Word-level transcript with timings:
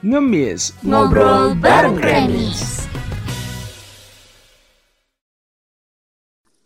Ngemis 0.00 0.72
Ngobrol 0.80 1.52
bareng 1.60 2.00
Kremis. 2.00 2.88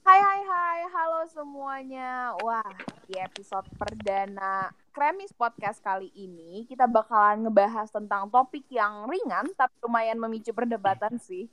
Hai 0.07 0.23
hai 0.23 0.41
hai, 0.47 0.81
halo 0.87 1.27
semuanya. 1.27 2.39
Wah, 2.47 2.63
di 3.11 3.19
episode 3.19 3.67
perdana 3.75 4.71
Kremis 4.95 5.35
Podcast 5.35 5.83
kali 5.83 6.15
ini 6.15 6.63
kita 6.71 6.87
bakalan 6.87 7.43
ngebahas 7.51 7.91
tentang 7.91 8.31
topik 8.31 8.71
yang 8.71 9.11
ringan 9.11 9.51
tapi 9.59 9.75
lumayan 9.83 10.23
memicu 10.23 10.55
perdebatan 10.55 11.19
sih. 11.19 11.51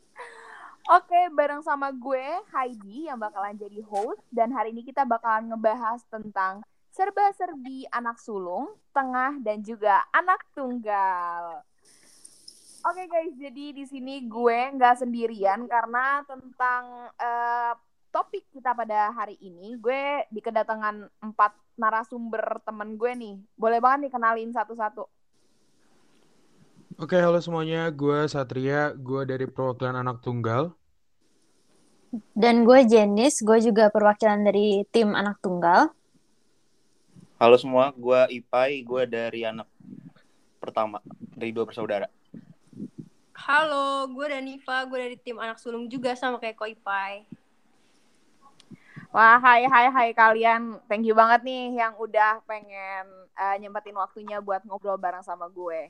Oke, 0.86 1.34
bareng 1.34 1.66
sama 1.66 1.90
gue 1.90 2.46
Heidi 2.54 3.10
yang 3.10 3.18
bakalan 3.18 3.58
jadi 3.58 3.82
host 3.90 4.22
dan 4.30 4.54
hari 4.54 4.70
ini 4.70 4.86
kita 4.86 5.02
bakalan 5.02 5.50
ngebahas 5.50 6.06
tentang 6.14 6.62
serba-serbi 6.94 7.90
anak 7.90 8.22
sulung, 8.22 8.70
tengah 8.94 9.42
dan 9.42 9.66
juga 9.66 10.06
anak 10.14 10.46
tunggal. 10.54 11.71
Oke 12.82 13.06
guys, 13.06 13.38
jadi 13.38 13.78
di 13.78 13.86
sini 13.86 14.26
gue 14.26 14.74
nggak 14.74 15.06
sendirian 15.06 15.70
karena 15.70 16.26
tentang 16.26 17.14
eh, 17.14 17.74
topik 18.10 18.50
kita 18.50 18.74
pada 18.74 19.14
hari 19.14 19.38
ini, 19.38 19.78
gue 19.78 20.26
di 20.34 20.42
kedatangan 20.42 21.06
empat 21.22 21.54
narasumber 21.78 22.58
temen 22.66 22.98
gue 22.98 23.12
nih. 23.14 23.36
Boleh 23.54 23.78
banget 23.78 24.10
nih 24.10 24.12
kenalin 24.18 24.50
satu-satu. 24.50 25.06
Oke, 26.98 27.22
halo 27.22 27.38
semuanya. 27.38 27.86
Gue 27.94 28.26
Satria. 28.26 28.98
Gue 28.98 29.30
dari 29.30 29.46
perwakilan 29.46 30.02
anak 30.02 30.26
tunggal. 30.26 30.74
Dan 32.34 32.66
gue 32.66 32.82
Jenis, 32.90 33.46
gue 33.46 33.62
juga 33.62 33.94
perwakilan 33.94 34.42
dari 34.42 34.82
tim 34.90 35.14
anak 35.14 35.38
tunggal. 35.38 35.94
Halo 37.38 37.58
semua, 37.62 37.94
gue 37.94 38.42
Ipai, 38.42 38.82
gue 38.82 39.06
dari 39.06 39.46
anak 39.46 39.70
pertama 40.58 41.02
dari 41.34 41.50
dua 41.54 41.66
bersaudara. 41.66 42.06
Halo, 43.42 44.06
gue 44.14 44.26
Danifa, 44.30 44.86
gue 44.86 44.98
dari 45.02 45.18
tim 45.18 45.42
anak 45.42 45.58
sulung 45.58 45.90
juga 45.90 46.14
sama 46.14 46.38
kayak 46.38 46.54
Ko 46.54 46.70
Ipai. 46.70 47.26
Wah, 49.10 49.42
hai 49.42 49.66
hai 49.66 49.90
hai 49.90 50.10
kalian. 50.14 50.78
Thank 50.86 51.10
you 51.10 51.18
banget 51.18 51.42
nih 51.42 51.74
yang 51.74 51.98
udah 51.98 52.46
pengen 52.46 53.10
eh, 53.34 53.56
nyempetin 53.58 53.98
waktunya 53.98 54.38
buat 54.38 54.62
ngobrol 54.62 54.94
bareng 54.94 55.26
sama 55.26 55.50
gue. 55.50 55.90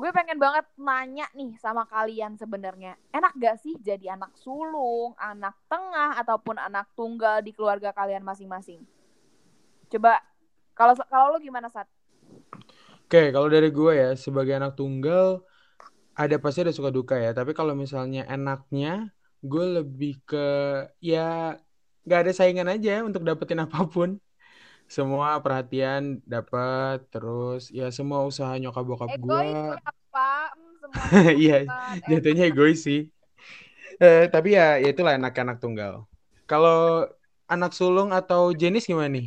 Gue 0.00 0.10
pengen 0.16 0.40
banget 0.40 0.64
nanya 0.80 1.28
nih 1.36 1.60
sama 1.60 1.84
kalian 1.84 2.40
sebenarnya. 2.40 2.96
Enak 3.12 3.36
gak 3.36 3.60
sih 3.60 3.76
jadi 3.76 4.16
anak 4.16 4.32
sulung, 4.40 5.12
anak 5.20 5.60
tengah 5.68 6.16
ataupun 6.16 6.56
anak 6.56 6.88
tunggal 6.96 7.44
di 7.44 7.52
keluarga 7.52 7.92
kalian 7.92 8.24
masing-masing? 8.24 8.80
Coba 9.92 10.24
kalau 10.72 10.96
kalau 11.12 11.36
lu 11.36 11.38
gimana 11.44 11.68
Sat? 11.68 11.84
Oke, 13.06 13.28
kalau 13.28 13.46
dari 13.46 13.70
gue 13.70 13.92
ya, 13.92 14.10
sebagai 14.18 14.56
anak 14.58 14.74
tunggal, 14.74 15.46
ada 16.20 16.34
pasti 16.42 16.58
ada 16.64 16.74
suka 16.78 16.90
duka 16.96 17.14
ya. 17.24 17.28
Tapi 17.38 17.52
kalau 17.58 17.74
misalnya 17.82 18.20
enaknya, 18.34 18.88
gue 19.50 19.64
lebih 19.76 20.10
ke 20.28 20.36
ya 21.10 21.18
nggak 22.04 22.18
ada 22.22 22.32
saingan 22.38 22.68
aja 22.74 22.90
untuk 23.08 23.22
dapetin 23.28 23.60
apa 23.66 23.78
pun. 23.94 24.10
Semua 24.96 25.28
perhatian 25.44 26.02
dapat, 26.34 26.96
terus 27.12 27.60
ya 27.78 27.84
semua 27.98 28.20
usaha 28.30 28.52
nyokap 28.62 28.84
bokap 28.90 29.12
gue. 29.26 29.44
Hmm, 30.94 31.00
Iya, 31.42 31.54
jatuhnya 32.10 32.42
egois 32.50 32.78
sih. 32.86 32.98
Eh, 34.02 34.20
tapi 34.32 34.48
ya, 34.58 34.62
ya 34.82 34.86
itulah 34.92 35.12
anak-anak 35.18 35.56
tunggal. 35.62 35.92
Kalau 36.50 36.74
anak 37.52 37.70
sulung 37.78 38.08
atau 38.18 38.52
jenis 38.60 38.82
gimana 38.90 39.08
nih? 39.16 39.26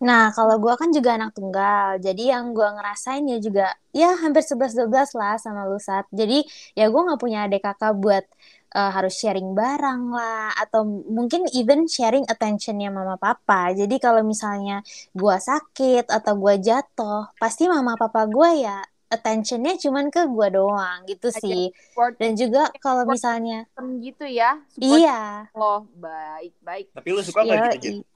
Nah, 0.00 0.32
kalau 0.32 0.56
gue 0.56 0.74
kan 0.80 0.88
juga 0.96 1.20
anak 1.20 1.36
tunggal. 1.36 2.00
Jadi 2.00 2.32
yang 2.32 2.56
gue 2.56 2.64
ngerasain 2.64 3.20
ya 3.28 3.36
juga, 3.36 3.68
ya 3.92 4.16
hampir 4.16 4.40
11-12 4.40 5.12
lah 5.20 5.36
sama 5.36 5.68
lu, 5.68 5.76
Sat. 5.76 6.08
Jadi 6.08 6.40
ya 6.72 6.88
gue 6.88 7.00
nggak 7.04 7.20
punya 7.20 7.44
adik 7.44 7.60
kakak 7.60 7.92
buat 8.00 8.24
eh, 8.72 8.90
harus 8.96 9.12
sharing 9.20 9.52
barang 9.52 10.02
lah. 10.08 10.56
Atau 10.56 10.88
mungkin 10.88 11.44
even 11.52 11.84
sharing 11.84 12.24
attentionnya 12.32 12.88
mama 12.88 13.20
papa. 13.20 13.76
Jadi 13.76 14.00
kalau 14.00 14.24
misalnya 14.24 14.80
gue 15.12 15.36
sakit 15.36 16.08
atau 16.08 16.32
gue 16.40 16.54
jatuh, 16.64 17.28
pasti 17.36 17.68
mama 17.68 17.92
papa 18.00 18.24
gue 18.24 18.50
ya 18.64 18.80
attentionnya 19.10 19.74
cuman 19.74 20.06
ke 20.06 20.22
gue 20.30 20.48
doang 20.54 21.02
gitu 21.10 21.34
Aja 21.34 21.42
sih. 21.42 21.74
support 21.74 22.14
Dan 22.16 22.38
juga 22.38 22.70
kalau 22.78 23.02
misalnya, 23.10 23.66
gitu 23.98 24.22
ya. 24.24 24.62
Support 24.70 24.86
iya. 25.02 25.50
lo 25.50 25.90
baik 25.98 26.54
baik. 26.62 26.86
Tapi 26.94 27.08
lu 27.10 27.20
suka 27.26 27.42
nggak 27.42 27.82
Yoi. 27.82 28.06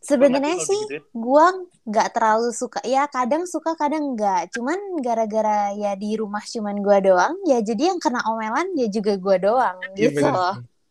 Sebenarnya 0.00 0.56
nggak 0.56 0.64
sih 0.64 0.80
gitu 0.88 0.94
ya? 0.96 1.02
gua 1.12 1.46
nggak 1.84 2.08
terlalu 2.16 2.50
suka. 2.50 2.80
Ya 2.88 3.04
kadang 3.06 3.44
suka 3.44 3.76
kadang 3.76 4.16
enggak. 4.16 4.48
Cuman 4.50 4.76
gara-gara 5.04 5.76
ya 5.76 5.92
di 5.92 6.16
rumah 6.16 6.40
cuman 6.40 6.80
gua 6.80 6.98
doang, 6.98 7.36
ya 7.44 7.60
jadi 7.60 7.92
yang 7.92 8.00
kena 8.00 8.24
omelan 8.24 8.72
ya 8.74 8.88
juga 8.88 9.20
gua 9.20 9.36
doang 9.36 9.76
Iya 9.92 10.08
gitu 10.08 10.24
bener. 10.24 10.34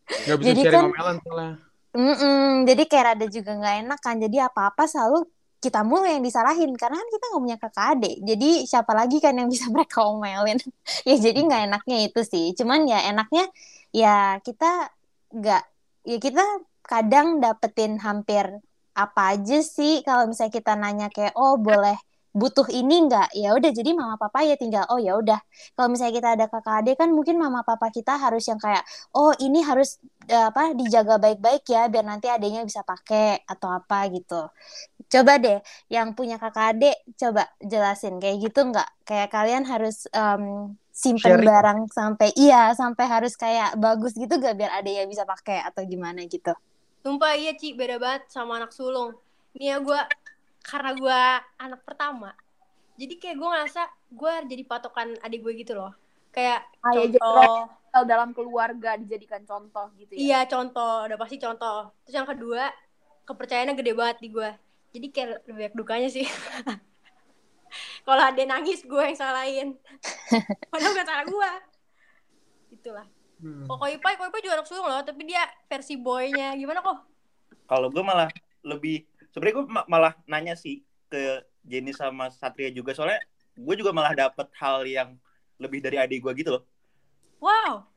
Gak 0.09 0.37
bisa 0.41 0.47
Jadi 0.53 0.61
kan- 0.69 0.87
omelan 0.89 1.17
soalnya. 1.21 1.53
Mm-mm, 1.89 2.69
jadi 2.69 2.83
kayak 2.85 3.05
rada 3.09 3.25
juga 3.27 3.51
nggak 3.57 3.75
enak 3.81 3.99
kan. 3.99 4.15
Jadi 4.21 4.37
apa-apa 4.37 4.85
selalu 4.85 5.25
kita 5.57 5.81
mulu 5.81 6.05
yang 6.05 6.21
disalahin 6.21 6.71
karena 6.77 7.01
kan 7.01 7.09
kita 7.09 7.25
nggak 7.27 7.41
punya 7.41 7.57
kakak 7.57 7.85
adik. 7.97 8.15
Jadi 8.21 8.49
siapa 8.63 8.93
lagi 8.93 9.17
kan 9.17 9.33
yang 9.33 9.49
bisa 9.49 9.65
mereka 9.73 10.05
omelin? 10.05 10.61
ya 11.01 11.15
jadi 11.17 11.39
nggak 11.41 11.61
enaknya 11.65 11.97
itu 12.05 12.21
sih. 12.21 12.53
Cuman 12.53 12.85
ya 12.85 13.09
enaknya 13.09 13.49
ya 13.89 14.37
kita 14.39 14.93
nggak 15.33 15.63
ya 16.05 16.17
kita 16.21 16.45
kadang 16.85 17.37
dapetin 17.37 17.97
hampir 17.97 18.61
apa 19.05 19.21
aja 19.35 19.57
sih? 19.75 20.01
Kalau 20.07 20.23
misalnya 20.29 20.53
kita 20.59 20.73
nanya 20.81 21.07
kayak 21.15 21.33
oh 21.39 21.55
boleh 21.67 21.95
butuh 22.39 22.67
ini 22.79 22.93
nggak? 23.07 23.27
Ya 23.41 23.49
udah 23.57 23.71
jadi 23.73 23.91
mama 23.97 24.15
papa 24.21 24.39
ya 24.45 24.55
tinggal 24.61 24.85
oh 24.91 24.99
ya 25.01 25.17
udah. 25.21 25.39
Kalau 25.75 25.87
misalnya 25.91 26.13
kita 26.19 26.29
ada 26.37 26.45
kakak 26.53 26.75
adik 26.85 26.95
kan 27.01 27.09
mungkin 27.17 27.35
mama 27.43 27.61
papa 27.67 27.88
kita 27.97 28.13
harus 28.23 28.43
yang 28.51 28.59
kayak 28.61 28.83
oh 29.17 29.31
ini 29.41 29.59
harus 29.69 29.89
eh, 30.29 30.45
apa 30.49 30.61
dijaga 30.79 31.15
baik-baik 31.23 31.63
ya 31.73 31.81
biar 31.91 32.05
nanti 32.05 32.27
adiknya 32.29 32.61
bisa 32.69 32.81
pakai 32.85 33.41
atau 33.49 33.69
apa 33.79 33.97
gitu. 34.15 34.35
Coba 35.09 35.33
deh 35.43 35.57
yang 35.89 36.13
punya 36.17 36.38
kakak 36.43 36.65
adik 36.77 36.95
coba 37.21 37.41
jelasin 37.71 38.21
kayak 38.21 38.38
gitu 38.45 38.59
nggak? 38.69 38.88
Kayak 39.07 39.29
kalian 39.33 39.63
harus 39.71 40.05
em, 40.13 40.43
simpen 40.93 41.33
Sharing. 41.33 41.47
barang 41.49 41.79
sampai 41.97 42.29
iya 42.38 42.75
sampai 42.77 43.05
harus 43.13 43.33
kayak 43.39 43.79
bagus 43.79 44.13
gitu 44.19 44.33
gak 44.43 44.55
biar 44.59 44.71
adiknya 44.83 45.05
bisa 45.07 45.23
pakai 45.23 45.63
atau 45.63 45.81
gimana 45.88 46.19
gitu 46.27 46.51
Sumpah 46.99 47.33
iya 47.39 47.55
Ci, 47.55 47.73
beda 47.73 47.95
banget 47.95 48.27
sama 48.27 48.59
anak 48.59 48.71
sulung. 48.75 49.15
Nih 49.55 49.71
ya 49.71 49.77
gue, 49.79 49.99
karena 50.63 50.91
gue 50.93 51.19
anak 51.57 51.81
pertama, 51.87 52.35
jadi 52.99 53.13
kayak 53.15 53.35
gue 53.39 53.47
ngerasa 53.49 53.81
gue 54.11 54.33
jadi 54.51 54.63
patokan 54.67 55.15
adik 55.23 55.39
gue 55.41 55.53
gitu 55.63 55.73
loh. 55.79 55.95
Kayak 56.35 56.67
Ah, 56.83 56.93
ya, 56.95 57.07
contoh, 57.19 57.67
Kalau 57.89 58.05
dalam 58.05 58.29
keluarga 58.38 58.95
dijadikan 59.01 59.41
contoh 59.49 59.89
gitu 59.97 60.13
ya. 60.13 60.19
iya 60.19 60.39
contoh, 60.45 61.07
udah 61.09 61.17
pasti 61.17 61.41
contoh. 61.41 61.89
Terus 62.05 62.15
yang 62.21 62.29
kedua, 62.29 62.69
kepercayaannya 63.25 63.75
gede 63.79 63.93
banget 63.97 64.17
di 64.21 64.27
gue. 64.29 64.49
Jadi 64.93 65.07
kayak 65.09 65.27
lebih 65.49 65.57
banyak 65.57 65.75
dukanya 65.75 66.09
sih. 66.11 66.25
Kalau 68.05 68.23
ada 68.25 68.43
nangis 68.45 68.81
gue 68.85 69.03
yang 69.03 69.17
salahin. 69.17 69.69
Padahal 70.71 70.91
bukan 70.93 71.07
salah 71.07 71.25
gue. 71.25 71.51
Itulah. 72.73 73.07
Hmm. 73.39 73.63
Kok 73.66 73.77
Koi 73.79 73.95
Pai, 74.03 74.19
Koi 74.19 74.29
Pai 74.29 74.44
juga 74.44 74.59
anak 74.59 74.67
sulung 74.67 74.88
loh, 74.88 75.00
tapi 75.00 75.23
dia 75.23 75.44
versi 75.66 75.95
boynya. 75.95 76.51
Gimana 76.59 76.83
kok? 76.83 76.97
Kalau 77.66 77.88
gue 77.88 78.03
malah 78.03 78.27
lebih, 78.61 79.07
sebenarnya 79.31 79.55
gue 79.55 79.66
ma- 79.72 79.88
malah 79.88 80.13
nanya 80.27 80.59
sih 80.59 80.83
ke 81.07 81.39
Jenny 81.63 81.95
sama 81.95 82.29
Satria 82.29 82.69
juga 82.69 82.91
soalnya 82.94 83.19
gue 83.55 83.75
juga 83.75 83.91
malah 83.91 84.16
dapet 84.16 84.47
hal 84.59 84.83
yang 84.83 85.09
lebih 85.59 85.79
dari 85.79 86.00
adik 86.00 86.19
gue 86.23 86.31
gitu 86.39 86.59
loh. 86.59 86.63
Wow. 87.39 87.88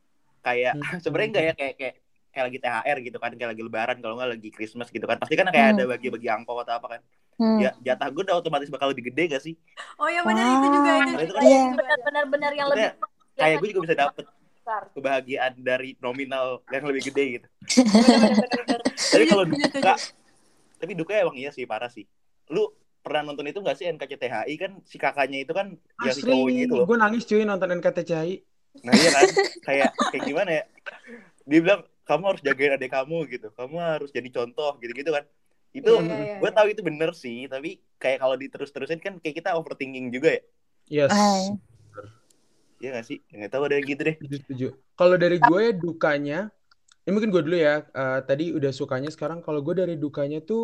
Kayak 0.43 0.79
Hmm. 0.79 0.81
sebenarnya 1.03 1.29
enggak 1.29 1.45
ya 1.45 1.53
kayak 1.55 1.75
kayak 1.79 1.95
kayak 2.33 2.45
lagi 2.49 2.59
THR 2.63 2.97
gitu 3.03 3.17
kan, 3.19 3.31
kayak 3.35 3.49
lagi 3.53 3.63
Lebaran 3.63 3.97
kalau 3.99 4.15
nggak 4.17 4.31
lagi 4.39 4.49
Christmas 4.49 4.87
gitu 4.89 5.03
kan. 5.03 5.19
Pasti 5.19 5.35
kan 5.35 5.47
kayak 5.51 5.67
Hmm. 5.67 5.75
ada 5.77 5.83
bagi-bagi 5.91 6.27
angpau 6.31 6.57
atau 6.63 6.79
apa 6.79 6.87
kan. 6.97 7.01
Hmm. 7.35 7.59
Ya 7.59 7.73
jatah 7.81 8.07
gue 8.13 8.23
udah 8.23 8.37
otomatis 8.39 8.69
bakal 8.69 8.93
lebih 8.93 9.09
gede 9.09 9.35
gak 9.35 9.43
sih? 9.43 9.57
Oh 9.97 10.05
ya 10.05 10.21
benar 10.21 10.45
itu 10.53 10.67
juga 10.69 10.91
itu. 11.01 11.11
Juga. 11.33 11.41
Iya. 11.41 11.63
Benar-benar 11.73 12.23
benar 12.29 12.51
yang 12.53 12.67
Maksudnya, 12.69 12.91
lebih 12.93 13.11
Kayak 13.33 13.55
gue 13.57 13.67
juga 13.73 13.81
bisa 13.89 13.95
dapet 13.97 14.25
besar. 14.63 14.83
kebahagiaan 14.95 15.53
dari 15.59 15.99
nominal 15.99 16.63
yang 16.71 16.83
lebih 16.87 17.11
gede 17.11 17.23
gitu. 17.37 17.47
Tapi 19.13 19.23
kalau 19.27 19.43
setuju. 19.43 19.67
duka, 19.75 19.93
tapi 20.79 20.91
duka 20.95 21.13
emang 21.19 21.35
iya 21.35 21.51
sih 21.51 21.67
parah 21.67 21.91
sih. 21.91 22.07
Lu 22.49 22.71
pernah 23.03 23.27
nonton 23.27 23.43
itu 23.51 23.59
gak 23.59 23.75
sih 23.75 23.85
NKCTHI 23.91 24.55
kan 24.55 24.71
si 24.87 24.95
kakaknya 24.95 25.43
itu 25.43 25.51
kan 25.51 25.75
yang 25.99 26.15
si 26.15 26.23
Asli, 26.23 26.31
cowoknya 26.31 26.61
itu 26.71 26.75
loh. 26.79 26.87
gue 26.87 26.97
nangis 26.97 27.27
cuy 27.27 27.43
nonton 27.43 27.69
NKTCHI. 27.75 28.33
Nah 28.87 28.93
iya 28.95 29.09
kan, 29.11 29.27
kayak 29.67 29.89
kayak 30.09 30.23
gimana 30.23 30.49
ya? 30.49 30.63
Dia 31.45 31.59
bilang 31.59 31.81
kamu 32.07 32.23
harus 32.35 32.41
jagain 32.41 32.73
adik 32.79 32.91
kamu 32.91 33.17
gitu, 33.27 33.47
kamu 33.53 33.75
harus 33.79 34.09
jadi 34.15 34.29
contoh 34.31 34.79
gitu-gitu 34.79 35.11
kan. 35.11 35.27
Itu 35.75 35.99
Iya, 35.99 36.05
iya, 36.05 36.15
iya, 36.23 36.35
gue 36.39 36.49
iya. 36.49 36.55
tahu 36.55 36.67
itu 36.71 36.81
bener 36.81 37.11
sih, 37.13 37.45
tapi 37.51 37.83
kayak 37.99 38.23
kalau 38.23 38.35
diterus-terusin 38.39 38.99
kan 39.03 39.19
kayak 39.19 39.35
kita 39.43 39.51
overthinking 39.55 40.09
juga 40.09 40.39
ya. 40.39 40.41
Yes. 40.87 41.11
Hai. 41.11 41.72
Iya 42.83 42.89
gak 42.97 43.05
sih? 43.09 43.17
Nggak 43.35 43.49
tahu 43.53 43.63
ada 43.65 43.75
yang 43.79 43.87
gitu 43.91 44.01
deh. 44.09 44.17
Setuju. 44.23 44.65
Kalau 44.99 45.15
dari 45.23 45.37
gue 45.43 45.63
dukanya, 45.83 46.47
ini 47.05 47.11
mungkin 47.15 47.31
gue 47.35 47.43
dulu 47.47 47.57
ya. 47.67 47.75
eh, 47.99 48.19
tadi 48.29 48.43
udah 48.57 48.71
sukanya, 48.79 49.09
sekarang 49.15 49.39
kalau 49.45 49.59
gue 49.65 49.75
dari 49.81 49.95
dukanya 50.03 50.39
tuh 50.49 50.61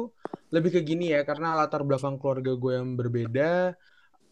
lebih 0.55 0.71
ke 0.77 0.81
gini 0.89 1.03
ya, 1.15 1.19
karena 1.29 1.47
latar 1.59 1.81
belakang 1.87 2.15
keluarga 2.21 2.51
gue 2.63 2.71
yang 2.79 2.89
berbeda. 2.99 3.43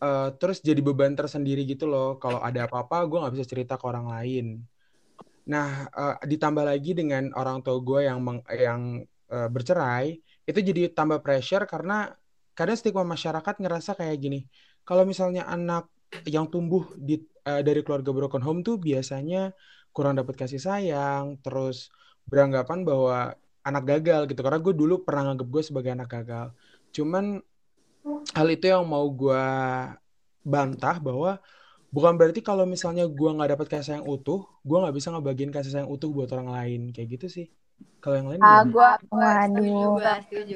eh, 0.05 0.27
terus 0.39 0.57
jadi 0.69 0.81
beban 0.87 1.13
tersendiri 1.19 1.61
gitu 1.71 1.85
loh. 1.91 2.07
Kalau 2.23 2.39
ada 2.47 2.61
apa-apa, 2.67 2.95
gue 3.09 3.17
nggak 3.21 3.33
bisa 3.37 3.47
cerita 3.53 3.73
ke 3.81 3.85
orang 3.91 4.07
lain. 4.15 4.45
Nah, 5.51 5.67
eh, 5.99 6.13
ditambah 6.31 6.63
lagi 6.67 6.89
dengan 6.99 7.23
orang 7.39 7.57
tua 7.63 7.77
gue 7.87 7.99
yang 8.09 8.19
meng- 8.25 8.45
yang 8.51 8.81
eh, 9.27 9.47
bercerai, 9.51 10.07
itu 10.47 10.59
jadi 10.69 10.81
tambah 10.97 11.19
pressure 11.25 11.63
karena 11.67 11.93
kadang 12.55 12.75
stigma 12.79 13.03
masyarakat 13.03 13.55
ngerasa 13.63 13.91
kayak 13.99 14.15
gini. 14.23 14.37
Kalau 14.87 15.03
misalnya 15.11 15.43
anak 15.51 15.83
yang 16.27 16.47
tumbuh 16.51 16.83
di 16.95 17.19
eh, 17.49 17.61
dari 17.67 17.79
keluarga 17.85 18.11
broken 18.17 18.43
home 18.47 18.59
tuh 18.67 18.75
biasanya 18.87 19.37
kurang 19.95 20.13
dapat 20.19 20.35
kasih 20.41 20.61
sayang, 20.67 21.25
terus 21.43 21.77
beranggapan 22.29 22.79
bahwa 22.89 23.17
anak 23.67 23.83
gagal 23.91 24.21
gitu. 24.29 24.41
Karena 24.45 24.59
gue 24.65 24.73
dulu 24.81 24.93
pernah 25.05 25.21
nganggap 25.31 25.47
gue 25.53 25.63
sebagai 25.69 25.91
anak 25.97 26.09
gagal. 26.15 26.47
Cuman 26.95 27.25
hal 28.37 28.47
itu 28.55 28.65
yang 28.73 28.83
mau 28.87 29.05
gue 29.21 29.41
bantah 30.53 30.97
bahwa 31.03 31.31
bukan 31.95 32.13
berarti 32.19 32.41
kalau 32.49 32.63
misalnya 32.67 33.05
gue 33.19 33.29
nggak 33.35 33.49
dapat 33.57 33.67
kasih 33.71 33.85
sayang 33.97 34.07
utuh, 34.07 34.41
gue 34.67 34.77
nggak 34.81 34.95
bisa 34.97 35.07
ngebagiin 35.13 35.51
kasih 35.55 35.71
sayang 35.73 35.89
utuh 35.91 36.09
buat 36.15 36.29
orang 36.35 36.49
lain 36.57 36.81
kayak 36.95 37.07
gitu 37.19 37.27
sih. 37.27 37.47
Kalau 38.03 38.15
yang 38.19 38.29
lain 38.31 38.43
Ah, 38.47 38.61
gue 38.63 38.89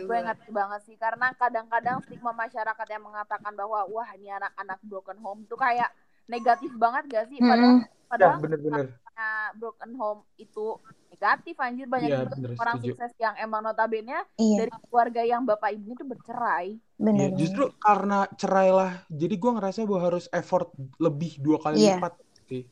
gue. 0.07 0.19
ngerti 0.25 0.49
banget 0.53 0.79
sih 0.87 0.95
karena 1.03 1.27
kadang-kadang 1.41 1.97
stigma 2.05 2.31
masyarakat 2.43 2.87
yang 2.93 3.03
mengatakan 3.03 3.53
bahwa 3.57 3.79
wah 3.89 4.09
ini 4.17 4.29
anak-anak 4.29 4.79
broken 4.85 5.17
home 5.23 5.41
tuh 5.49 5.57
kayak 5.57 5.89
negatif 6.31 6.71
banget 6.73 7.03
gak 7.11 7.25
sih 7.27 7.37
padahal 7.37 7.75
Mm-mm. 7.77 7.83
Ya, 7.83 8.07
padahal 8.07 8.39
bener-bener. 8.39 8.85
karena 9.03 9.29
broken 9.55 9.91
home 9.95 10.21
itu 10.35 10.65
negatif 11.07 11.55
anjir 11.59 11.87
banyak 11.87 12.09
juga 12.11 12.35
bener, 12.35 12.51
orang 12.55 12.75
setuju. 12.79 12.91
sukses 12.91 13.11
yang 13.19 13.35
emang 13.37 13.61
notabene 13.61 14.19
Iya, 14.35 14.57
dari 14.57 14.71
keluarga 14.83 15.21
yang 15.23 15.43
bapak 15.43 15.69
ibunya 15.71 15.95
tuh 15.95 16.07
bercerai 16.07 16.67
Iya, 16.75 16.97
bener. 16.99 17.29
justru 17.35 17.63
karena 17.77 18.27
cerai 18.35 18.69
lah, 18.69 18.91
jadi 19.07 19.35
gue 19.35 19.51
ngerasa 19.51 19.83
bahwa 19.83 20.01
harus 20.01 20.25
effort 20.31 20.71
lebih 20.97 21.39
dua 21.39 21.57
kali 21.59 21.75
Iya. 21.77 21.99
lipat 21.99 22.13
sih. 22.47 22.63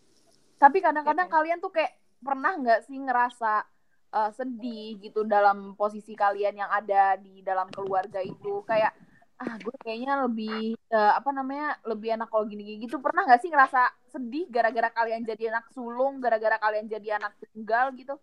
tapi 0.55 0.77
kadang-kadang 0.79 1.27
Iya. 1.27 1.33
kalian 1.33 1.59
tuh 1.59 1.71
kayak 1.71 1.91
pernah 2.19 2.51
nggak 2.51 2.79
sih 2.83 2.99
ngerasa 2.99 3.63
uh, 4.11 4.31
sedih 4.35 4.99
gitu 4.99 5.23
dalam 5.23 5.71
posisi 5.73 6.11
kalian 6.13 6.59
yang 6.59 6.67
ada 6.67 7.15
di 7.15 7.39
dalam 7.39 7.71
keluarga 7.71 8.19
itu 8.19 8.59
kayak 8.67 8.91
ah 9.39 9.55
gue 9.63 9.75
kayaknya 9.83 10.13
lebih 10.27 10.51
uh, 10.91 11.13
apa 11.19 11.29
namanya 11.31 11.79
lebih 11.87 12.09
enak 12.15 12.27
kalau 12.31 12.43
gini 12.51 12.63
gitu 12.83 12.99
pernah 12.99 13.23
nggak 13.23 13.39
sih 13.43 13.49
ngerasa 13.53 13.79
sedih 14.13 14.45
gara-gara 14.51 14.89
kalian 14.91 15.23
jadi 15.23 15.43
anak 15.55 15.65
sulung 15.75 16.19
gara-gara 16.23 16.57
kalian 16.59 16.87
jadi 16.91 17.07
anak 17.23 17.33
tunggal 17.55 17.85
gitu 17.95 18.15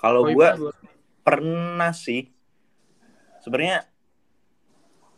Kalau 0.00 0.22
Koi 0.22 0.34
gue 0.34 0.48
Pak, 0.48 0.56
pernah 1.26 1.92
sih. 2.04 2.20
Sebenarnya 3.42 3.88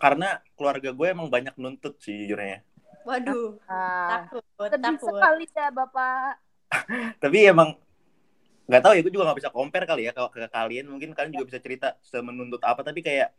karena 0.03 0.29
keluarga 0.57 0.91
gue 0.99 1.07
emang 1.15 1.29
banyak 1.35 1.55
nuntut 1.63 1.95
sih 2.05 2.15
jujurnya. 2.27 2.59
Waduh, 3.07 3.59
Ah, 3.69 4.29
takut, 4.29 4.45
sedih 4.71 4.99
takut. 5.01 5.09
sekali 5.17 5.45
ya 5.57 5.67
bapak 5.79 6.33
Tapi 7.23 7.39
emang 7.49 7.79
nggak 8.69 8.83
tahu 8.85 8.93
ya 8.97 9.01
gue 9.05 9.13
juga 9.15 9.25
nggak 9.33 9.39
bisa 9.41 9.51
compare 9.59 9.85
kali 9.89 10.03
ya 10.09 10.13
kalau 10.13 10.29
ke 10.29 10.45
kalian 10.53 10.87
mungkin 10.93 11.11
kalian 11.17 11.33
juga 11.33 11.47
bisa 11.49 11.59
cerita 11.65 11.97
semenuntut 12.05 12.61
apa 12.61 12.85
tapi 12.85 13.01
kayak 13.01 13.33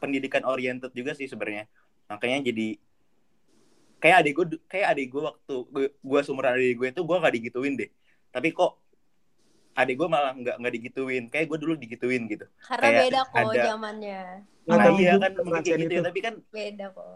pendidikan 0.00 0.42
oriented 0.42 0.90
juga 0.90 1.12
sih 1.12 1.24
sebenarnya 1.24 1.68
makanya 2.06 2.42
jadi 2.42 2.80
kayak 3.98 4.16
adik 4.18 4.32
gue 4.34 4.46
kayak 4.66 4.86
adik 4.90 5.06
gue 5.08 5.22
waktu 5.22 5.54
gue, 5.66 5.84
gue 5.92 6.20
seumuran 6.20 6.56
adik 6.56 6.74
gue 6.74 6.88
itu 6.90 7.00
gue 7.00 7.16
nggak 7.16 7.34
digituin 7.36 7.74
deh 7.76 7.90
tapi 8.28 8.48
kok 8.50 8.80
adik 9.72 9.94
gue 9.94 10.08
malah 10.08 10.32
nggak 10.32 10.56
nggak 10.56 10.72
digituin 10.74 11.24
kayak 11.28 11.46
gue 11.46 11.58
dulu 11.58 11.74
digituin 11.74 12.24
gitu 12.26 12.48
Karena 12.60 12.84
Kayak 12.86 13.00
beda 13.02 13.20
kok 13.22 13.36
ada- 13.46 13.66
zamannya. 13.68 14.22
Nah, 14.60 14.76
nah, 14.76 14.84
tapi 14.86 15.00
iya 15.00 15.12
kan 15.16 15.30
mungkin 15.36 15.62
kayak 15.62 15.78
gitu 15.80 15.92
ya 15.92 16.02
tapi 16.02 16.18
kan 16.20 16.34
Beda 16.48 16.86
kok. 16.90 17.06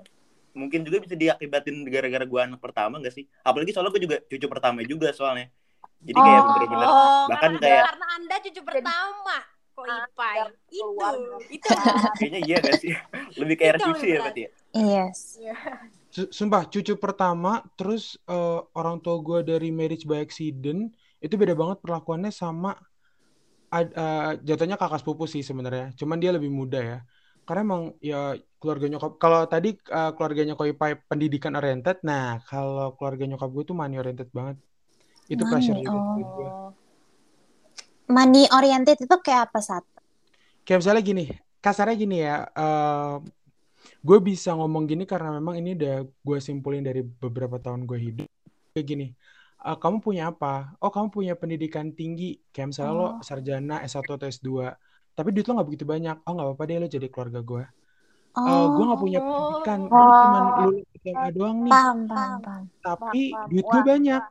mungkin 0.54 0.80
juga 0.82 0.96
bisa 1.00 1.14
diakibatin 1.14 1.76
gara-gara 1.84 2.24
gue 2.24 2.40
anak 2.40 2.60
pertama 2.60 2.94
gak 2.98 3.10
sih 3.12 3.24
apalagi 3.40 3.70
soalnya 3.70 3.90
gue 3.90 4.02
juga 4.04 4.16
cucu 4.22 4.46
pertama 4.46 4.78
juga 4.82 5.10
soalnya 5.10 5.50
jadi 5.98 6.14
kayak 6.16 6.36
Oh. 6.36 6.46
bener-bener 6.48 6.86
Oh, 6.86 7.24
bahkan 7.26 7.50
karena, 7.50 7.58
kayak- 7.60 7.84
karena 7.86 8.06
Anda 8.12 8.36
cucu 8.38 8.60
pertama. 8.62 9.36
Kok 9.74 9.84
Ah, 9.90 10.06
Ipai? 10.06 10.38
Itu, 10.70 10.86
keluarga. 10.94 11.36
itu. 11.50 11.68
kayaknya 12.18 12.40
iya 12.46 12.56
gak 12.62 12.76
sih 12.78 12.92
lebih 13.40 13.54
kayak 13.58 13.82
cucu 13.82 14.06
ya 14.06 14.20
berarti 14.22 14.42
ya 14.46 14.50
Yes. 14.74 15.38
Su- 16.14 16.30
Sumpah, 16.30 16.66
cucu 16.66 16.94
pertama, 16.98 17.62
terus 17.78 18.18
eh, 18.26 18.60
orang 18.78 18.98
tua 19.02 19.18
gue 19.18 19.38
dari 19.46 19.70
marriage 19.74 20.06
by 20.06 20.22
accident, 20.22 20.90
itu 21.22 21.34
beda 21.34 21.54
banget 21.58 21.78
perlakuannya 21.82 22.30
sama 22.30 22.74
eh, 23.74 24.30
jatuhnya 24.46 24.78
kakak 24.78 25.02
sepupu 25.02 25.26
sih 25.26 25.42
sebenarnya. 25.42 25.90
Cuman 25.98 26.18
dia 26.22 26.30
lebih 26.34 26.50
muda 26.50 26.78
ya. 26.78 26.98
Karena 27.46 27.60
emang 27.66 27.82
ya 28.00 28.34
keluarga 28.58 28.86
nyokap, 28.88 29.12
kalau 29.22 29.40
tadi 29.50 29.74
eh, 29.78 30.10
keluarganya 30.14 30.54
Koi 30.58 30.72
Pai 30.74 30.92
pendidikan 31.10 31.54
oriented, 31.58 32.02
nah 32.06 32.38
kalau 32.50 32.94
keluarga 32.98 33.24
nyokap 33.30 33.50
gue 33.50 33.64
tuh 33.70 33.76
money 33.78 33.96
oriented 33.98 34.30
banget. 34.30 34.56
Itu 35.30 35.42
Money, 35.46 35.50
pressure 35.50 35.78
juga 35.78 35.98
oh. 35.98 36.18
gue. 36.18 36.48
Money 38.04 38.44
oriented 38.52 39.00
itu 39.00 39.16
kayak 39.18 39.48
apa 39.50 39.60
saat? 39.60 39.84
Kayak 40.62 40.78
misalnya 40.84 41.02
gini, 41.02 41.24
kasarnya 41.58 41.96
gini 41.96 42.16
ya, 42.20 42.44
eh, 42.46 43.14
gue 44.00 44.18
bisa 44.20 44.52
ngomong 44.52 44.84
gini 44.84 45.04
karena 45.04 45.32
memang 45.32 45.56
ini 45.56 45.72
udah 45.72 45.96
gue 46.04 46.38
simpulin 46.38 46.80
dari 46.80 47.00
beberapa 47.00 47.56
tahun 47.56 47.84
gue 47.84 47.98
hidup. 47.98 48.28
Kayak 48.72 48.86
gini, 48.86 49.06
eh, 49.60 49.76
kamu 49.76 50.00
punya 50.00 50.28
apa? 50.28 50.76
Oh, 50.80 50.92
kamu 50.92 51.08
punya 51.08 51.32
pendidikan 51.32 51.92
tinggi, 51.92 52.40
kayak 52.48 52.72
misalnya 52.72 52.92
lo 52.92 53.04
Oh. 53.04 53.12
sarjana 53.20 53.80
S1 53.80 54.04
atau 54.04 54.26
S2. 54.26 54.72
Tapi 55.14 55.28
duit 55.30 55.46
lo 55.46 55.56
nggak 55.56 55.68
begitu 55.68 55.84
banyak. 55.84 56.16
Oh, 56.24 56.32
nggak 56.34 56.46
apa-apa 56.50 56.64
deh 56.66 56.76
lo 56.76 56.88
jadi 56.88 57.06
keluarga 57.08 57.40
gue. 57.40 57.64
Eh, 58.34 58.40
Oh, 58.42 58.64
gue 58.74 58.84
nggak 58.84 59.00
punya 59.00 59.18
pendidikan, 59.22 59.78
Oh. 59.86 59.94
lo 59.94 60.04
cuma 60.12 60.38
lulus 60.60 60.84
SMA 60.98 61.28
doang 61.30 61.56
nih. 61.62 61.70
paham, 61.72 61.98
paham, 62.04 62.38
paham. 62.42 62.64
Tapi 62.82 63.22
Paham. 63.30 63.48
duit 63.48 63.64
gue 63.64 63.82
banyak. 63.86 64.22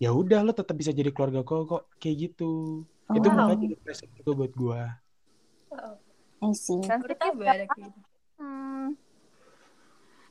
Ya 0.00 0.16
udah, 0.16 0.40
lo 0.40 0.56
tetap 0.56 0.72
bisa 0.80 0.96
jadi 0.96 1.12
keluarga 1.12 1.44
gue 1.44 1.60
kok. 1.68 1.84
Kayak 2.00 2.16
gitu. 2.32 2.82
Itu 3.12 3.26
Oh. 3.28 3.34
makanya 3.36 3.68
jadi 3.68 3.76
pressure 3.84 4.10
juga 4.16 4.32
buat 4.32 4.52
gue. 4.56 4.80
Sensitif 6.40 7.32
ya 7.36 7.52
ada 7.52 7.64
Pak. 7.68 7.76
gitu. 7.76 8.00
Hmm. 8.40 8.96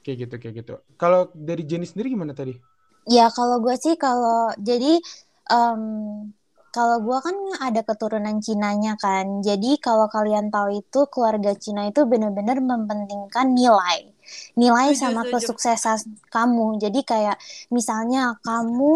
Kayak 0.01 0.17
gitu, 0.25 0.35
kayak 0.41 0.55
gitu. 0.65 0.73
Kalau 0.97 1.29
dari 1.37 1.63
Jenny 1.69 1.85
sendiri 1.85 2.09
gimana 2.09 2.33
tadi? 2.33 2.57
Ya 3.05 3.29
kalau 3.29 3.61
gue 3.61 3.77
sih 3.77 3.93
kalau 3.93 4.49
jadi 4.57 4.97
em, 5.53 5.81
kalau 6.75 6.97
gue 7.01 7.17
kan 7.25 7.35
ada 7.67 7.81
keturunan 7.85 8.37
Cinanya 8.39 8.93
kan. 8.97 9.41
Jadi 9.41 9.77
kalau 9.81 10.07
kalian 10.09 10.49
tahu 10.53 10.81
itu 10.81 10.99
keluarga 11.13 11.51
Cina 11.57 11.89
itu 11.89 12.05
benar-benar 12.05 12.57
mempentingkan 12.61 13.53
nilai. 13.53 14.09
Nilai 14.61 14.93
Setuju, 14.93 15.01
sama 15.01 15.21
setuju. 15.25 15.33
kesuksesan 15.41 15.99
kamu. 16.29 16.77
Jadi 16.77 16.99
kayak 17.01 17.37
misalnya 17.73 18.37
kamu 18.45 18.91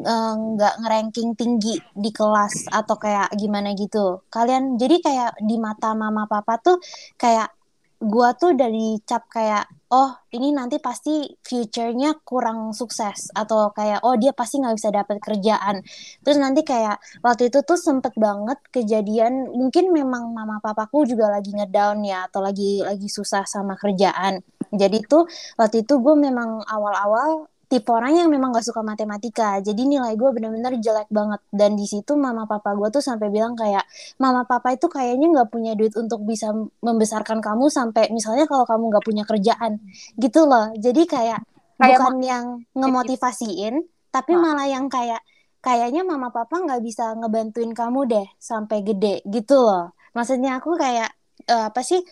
eh, 0.00 0.34
nggak 0.56 0.74
ngeranking 0.80 1.30
tinggi 1.36 1.76
di 1.92 2.10
kelas 2.10 2.68
atau 2.72 2.96
kayak 2.96 3.28
gimana 3.36 3.76
gitu. 3.76 4.24
Kalian 4.32 4.80
jadi 4.80 4.96
kayak 5.04 5.30
di 5.44 5.56
mata 5.60 5.92
mama 5.92 6.24
papa 6.24 6.56
tuh 6.64 6.80
kayak 7.20 7.52
gua 8.00 8.32
tuh 8.38 8.54
dari 8.56 8.96
cap 9.04 9.26
kayak 9.28 9.68
oh 9.92 10.10
ini 10.36 10.52
nanti 10.52 10.76
pasti 10.80 11.24
future-nya 11.40 12.20
kurang 12.24 12.72
sukses. 12.76 13.32
Atau 13.32 13.72
kayak 13.72 14.04
oh 14.04 14.14
dia 14.20 14.32
pasti 14.36 14.60
nggak 14.60 14.76
bisa 14.76 14.90
dapat 14.92 15.16
kerjaan. 15.20 15.80
Terus 16.24 16.38
nanti 16.40 16.60
kayak 16.64 17.00
waktu 17.24 17.48
itu 17.52 17.64
tuh 17.64 17.78
sempet 17.80 18.12
banget 18.16 18.58
kejadian 18.72 19.48
mungkin 19.52 19.90
memang 19.92 20.32
mama 20.32 20.60
papaku 20.60 21.08
juga 21.08 21.32
lagi 21.32 21.52
ngedown 21.56 22.04
ya 22.04 22.28
atau 22.28 22.40
lagi 22.44 22.84
lagi 22.84 23.08
susah 23.08 23.44
sama 23.48 23.74
kerjaan. 23.80 24.40
Jadi 24.72 25.04
tuh 25.08 25.24
waktu 25.56 25.84
itu 25.84 25.94
gue 26.00 26.14
memang 26.16 26.60
awal-awal 26.68 27.48
tipe 27.68 27.92
orang 27.92 28.16
yang 28.16 28.28
memang 28.32 28.50
gak 28.56 28.64
suka 28.64 28.80
matematika. 28.80 29.60
Jadi 29.60 29.84
nilai 29.84 30.16
gue 30.16 30.30
bener-bener 30.32 30.80
jelek 30.80 31.12
banget. 31.12 31.40
Dan 31.52 31.76
di 31.76 31.84
situ 31.84 32.16
mama 32.16 32.48
papa 32.48 32.72
gue 32.72 32.88
tuh 32.88 33.04
sampai 33.04 33.28
bilang 33.28 33.52
kayak 33.52 33.84
mama 34.16 34.48
papa 34.48 34.72
itu 34.72 34.88
kayaknya 34.88 35.28
nggak 35.28 35.48
punya 35.52 35.76
duit 35.76 35.92
untuk 36.00 36.24
bisa 36.24 36.48
membesarkan 36.80 37.44
kamu 37.44 37.68
sampai 37.68 38.08
misalnya 38.08 38.48
kalau 38.48 38.64
kamu 38.64 38.84
nggak 38.88 39.04
punya 39.04 39.24
kerjaan. 39.28 39.84
Gitu 40.16 40.40
loh. 40.48 40.72
Jadi 40.80 41.04
kayak 41.04 41.40
Kayak 41.78 41.98
bukan 42.02 42.16
yang 42.26 42.44
ngemotivasiin 42.74 43.86
tapi 44.10 44.34
Hah. 44.34 44.42
malah 44.42 44.66
yang 44.66 44.90
kayak 44.90 45.22
kayaknya 45.62 46.02
mama 46.02 46.34
papa 46.34 46.58
nggak 46.58 46.82
bisa 46.82 47.14
ngebantuin 47.14 47.70
kamu 47.70 48.00
deh 48.10 48.26
sampai 48.42 48.82
gede. 48.82 49.22
Gitu 49.22 49.54
loh. 49.54 49.94
Maksudnya 50.16 50.58
aku 50.58 50.74
kayak 50.74 51.14
eh, 51.46 51.64
apa 51.70 51.80
sih 51.86 52.02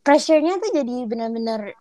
pressure-nya 0.00 0.56
tuh 0.62 0.70
jadi 0.72 1.04
bener-bener 1.04 1.76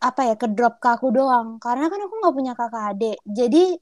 apa 0.00 0.20
ya 0.28 0.34
ke 0.36 0.46
drop 0.52 0.78
ke 0.82 0.88
aku 0.92 1.10
doang. 1.12 1.56
Karena 1.62 1.88
kan 1.88 2.00
aku 2.04 2.14
nggak 2.20 2.34
punya 2.36 2.52
kakak 2.52 2.84
adik. 2.96 3.16
Jadi 3.24 3.76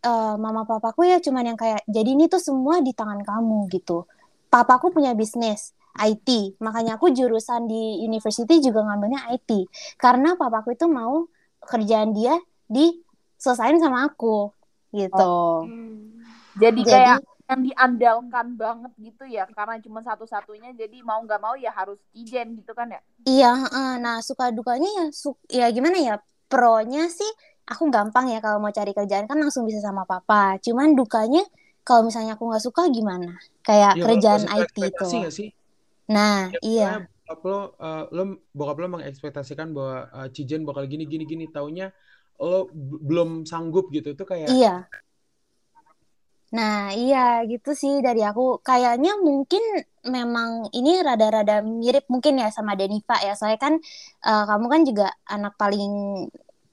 eh, 0.00 0.34
mama 0.40 0.64
papaku 0.64 1.04
ya 1.06 1.20
cuman 1.20 1.54
yang 1.54 1.58
kayak 1.60 1.84
jadi 1.84 2.10
ini 2.16 2.26
tuh 2.32 2.40
semua 2.40 2.80
di 2.80 2.90
tangan 2.96 3.20
kamu 3.22 3.68
gitu. 3.70 4.06
Papaku 4.50 4.90
punya 4.90 5.14
bisnis 5.14 5.72
IT 5.98 6.58
makanya 6.62 6.96
aku 6.96 7.10
jurusan 7.10 7.66
di 7.66 8.00
university 8.06 8.62
juga 8.62 8.86
ngambilnya 8.86 9.26
IT 9.34 9.50
karena 9.98 10.38
papaku 10.38 10.78
itu 10.78 10.86
mau 10.86 11.26
kerjaan 11.66 12.14
dia 12.14 12.38
diselesain 12.70 13.76
sama 13.82 14.06
aku 14.06 14.54
gitu. 14.94 15.34
Hmm. 15.66 16.22
Jadi 16.58 16.80
Jadi- 16.82 16.90
kayak 16.90 17.18
yang 17.50 17.60
diandalkan 17.66 18.46
banget 18.54 18.92
gitu 19.06 19.24
ya 19.26 19.44
karena 19.50 19.76
cuma 19.82 20.00
satu-satunya 20.06 20.70
jadi 20.78 20.96
mau 21.02 21.18
nggak 21.26 21.40
mau 21.42 21.54
ya 21.58 21.70
harus 21.74 21.98
Cijen 22.14 22.54
gitu 22.58 22.72
kan 22.78 22.88
ya 22.94 23.00
Iya, 23.28 23.46
heeh. 23.62 23.90
nah 24.04 24.16
suka 24.28 24.44
dukanya 24.56 24.88
ya, 24.98 25.04
su 25.22 25.28
ya 25.58 25.66
gimana 25.76 25.98
ya, 26.08 26.14
pro-nya 26.50 27.02
sih 27.18 27.30
aku 27.70 27.82
gampang 27.94 28.26
ya 28.32 28.38
kalau 28.44 28.58
mau 28.62 28.72
cari 28.78 28.92
kerjaan 28.98 29.26
kan 29.30 29.36
langsung 29.42 29.64
bisa 29.68 29.80
sama 29.84 30.02
papa. 30.08 30.56
Cuman 30.64 30.88
dukanya 30.98 31.42
kalau 31.86 32.02
misalnya 32.08 32.32
aku 32.36 32.44
nggak 32.48 32.64
suka 32.66 32.82
gimana? 32.96 33.30
Kayak 33.66 33.92
Ya, 34.00 34.04
kerjaan 34.04 34.42
IT 34.50 34.76
itu. 34.88 35.04
sih? 35.30 35.48
Nah, 36.10 36.50
Ya, 36.50 36.58
iya. 36.64 36.88
bokap 37.28 37.40
lo, 37.46 37.58
eh, 37.78 38.04
lo, 38.16 38.22
bokap 38.58 38.76
lo 38.82 38.86
mengekspektasikan 38.98 39.68
bahwa 39.76 39.96
eh, 40.18 40.28
Cijen 40.34 40.62
bakal 40.68 40.84
gini 40.90 41.04
gini 41.06 41.24
gini, 41.28 41.44
taunya 41.54 41.92
lo 42.40 42.66
belum 43.08 43.44
sanggup 43.46 43.92
gitu, 43.94 44.16
itu 44.16 44.24
kayak 44.26 44.50
Iya. 44.50 44.88
Nah, 46.56 46.90
iya 46.98 47.18
gitu 47.50 47.70
sih 47.82 47.92
dari 48.06 48.20
aku. 48.28 48.42
Kayaknya 48.66 49.10
mungkin 49.26 49.62
memang 50.16 50.50
ini 50.76 50.90
rada-rada 51.06 51.54
mirip 51.82 52.04
mungkin 52.12 52.34
ya 52.42 52.48
sama 52.56 52.72
Deniva 52.78 53.14
ya. 53.26 53.32
Soalnya 53.38 53.60
kan 53.66 53.74
eh, 54.26 54.42
kamu 54.50 54.66
kan 54.72 54.80
juga 54.88 55.04
anak 55.34 55.52
paling 55.62 55.92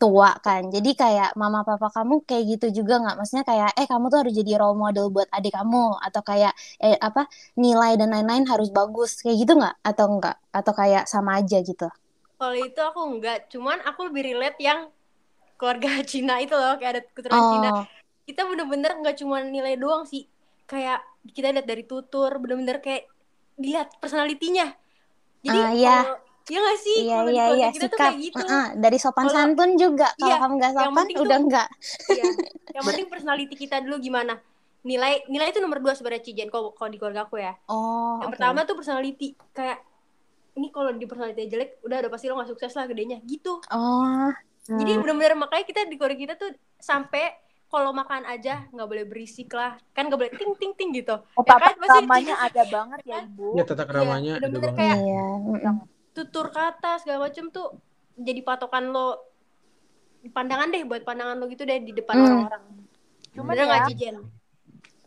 tua 0.01 0.29
kan. 0.45 0.61
Jadi 0.75 0.89
kayak 1.01 1.29
mama 1.41 1.59
papa 1.67 1.87
kamu 1.95 2.13
kayak 2.29 2.43
gitu 2.57 2.65
juga 2.81 2.93
nggak? 3.01 3.15
Maksudnya 3.21 3.45
kayak 3.49 3.69
eh 3.79 3.87
kamu 3.91 4.05
tuh 4.13 4.19
harus 4.21 4.33
jadi 4.39 4.51
role 4.61 4.77
model 4.83 5.05
buat 5.15 5.27
adik 5.37 5.53
kamu 5.57 5.83
atau 6.05 6.21
kayak 6.29 6.51
eh 6.85 6.97
apa 7.07 7.21
nilai 7.57 7.91
dan 7.99 8.09
lain-lain 8.13 8.45
harus 8.51 8.69
bagus 8.77 9.21
kayak 9.25 9.37
gitu 9.45 9.53
nggak? 9.61 9.75
Atau 9.89 10.05
enggak? 10.13 10.35
Atau 10.57 10.73
kayak 10.77 11.03
sama 11.09 11.31
aja 11.41 11.57
gitu? 11.65 11.85
Kalau 12.39 12.55
itu 12.67 12.79
aku 12.89 12.99
enggak, 13.11 13.35
cuman 13.53 13.77
aku 13.89 13.99
lebih 14.07 14.23
relate 14.29 14.57
yang 14.67 14.79
keluarga 15.57 15.89
Cina 16.11 16.33
itu 16.43 16.55
loh, 16.61 16.73
kayak 16.79 16.91
ada 16.93 17.01
keturunan 17.15 17.45
Cina. 17.51 17.69
Oh, 18.27 18.29
Kita 18.29 18.43
bener-bener 18.43 18.91
nggak 18.93 19.15
cuma 19.17 19.39
nilai 19.39 19.79
doang 19.79 20.03
sih, 20.03 20.27
kayak 20.65 20.99
kita 21.25 21.47
lihat 21.49 21.63
dari 21.63 21.79
tutur, 21.81 22.27
bener-bener 22.37 22.83
kayak 22.83 23.07
dilihat 23.55 23.87
personalitinya. 23.97 24.67
Jadi 25.39 25.55
Ah, 25.57 25.71
iya. 25.71 25.97
kalau 26.03 26.19
Iya 26.47 26.59
gak 26.61 26.79
sih? 26.79 26.97
iya 27.01 27.11
Kalau 27.13 27.27
di 27.27 27.33
iya 27.33 27.43
keluarga 27.43 27.59
iya 27.59 27.67
kita 27.69 27.79
tuh 27.81 27.87
sikap. 27.89 27.99
kayak 28.05 28.17
gitu. 28.21 28.35
Heeh, 28.39 28.65
Dari 28.77 28.97
sopan 28.97 29.19
Kalau- 29.21 29.35
santun 29.37 29.71
juga. 29.75 30.07
Kalau 30.13 30.27
Iya, 30.27 30.35
kamu 30.37 30.53
nggak 30.53 30.69
yang 30.69 30.79
sopan 30.81 31.05
udah 31.07 31.15
tuh- 31.27 31.43
enggak. 31.43 31.67
Iya. 32.09 32.23
Yang 32.69 32.83
penting 32.85 33.07
personality 33.09 33.55
kita 33.57 33.75
dulu 33.79 33.95
gimana. 33.97 34.33
Nilai 34.81 35.13
nilai 35.27 35.47
itu 35.49 35.59
nomor 35.59 35.79
dua 35.79 35.91
sebenarnya 35.91 36.23
Cijen 36.23 36.47
kalau 36.47 36.71
kalau 36.71 36.87
di 36.87 36.95
keluarga 36.95 37.23
aku 37.23 37.35
ya. 37.37 37.51
Oh, 37.67 38.15
Yang 38.17 38.23
oke. 38.23 38.33
pertama 38.33 38.59
tuh 38.63 38.75
personality. 38.75 39.27
Kayak 39.51 39.83
ini 40.53 40.67
kalau 40.69 40.91
di 40.93 41.03
personality 41.03 41.41
jelek, 41.45 41.69
udah 41.81 41.97
udah 41.99 42.09
pasti 42.09 42.25
lo 42.25 42.35
gak 42.37 42.47
sukses 42.49 42.71
lah 42.73 42.85
gedenya. 42.85 43.19
Gitu. 43.21 43.59
Oh, 43.67 44.31
Jadi 44.65 44.87
Hmm. 44.89 44.99
bener-bener 45.01 45.31
makanya 45.33 45.63
kita 45.63 45.83
di 45.83 45.95
keluarga 45.95 46.15
kita 46.17 46.33
tuh 46.37 46.47
sampai 46.77 47.27
kalau 47.67 47.91
makan 47.91 48.23
aja 48.23 48.65
nggak 48.69 48.85
boleh 48.85 49.03
berisik 49.03 49.51
lah. 49.51 49.75
Kan 49.91 50.07
nggak 50.07 50.17
boleh 50.17 50.31
ting 50.33 50.51
ting 50.55 50.73
ting 50.73 50.89
gitu. 50.91 51.13
oh 51.13 51.41
Ya 51.41 51.49
tata 51.49 51.59
kan, 51.61 51.73
pasti- 51.75 51.87
keramanya 51.99 52.35
ada 52.37 52.63
banget 52.65 52.99
ya 53.03 53.19
ibu 53.21 53.47
ya 53.53 53.63
tata 53.63 53.83
keramanya 53.83 54.31
ada 54.33 54.47
bener-bener 54.47 54.71
banget. 54.71 54.79
kayak 54.79 54.97
iya. 54.97 55.71
tutur 56.11 56.47
kata 56.49 56.91
segala 56.97 57.17
macem 57.23 57.45
tuh 57.47 57.67
jadi 58.15 58.41
patokan 58.41 58.87
lo 58.87 59.19
pandangan 60.27 60.67
deh 60.67 60.83
buat 60.83 61.03
pandangan 61.03 61.35
lo 61.35 61.45
gitu 61.45 61.63
deh 61.63 61.79
di 61.79 61.93
depan 61.93 62.15
Hmm. 62.15 62.25
orang-orang. 62.25 62.63
Bener 63.33 63.55
ya- 63.55 63.65
nggak 63.65 63.81
Cijen? 63.89 64.17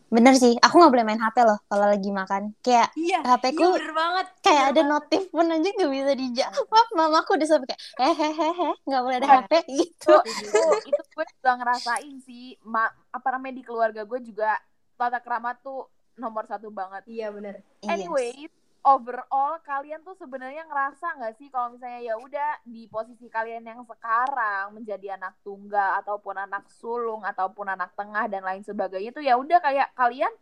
Bener 0.09 0.35
sih, 0.35 0.55
aku 0.57 0.75
nggak 0.75 0.90
boleh 0.90 1.05
main 1.05 1.19
HP 1.19 1.38
loh 1.40 1.59
kalau 1.64 1.87
lagi 1.87 2.11
makan. 2.11 2.50
Kayak 2.61 2.90
Iya. 2.95 3.23
HP 3.25 3.45
ku 3.52 3.62
Iya 3.64 3.75
bener 3.76 3.95
banget. 3.95 4.26
kayak 4.40 4.59
Bener 4.61 4.67
ada 4.67 4.81
banget. 4.81 4.90
notif 4.93 5.23
pun 5.31 5.47
aja 5.47 5.69
nggak 5.71 5.90
bisa 5.93 6.12
dijawab. 6.17 6.87
Mamaku 6.93 7.31
udah 7.33 7.49
sampai 7.49 7.67
kayak 7.95 8.14
hehehe 8.17 8.71
nggak 8.81 9.00
boleh 9.00 9.17
ada. 9.17 9.29
HP 9.38 9.52
gitu. 9.69 10.14
itu 10.19 10.19
itu 10.43 10.59
itu 10.85 11.00
gue 11.11 11.25
juga 11.26 11.50
ngerasain 11.59 12.17
sih 12.23 12.57
ma 12.67 12.87
apa 13.11 13.29
namanya 13.35 13.55
di 13.61 13.64
keluarga 13.67 14.02
gue 14.07 14.21
juga 14.23 14.57
tata 14.95 15.19
krama 15.19 15.57
tuh 15.59 15.88
nomor 16.21 16.45
satu 16.45 16.69
banget 16.69 17.02
Iya 17.09 17.33
bener. 17.33 17.64
Iya. 17.83 17.88
anyway 17.97 18.33
overall 18.81 19.61
kalian 19.61 20.00
tuh 20.00 20.17
sebenarnya 20.17 20.64
ngerasa 20.64 21.21
nggak 21.21 21.35
sih 21.37 21.52
kalau 21.52 21.76
misalnya 21.76 22.00
ya 22.00 22.14
udah 22.17 22.50
di 22.64 22.88
posisi 22.88 23.29
kalian 23.29 23.64
yang 23.64 23.85
sekarang 23.85 24.73
menjadi 24.73 25.21
anak 25.21 25.37
tunggal 25.45 26.00
ataupun 26.00 26.40
anak 26.40 26.64
sulung 26.73 27.21
ataupun 27.21 27.69
anak 27.69 27.93
tengah 27.93 28.25
dan 28.33 28.40
lain 28.40 28.64
sebagainya 28.64 29.12
tuh 29.12 29.25
ya 29.25 29.37
udah 29.37 29.61
kayak 29.61 29.93
kalian 29.93 30.33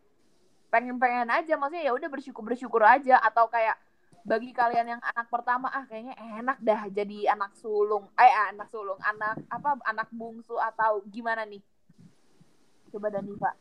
pengen-pengen 0.70 1.26
aja 1.32 1.56
maksudnya 1.58 1.90
ya 1.90 1.92
udah 1.96 2.08
bersyukur 2.12 2.44
bersyukur 2.46 2.82
aja 2.84 3.18
atau 3.18 3.50
kayak 3.50 3.74
bagi 4.28 4.52
kalian 4.52 4.86
yang 4.96 5.02
anak 5.02 5.26
pertama 5.32 5.72
ah 5.72 5.88
kayaknya 5.88 6.12
enak 6.20 6.60
dah 6.60 6.84
jadi 6.92 7.32
anak 7.32 7.56
sulung 7.56 8.12
eh 8.20 8.34
anak 8.52 8.68
sulung 8.68 9.00
anak 9.00 9.40
apa 9.48 9.80
anak 9.88 10.12
bungsu 10.12 10.60
atau 10.60 11.00
gimana 11.08 11.48
nih 11.48 11.64
coba 12.92 13.08
Daniva 13.08 13.52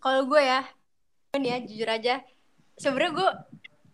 Kalau 0.00 0.24
gue 0.24 0.40
ya, 0.40 0.64
nih 1.36 1.48
ya 1.52 1.58
jujur 1.60 1.88
aja, 1.92 2.14
sebenarnya 2.80 3.12
gue 3.12 3.30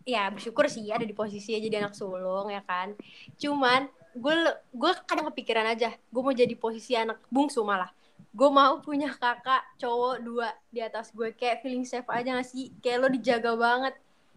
ya 0.07 0.31
bersyukur 0.31 0.71
sih 0.71 0.87
ada 0.87 1.03
di 1.03 1.11
posisi 1.11 1.59
jadi 1.59 1.83
anak 1.83 1.99
sulung 1.99 2.47
ya 2.47 2.63
kan. 2.63 2.95
Cuman 3.35 3.91
gue 4.15 4.35
gue 4.71 4.93
kadang 5.03 5.27
kepikiran 5.35 5.67
aja, 5.67 5.91
gue 5.91 6.23
mau 6.23 6.31
jadi 6.31 6.55
posisi 6.55 6.95
anak 6.95 7.19
bungsu 7.27 7.67
malah. 7.67 7.91
Gue 8.31 8.47
mau 8.55 8.79
punya 8.79 9.11
kakak 9.19 9.67
cowok 9.83 10.23
dua 10.23 10.55
di 10.71 10.79
atas 10.79 11.11
gue 11.11 11.35
kayak 11.35 11.67
feeling 11.67 11.83
safe 11.83 12.07
aja 12.07 12.39
gak 12.39 12.47
sih? 12.47 12.71
Kayak 12.79 12.99
lo 13.03 13.09
dijaga 13.11 13.53
banget. 13.59 13.95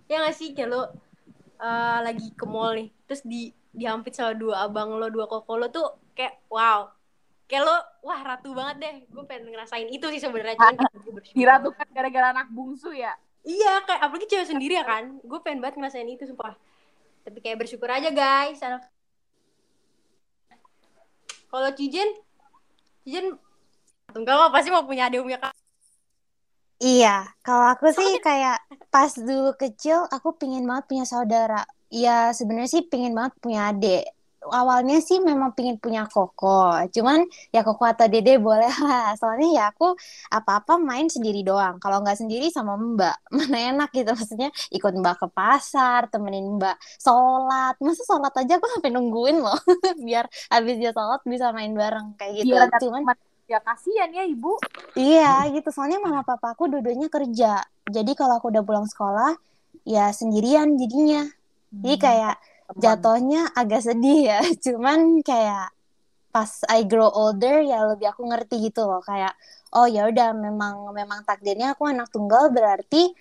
Ya 0.10 0.26
gak 0.26 0.34
sih? 0.34 0.58
Kayak 0.58 0.70
lo 0.74 0.82
eh, 1.60 2.00
lagi 2.04 2.28
ke 2.34 2.46
mall 2.48 2.76
nih, 2.76 2.90
terus 3.06 3.22
di 3.28 3.52
dihampit 3.70 4.18
sama 4.18 4.34
dua 4.34 4.66
abang 4.66 4.98
lo, 4.98 5.08
dua 5.14 5.30
koko 5.30 5.60
lo 5.60 5.68
tuh 5.70 5.88
kayak 6.18 6.42
wow. 6.50 6.90
Kayak 7.50 7.66
lo, 7.66 7.78
wah 8.06 8.22
ratu 8.22 8.54
banget 8.54 8.76
deh. 8.78 8.96
Gue 9.10 9.26
pengen 9.26 9.50
ngerasain 9.50 9.90
itu 9.90 10.06
sih 10.14 10.22
sebenarnya. 10.22 10.54
Cuman 10.54 10.78
diratukan 11.38 11.88
gara-gara 11.90 12.30
anak 12.30 12.54
bungsu 12.54 12.94
ya 12.94 13.18
Iya, 13.48 13.82
kayak 13.88 14.02
apalagi 14.04 14.28
cewek 14.28 14.48
sendiri 14.52 14.74
ya 14.76 14.86
kan. 14.86 15.18
Gue 15.24 15.40
pengen 15.40 15.64
banget 15.64 15.80
ngerasain 15.80 16.10
itu 16.10 16.28
sumpah. 16.28 16.54
Tapi 17.24 17.40
kayak 17.40 17.58
bersyukur 17.64 17.88
aja 17.88 18.12
guys. 18.12 18.60
Anak... 18.62 18.86
Kalau 21.50 21.70
Cijen, 21.74 22.10
Cijen 23.08 23.40
tunggal 24.12 24.36
mah 24.38 24.52
pasti 24.52 24.70
mau 24.70 24.84
punya 24.84 25.08
adik 25.08 25.24
punya 25.24 25.40
kakak. 25.40 25.59
Iya, 26.86 27.08
kalau 27.46 27.66
aku 27.74 27.86
sih 27.98 28.10
kayak 28.26 28.56
pas 28.94 29.12
dulu 29.28 29.48
kecil 29.62 29.98
aku 30.16 30.30
pingin 30.40 30.64
banget 30.70 30.86
punya 30.90 31.06
saudara. 31.14 31.56
Ya 32.02 32.10
sebenarnya 32.38 32.70
sih 32.76 32.84
pingin 32.92 33.12
banget 33.18 33.34
punya 33.44 33.60
adik. 33.70 34.00
Awalnya 34.60 34.96
sih 35.08 35.18
memang 35.30 35.52
pingin 35.58 35.76
punya 35.84 36.02
koko, 36.14 36.48
cuman 36.96 37.20
ya 37.54 37.60
koko 37.68 37.84
atau 37.92 38.06
dede 38.14 38.32
boleh 38.48 38.72
lah. 38.88 39.06
Soalnya 39.20 39.48
ya 39.58 39.64
aku 39.72 39.86
apa-apa 40.38 40.74
main 40.90 41.08
sendiri 41.16 41.40
doang. 41.50 41.76
Kalau 41.84 41.98
nggak 42.02 42.18
sendiri 42.22 42.46
sama 42.56 42.74
mbak, 42.80 43.16
mana 43.38 43.58
enak 43.70 43.90
gitu. 43.98 44.10
Maksudnya 44.20 44.48
ikut 44.76 44.94
mbak 45.02 45.16
ke 45.22 45.28
pasar, 45.38 46.02
temenin 46.12 46.46
mbak 46.58 46.76
sholat. 47.06 47.74
Masa 47.86 48.02
sholat 48.10 48.32
aja 48.40 48.54
aku 48.58 48.68
sampai 48.74 48.90
nungguin 48.96 49.38
loh, 49.44 49.58
biar 50.08 50.26
habis 50.54 50.76
dia 50.82 50.92
sholat 50.98 51.20
bisa 51.32 51.46
main 51.58 51.74
bareng 51.82 52.08
kayak 52.20 52.34
gitu. 52.48 52.56
biar 52.56 52.62
ada 52.68 52.78
Cuman 52.80 53.04
ya 53.50 53.58
kasihan 53.66 54.14
ya 54.14 54.24
ibu 54.30 54.54
Iya 54.94 55.50
gitu, 55.54 55.74
soalnya 55.74 55.98
mama 55.98 56.22
papa 56.22 56.54
aku 56.54 56.70
dua-duanya 56.70 57.10
kerja. 57.10 57.66
Jadi 57.90 58.12
kalau 58.14 58.38
aku 58.38 58.54
udah 58.54 58.62
pulang 58.62 58.86
sekolah, 58.86 59.38
ya 59.86 60.14
sendirian 60.14 60.78
jadinya. 60.78 61.26
Jadi 61.74 61.96
kayak 61.98 62.36
jatuhnya 62.78 63.50
agak 63.58 63.86
sedih 63.86 64.34
ya. 64.34 64.40
Cuman 64.66 65.26
kayak 65.26 65.74
pas 66.30 66.52
I 66.70 66.86
grow 66.86 67.10
older 67.10 67.66
ya 67.66 67.86
lebih 67.90 68.14
aku 68.14 68.28
ngerti 68.30 68.70
gitu 68.70 68.86
loh. 68.86 69.02
Kayak 69.02 69.34
oh 69.74 69.86
ya 69.86 70.10
udah 70.10 70.34
memang 70.34 70.90
memang 70.94 71.26
takdirnya 71.26 71.78
aku 71.78 71.90
anak 71.90 72.10
tunggal 72.10 72.50
berarti 72.54 73.14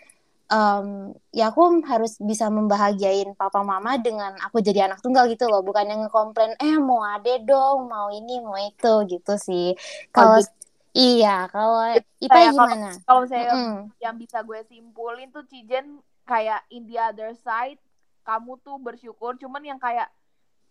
em, 0.49 0.87
ya 1.31 1.49
aku 1.49 1.61
harus 1.85 2.17
bisa 2.19 2.49
membahagiain 2.49 3.33
papa 3.33 3.61
mama 3.61 3.97
dengan 3.97 4.33
aku 4.41 4.59
jadi 4.59 4.89
anak 4.89 5.01
tunggal 5.01 5.29
gitu 5.29 5.45
loh. 5.45 5.61
Bukan 5.61 5.85
yang 5.85 6.01
ngekomplain 6.05 6.57
eh 6.57 6.77
mau 6.77 7.05
ade 7.05 7.41
dong, 7.43 7.87
mau 7.87 8.09
ini 8.09 8.41
mau 8.41 8.57
itu 8.57 8.93
gitu 9.07 9.37
sih. 9.37 9.77
Kalau 10.09 10.41
jadi- 10.41 10.57
iya, 10.93 11.47
kalau 11.49 11.93
Ipa 12.19 12.51
gimana? 12.51 12.91
kalau 13.05 13.23
saya 13.25 13.53
Mm. 13.53 13.93
yang 13.99 14.17
bisa 14.17 14.41
gue 14.41 14.61
simpulin 14.65 15.29
tuh 15.29 15.45
Cijen 15.45 16.01
kayak 16.25 16.65
in 16.69 16.85
the 16.85 16.97
other 16.97 17.33
side 17.35 17.79
kamu 18.21 18.61
tuh 18.61 18.77
bersyukur 18.77 19.33
cuman 19.35 19.65
yang 19.65 19.79
kayak 19.79 20.13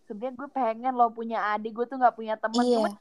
sebenarnya 0.06 0.38
gue 0.38 0.50
pengen 0.50 0.94
lo 0.94 1.10
punya 1.10 1.42
adik 1.52 1.74
gue 1.74 1.86
tuh 1.86 1.98
nggak 1.98 2.14
punya 2.14 2.38
temen 2.38 2.62
Iya. 2.62 2.78
cuman 2.78 2.94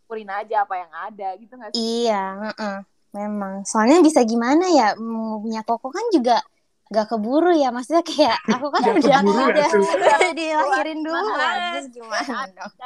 syukurin 0.00 0.30
aja 0.32 0.56
apa 0.64 0.74
yang 0.80 0.92
ada 0.94 1.28
gitu 1.36 1.52
nggak 1.52 1.70
sih 1.70 2.08
Iya, 2.08 2.22
heeh. 2.48 2.76
Memang. 3.16 3.64
Soalnya 3.64 4.04
bisa 4.04 4.20
gimana 4.24 4.68
ya, 4.68 4.92
mau 5.00 5.40
punya 5.40 5.64
koko 5.64 5.88
kan 5.88 6.04
juga 6.12 6.40
gak 6.88 7.08
keburu 7.12 7.52
ya. 7.56 7.68
Maksudnya 7.72 8.04
kayak 8.04 8.38
aku 8.56 8.66
kan 8.68 8.82
udah 8.92 9.18
keburu 9.24 9.56
ya, 9.56 9.68
udah, 9.68 9.68
udah 9.96 10.32
dilahirin 10.36 11.00
dulu 11.04 11.26
Gimana? 11.28 11.56
terus 11.72 11.86
gimana 11.92 12.36
dong? 12.52 12.72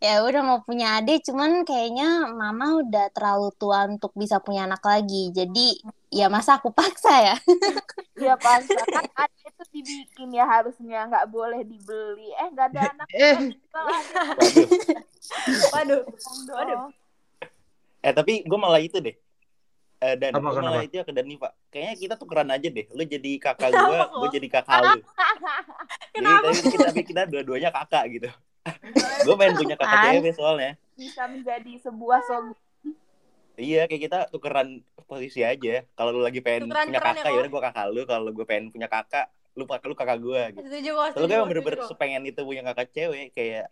Ya 0.00 0.24
udah 0.24 0.40
mau 0.40 0.58
punya 0.64 0.96
adik, 0.96 1.28
cuman 1.28 1.60
kayaknya 1.68 2.24
mama 2.32 2.80
udah 2.80 3.12
terlalu 3.12 3.52
tua 3.60 3.84
untuk 3.84 4.16
bisa 4.16 4.40
punya 4.40 4.64
anak 4.64 4.80
lagi. 4.80 5.28
Jadi 5.28 5.76
ya 6.08 6.32
masa 6.32 6.56
aku 6.56 6.72
paksa 6.72 7.12
ya? 7.20 7.36
Iya 8.16 8.34
pas 8.40 8.64
kan 8.64 9.04
adik 9.28 9.44
itu 9.44 9.64
dibikin 9.76 10.32
ya 10.32 10.48
harusnya 10.48 11.04
nggak 11.12 11.28
boleh 11.28 11.60
dibeli 11.68 12.32
eh 12.32 12.48
nggak 12.48 12.66
ada 12.72 12.80
anak 12.96 13.08
Eh. 13.12 13.36
kalau 13.68 13.92
ada 13.92 14.20
Waduh. 15.74 16.02
Waduh. 16.52 16.78
Eh 18.02 18.12
tapi 18.14 18.46
gue 18.46 18.58
malah 18.58 18.80
itu 18.80 18.98
deh. 19.02 19.16
Eh, 19.98 20.14
dan 20.14 20.30
Apa, 20.30 20.54
gue 20.54 20.62
malah 20.62 20.84
itu 20.86 20.94
ke 21.02 21.10
Dani 21.10 21.34
Pak. 21.34 21.52
Kayaknya 21.74 21.94
kita 21.98 22.14
tukeran 22.14 22.48
aja 22.54 22.68
deh. 22.70 22.86
Lu 22.94 23.02
jadi 23.02 23.32
kakak 23.42 23.74
gue, 23.74 23.98
gue 23.98 24.28
jadi 24.38 24.48
kakak 24.48 24.78
lu. 24.78 25.02
Jadi 26.18 26.26
Kenapa? 26.26 26.46
tapi 26.50 26.60
kita, 26.62 26.86
tapi 26.90 27.02
kita 27.06 27.22
dua-duanya 27.30 27.70
kakak 27.74 28.04
gitu. 28.10 28.28
gue 29.26 29.34
pengen 29.38 29.54
punya 29.58 29.74
kakak 29.78 29.98
Kan? 29.98 30.12
cewek 30.18 30.32
soalnya. 30.34 30.72
Bisa 30.94 31.22
menjadi 31.26 31.72
sebuah 31.82 32.20
solusi. 32.26 32.62
Iya 33.58 33.90
kayak 33.90 34.02
kita 34.06 34.18
tukeran 34.30 34.86
posisi 35.10 35.42
aja. 35.42 35.82
Kalau 35.98 36.14
lu 36.14 36.22
lagi 36.22 36.38
pengen 36.38 36.70
Tukeran 36.70 36.94
punya 36.94 37.02
ya, 37.02 37.06
kakak 37.10 37.30
ya 37.34 37.38
udah 37.42 37.50
gue 37.50 37.62
kakak 37.66 37.86
lu. 37.90 38.02
Kalau 38.06 38.30
gue 38.30 38.46
pengen 38.46 38.66
punya 38.70 38.86
kakak, 38.86 39.26
lu 39.58 39.66
kakak 39.66 39.86
lu 39.90 39.96
kakak 39.98 40.18
gue 40.22 40.42
gitu. 40.54 40.66
Setuju 40.70 40.90
Kalau 40.94 41.26
gue 41.26 41.38
bener-bener 41.50 41.80
sepengen 41.90 42.22
itu 42.22 42.40
punya 42.46 42.62
kakak 42.62 42.94
cewek 42.94 43.34
kayak 43.34 43.66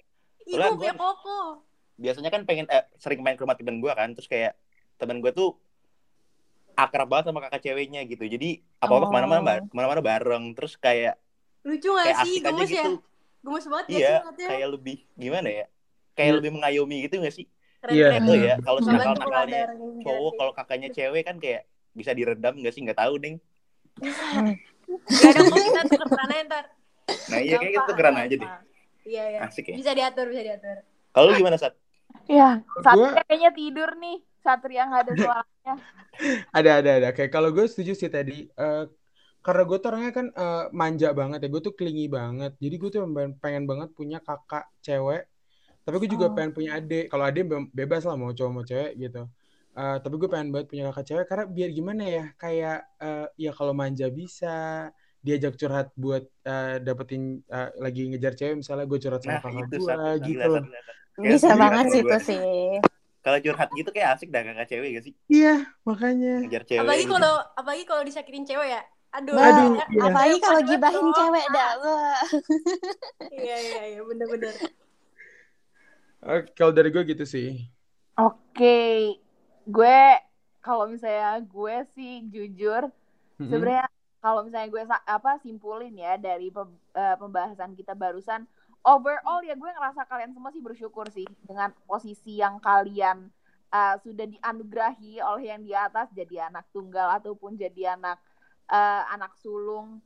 Gue 0.46 0.78
punya 0.78 0.94
koko. 0.94 1.66
biasanya 1.96 2.28
kan 2.28 2.44
pengen 2.44 2.68
eh, 2.68 2.84
sering 2.94 3.18
main 3.18 3.34
ke 3.34 3.42
rumah 3.42 3.56
temen 3.56 3.80
gue 3.80 3.88
kan 3.90 4.12
terus 4.12 4.26
kayak 4.26 4.52
temen 4.94 5.18
gue 5.18 5.32
tuh 5.32 5.56
akrab 6.74 7.08
banget 7.08 7.32
sama 7.32 7.40
kakak 7.40 7.64
ceweknya 7.64 8.04
gitu 8.04 8.20
jadi 8.22 8.60
apa 8.78 8.92
apa 8.92 8.96
Oh. 9.00 9.08
ke 9.08 9.14
mana-mana 9.16 9.40
ke 9.58 9.72
mana-mana 9.72 10.00
bareng 10.00 10.44
terus 10.52 10.76
kayak 10.76 11.16
Lucu 11.64 11.90
gak 11.90 12.04
kayak 12.06 12.18
sih? 12.22 12.36
Gemes 12.38 12.68
ya? 12.68 12.84
gitu 12.84 12.92
Gemes 13.40 13.64
banget 13.64 13.84
gak 13.84 13.90
iya 13.90 14.06
sih 14.06 14.20
ngeliatnya? 14.20 14.48
kayak 14.52 14.68
lebih 14.70 14.96
gimana 15.16 15.48
ya 15.48 15.66
kayak 16.12 16.28
Iya. 16.28 16.36
lebih 16.36 16.50
mengayomi 16.52 16.96
gitu 17.04 17.14
gak 17.18 17.34
sih 17.34 17.46
Keren 17.80 17.94
Iya. 17.96 18.08
itu 18.14 18.32
ya 18.36 18.54
kalau 18.60 18.78
nakal 18.78 19.14
nakalnya 19.16 19.62
cowok 19.98 20.30
jadi. 20.30 20.38
kalau 20.38 20.52
kakaknya 20.52 20.88
cewek 20.92 21.22
kan 21.24 21.36
kayak 21.40 21.62
bisa 21.90 22.12
diredam 22.12 22.54
gak 22.60 22.70
sih 22.70 22.84
nggak 22.84 23.00
tahu 23.00 23.16
ding 23.16 23.36
Gak 23.96 25.32
ada 25.32 25.40
kok 25.42 25.56
kita 25.58 25.82
tuker 25.88 26.08
ntar. 26.44 26.64
nah 27.26 27.38
iya 27.40 27.56
kayak 27.56 27.72
gitu 27.74 27.92
keren 27.96 28.16
aja 28.16 28.36
deh. 28.36 28.50
Iya 29.06 29.22
iya. 29.32 29.38
asik 29.46 29.64
ya 29.70 29.75
Bisa 29.78 29.92
diatur, 29.94 30.26
bisa 30.32 30.42
diatur. 30.42 30.76
kalau 31.14 31.30
gimana 31.32 31.56
sat 31.56 31.75
Ya, 32.26 32.58
Gua- 32.64 32.82
Satria 32.82 33.22
kayaknya 33.28 33.50
tidur 33.54 33.90
nih. 34.02 34.18
Satria 34.42 34.82
nggak 34.88 35.02
ada 35.06 35.12
suaranya. 35.14 35.75
Ada 36.58 36.70
ada 36.80 36.90
ada. 36.98 37.08
Kayak 37.14 37.30
kalau 37.34 37.50
gue 37.54 37.66
setuju 37.70 37.92
sih 37.94 38.10
tadi. 38.10 38.48
eh, 38.48 38.84
karena 39.44 39.62
gue 39.68 39.78
tuh 39.78 39.88
orangnya 39.92 40.12
kan 40.16 40.26
eh, 40.32 40.64
manja 40.75 41.08
banget 41.14 41.38
ya. 41.44 41.48
Gue 41.52 41.62
tuh 41.62 41.75
clingy 41.78 42.06
banget. 42.10 42.52
Jadi 42.58 42.75
gue 42.80 42.90
tuh 42.90 43.00
pengen, 43.06 43.32
pengen 43.38 43.64
banget 43.70 43.88
punya 43.94 44.18
kakak 44.25 44.64
cewek. 44.82 45.22
Tapi 45.84 45.94
gue 46.02 46.10
juga 46.10 46.26
Oh. 46.30 46.34
pengen 46.34 46.52
punya 46.56 46.70
adik. 46.80 47.04
Kalau 47.12 47.25
adik 47.28 47.44
be- 47.46 47.70
bebas 47.75 48.02
lah 48.08 48.16
mau 48.18 48.32
cowok 48.34 48.52
mau 48.54 48.64
cewek 48.66 48.92
gitu. 48.98 49.22
Eh, 49.76 49.96
tapi 50.02 50.14
gue 50.18 50.28
pengen 50.32 50.48
banget 50.54 50.66
punya 50.72 50.82
kakak 50.90 51.04
cewek 51.10 51.26
karena 51.30 51.44
biar 51.46 51.70
gimana 51.70 52.02
ya 52.08 52.25
kayak 52.40 52.78
eh, 53.02 53.26
ya 53.38 53.50
kalau 53.54 53.75
manja 53.76 54.06
bisa 54.10 54.88
diajak 55.26 55.54
curhat 55.59 55.88
buat 55.99 56.23
eh, 56.47 56.78
dapetin 56.87 57.42
eh, 57.42 57.71
lagi 57.83 58.02
ngejar 58.14 58.33
cewek 58.38 58.54
misalnya 58.62 58.87
gue 58.87 58.99
curhat 59.02 59.21
sama 59.26 59.33
nah 59.35 59.42
kakak 59.42 59.66
gue 59.75 59.95
gitu 60.30 60.47
loh. 60.47 60.62
Bisa 61.18 61.50
banget 61.59 61.85
kata 61.88 61.92
sih 61.92 62.00
itu 62.06 62.16
sih. 62.28 62.40
kalau 63.26 63.38
curhat 63.42 63.68
gitu 63.75 63.90
kayak 63.90 64.09
asik 64.14 64.28
dah 64.30 64.42
kakak 64.47 64.66
cewek 64.71 64.88
gak 64.95 65.04
sih 65.11 65.14
Iya 65.26 65.54
makanya. 65.83 66.35
ngejar 66.47 66.62
cewek 66.62 66.80
Apalagi 66.87 67.04
gitu. 67.04 67.12
kalau 67.18 67.35
apalagi 67.59 67.85
kalau 67.90 68.02
disakitin 68.06 68.45
cewek 68.47 68.68
ya. 68.71 68.83
Aduh. 69.16 69.33
Bah, 69.35 69.49
Aduh, 69.49 69.68
ya. 69.75 69.85
iya. 69.88 70.02
apalagi 70.06 70.37
kalau 70.38 70.61
gibahin 70.62 71.06
cewek 71.11 71.47
dah. 71.50 71.71
Wah. 71.83 72.21
Iya 73.33 73.56
iya 73.66 73.83
iya 73.97 74.00
bener-bener. 74.04 74.54
Eh, 76.26 76.40
kalau 76.54 76.73
dari 76.75 76.90
gue 76.90 77.02
gitu 77.06 77.25
sih. 77.25 77.66
Oke, 78.16 78.76
gue 79.64 79.99
kalau 80.61 80.85
misalnya 80.90 81.38
gue 81.42 81.76
sih 81.95 82.26
jujur 82.28 82.83
Mm-mm. 83.38 83.47
sebenarnya 83.47 83.87
kalau 84.20 84.42
misalnya 84.42 84.68
gue 84.73 84.82
apa 84.88 85.38
simpulin 85.44 85.94
ya 85.94 86.16
dari 86.16 86.50
pem- 86.50 86.80
eh, 86.96 87.16
pembahasan 87.20 87.76
kita 87.76 87.92
barusan 87.94 88.49
overall 88.87 89.42
ya 89.42 89.54
gue 89.54 89.70
ngerasa 89.70 90.06
kalian 90.06 90.32
semua 90.32 90.50
sih 90.54 90.62
bersyukur 90.62 91.06
sih 91.11 91.26
dengan 91.42 91.75
posisi 91.85 92.38
yang 92.38 92.58
kalian 92.62 93.28
eh, 93.70 93.94
sudah 94.02 94.26
dianugerahi 94.26 95.20
oleh 95.20 95.52
yang 95.52 95.62
di 95.62 95.73
atas 95.75 96.11
jadi 96.14 96.49
anak 96.49 96.66
tunggal 96.70 97.12
ataupun 97.18 97.58
jadi 97.58 97.99
anak 97.99 98.18
eh, 98.70 99.02
anak 99.14 99.35
sulung. 99.38 100.02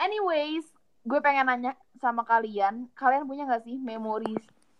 Anyways, 0.00 0.64
gue 1.06 1.20
pengen 1.20 1.46
nanya 1.46 1.76
sama 2.00 2.24
kalian, 2.26 2.88
kalian 2.96 3.28
punya 3.28 3.46
nggak 3.46 3.62
sih 3.62 3.78
memori 3.78 4.34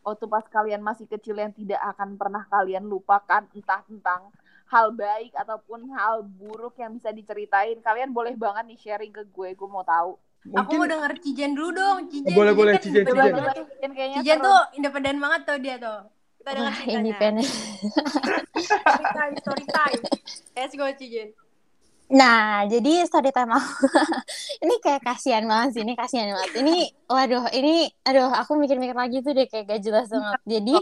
waktu 0.05 0.25
pas 0.29 0.45
kalian 0.45 0.85
masih 0.85 1.09
kecil 1.09 1.41
yang 1.41 1.51
tidak 1.57 1.81
akan 1.97 2.21
pernah 2.21 2.45
kalian 2.53 2.85
lupakan 2.85 3.49
entah 3.57 3.81
tentang 3.89 4.29
hal 4.75 4.91
baik 4.91 5.31
ataupun 5.39 5.87
hal 5.95 6.27
buruk 6.27 6.75
yang 6.83 6.99
bisa 6.99 7.15
diceritain 7.15 7.79
kalian 7.79 8.11
boleh 8.11 8.35
banget 8.35 8.67
nih 8.67 8.79
sharing 8.83 9.15
ke 9.15 9.23
gue 9.31 9.55
gue 9.55 9.69
mau 9.71 9.87
tahu 9.87 10.19
Aku 10.45 10.77
mau 10.77 10.85
denger 10.85 11.17
Cijen 11.25 11.57
dulu 11.57 11.73
dong. 11.73 12.05
Cijen, 12.13 12.37
Boleh, 12.37 12.53
boleh, 12.53 12.77
kan 12.77 12.85
Cijen, 12.85 13.05
Cijen. 13.09 13.33
Cijen 13.33 13.91
kayaknya 13.97 14.19
Cijen 14.21 14.37
seru. 14.37 14.45
tuh 14.45 14.61
independen 14.77 15.17
banget 15.17 15.41
tuh 15.49 15.57
dia 15.57 15.77
tuh. 15.81 15.99
Kita 16.37 16.51
denger 16.53 16.69
Wah, 16.69 16.77
ceritanya. 16.77 17.01
independen. 17.01 17.47
Story 18.61 19.07
time, 19.17 19.33
story 19.41 19.67
time. 19.73 20.01
Let's 20.53 20.75
go 20.77 20.85
Cijen. 20.93 21.29
Nah, 22.13 22.69
jadi 22.69 23.09
story 23.09 23.33
time 23.33 23.57
aku. 23.57 23.73
ini 24.69 24.75
kayak 24.85 25.01
kasihan 25.01 25.49
banget 25.49 25.81
sih, 25.81 25.83
ini 25.89 25.97
kasihan 25.97 26.29
banget. 26.37 26.53
Ini, 26.61 26.77
waduh, 27.09 27.45
ini, 27.57 27.89
aduh, 28.05 28.29
aku 28.29 28.61
mikir-mikir 28.61 28.93
lagi 28.93 29.25
tuh 29.25 29.33
deh 29.33 29.49
kayak 29.49 29.65
gak 29.65 29.81
jelas 29.81 30.13
banget. 30.13 30.41
Jadi, 30.45 30.77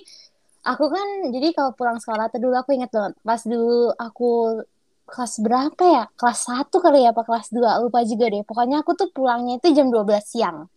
aku 0.64 0.84
kan, 0.94 1.06
jadi 1.34 1.48
kalau 1.56 1.72
pulang 1.78 1.98
sekolah 2.02 2.30
tuh 2.32 2.40
dulu 2.42 2.54
aku 2.58 2.70
inget 2.76 2.90
banget. 2.94 3.14
Pas 3.26 3.40
dulu 3.42 3.92
aku 3.98 4.30
kelas 5.06 5.34
berapa 5.44 5.84
ya? 5.84 6.04
Kelas 6.16 6.40
1 6.48 6.76
kali 6.78 7.04
ya, 7.04 7.10
apa 7.14 7.22
kelas 7.26 7.50
2? 7.52 7.82
Lupa 7.82 8.00
juga 8.06 8.24
deh. 8.32 8.42
Pokoknya 8.46 8.82
aku 8.82 8.94
tuh 8.96 9.08
pulangnya 9.14 9.58
itu 9.60 9.68
jam 9.76 9.90
12 9.92 10.24
siang. 10.24 10.70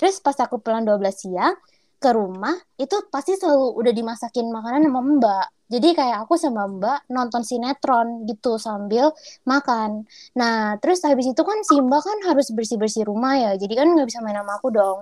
Terus 0.00 0.20
pas 0.20 0.36
aku 0.40 0.60
pulang 0.60 0.84
12 0.84 1.16
siang, 1.16 1.54
ke 1.96 2.10
rumah, 2.12 2.52
itu 2.76 2.96
pasti 3.08 3.32
selalu 3.40 3.72
udah 3.80 3.92
dimasakin 3.96 4.46
makanan 4.52 4.82
sama 4.88 5.00
mbak. 5.16 5.46
Jadi 5.66 5.88
kayak 5.98 6.18
aku 6.28 6.34
sama 6.38 6.68
mbak 6.70 6.98
nonton 7.10 7.42
sinetron 7.42 8.28
gitu 8.28 8.60
sambil 8.60 9.10
makan. 9.48 10.04
Nah, 10.38 10.76
terus 10.78 11.02
habis 11.02 11.26
itu 11.26 11.42
kan 11.42 11.58
si 11.66 11.74
Mbak 11.80 12.02
kan 12.06 12.18
harus 12.30 12.46
bersih-bersih 12.54 13.08
rumah 13.08 13.34
ya. 13.34 13.50
Jadi 13.58 13.74
kan 13.74 13.88
nggak 13.90 14.06
bisa 14.06 14.20
main 14.22 14.38
sama 14.38 14.52
aku 14.60 14.68
dong. 14.70 14.98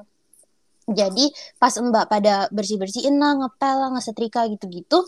Jadi 0.85 1.33
pas 1.57 1.73
Mbak 1.73 2.07
pada 2.09 2.49
bersih-bersihin 2.53 3.17
lah, 3.17 3.39
ngepel 3.41 3.77
lah, 3.81 3.91
ngesetrika 3.97 4.45
gitu-gitu, 4.53 5.05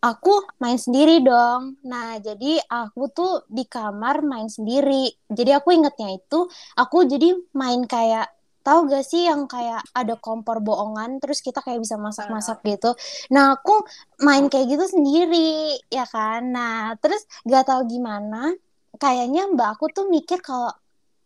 aku 0.00 0.34
main 0.62 0.78
sendiri 0.78 1.20
dong. 1.20 1.76
Nah, 1.86 2.22
jadi 2.22 2.62
aku 2.66 3.10
tuh 3.10 3.32
di 3.50 3.66
kamar 3.66 4.22
main 4.22 4.46
sendiri. 4.46 5.10
Jadi 5.28 5.50
aku 5.50 5.74
ingetnya 5.74 6.14
itu, 6.14 6.46
aku 6.78 7.04
jadi 7.10 7.36
main 7.54 7.84
kayak 7.84 8.30
tahu 8.60 8.92
gak 8.92 9.08
sih 9.08 9.24
yang 9.24 9.48
kayak 9.48 9.80
ada 9.96 10.20
kompor 10.20 10.60
bohongan 10.60 11.16
terus 11.16 11.40
kita 11.40 11.64
kayak 11.64 11.80
bisa 11.80 11.96
masak-masak 11.96 12.60
gitu. 12.62 12.92
Nah, 13.32 13.56
aku 13.56 13.82
main 14.20 14.46
kayak 14.52 14.68
gitu 14.68 14.84
sendiri 14.84 15.80
ya 15.88 16.04
kan. 16.04 16.44
Nah, 16.52 16.94
terus 17.00 17.24
gak 17.48 17.66
tahu 17.66 17.88
gimana 17.88 18.52
kayaknya 19.00 19.48
mbak 19.48 19.80
aku 19.80 19.88
tuh 19.96 20.06
mikir 20.12 20.44
kalau 20.44 20.68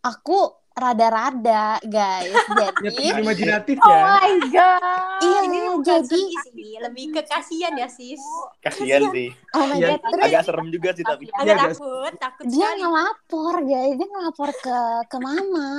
aku 0.05 0.64
rada-rada 0.75 1.65
guys 1.81 2.35
Ya, 2.51 2.67
jadi 2.85 3.05
imajinatif 3.17 3.77
oh 3.79 3.89
ya. 3.89 4.03
my 4.19 4.33
god 4.49 5.21
iya 5.21 5.41
Ini 5.45 5.61
jadi 5.81 6.23
sih, 6.45 6.77
lebih 6.77 7.05
ke 7.11 7.23
kasihan 7.23 7.73
ya 7.73 7.87
sis. 7.87 8.19
kasian 8.59 9.07
sih 9.09 9.31
oh 9.53 9.65
my 9.65 9.77
Iya. 9.77 9.89
god 9.89 10.01
terus 10.09 10.25
agak 10.27 10.43
serem 10.45 10.67
juga 10.69 10.89
sih 10.91 11.03
tapi 11.03 11.25
Kasihan. 11.25 11.41
Agak 11.41 11.57
Iya, 11.57 11.67
takut, 11.71 12.13
takut 12.19 12.45
dia 12.49 12.59
sekali. 12.65 12.81
ngelapor 12.81 13.55
guys 13.63 13.93
dia 13.95 14.09
ngelapor 14.09 14.49
ke 14.57 14.79
ke 15.07 15.19
mama 15.19 15.71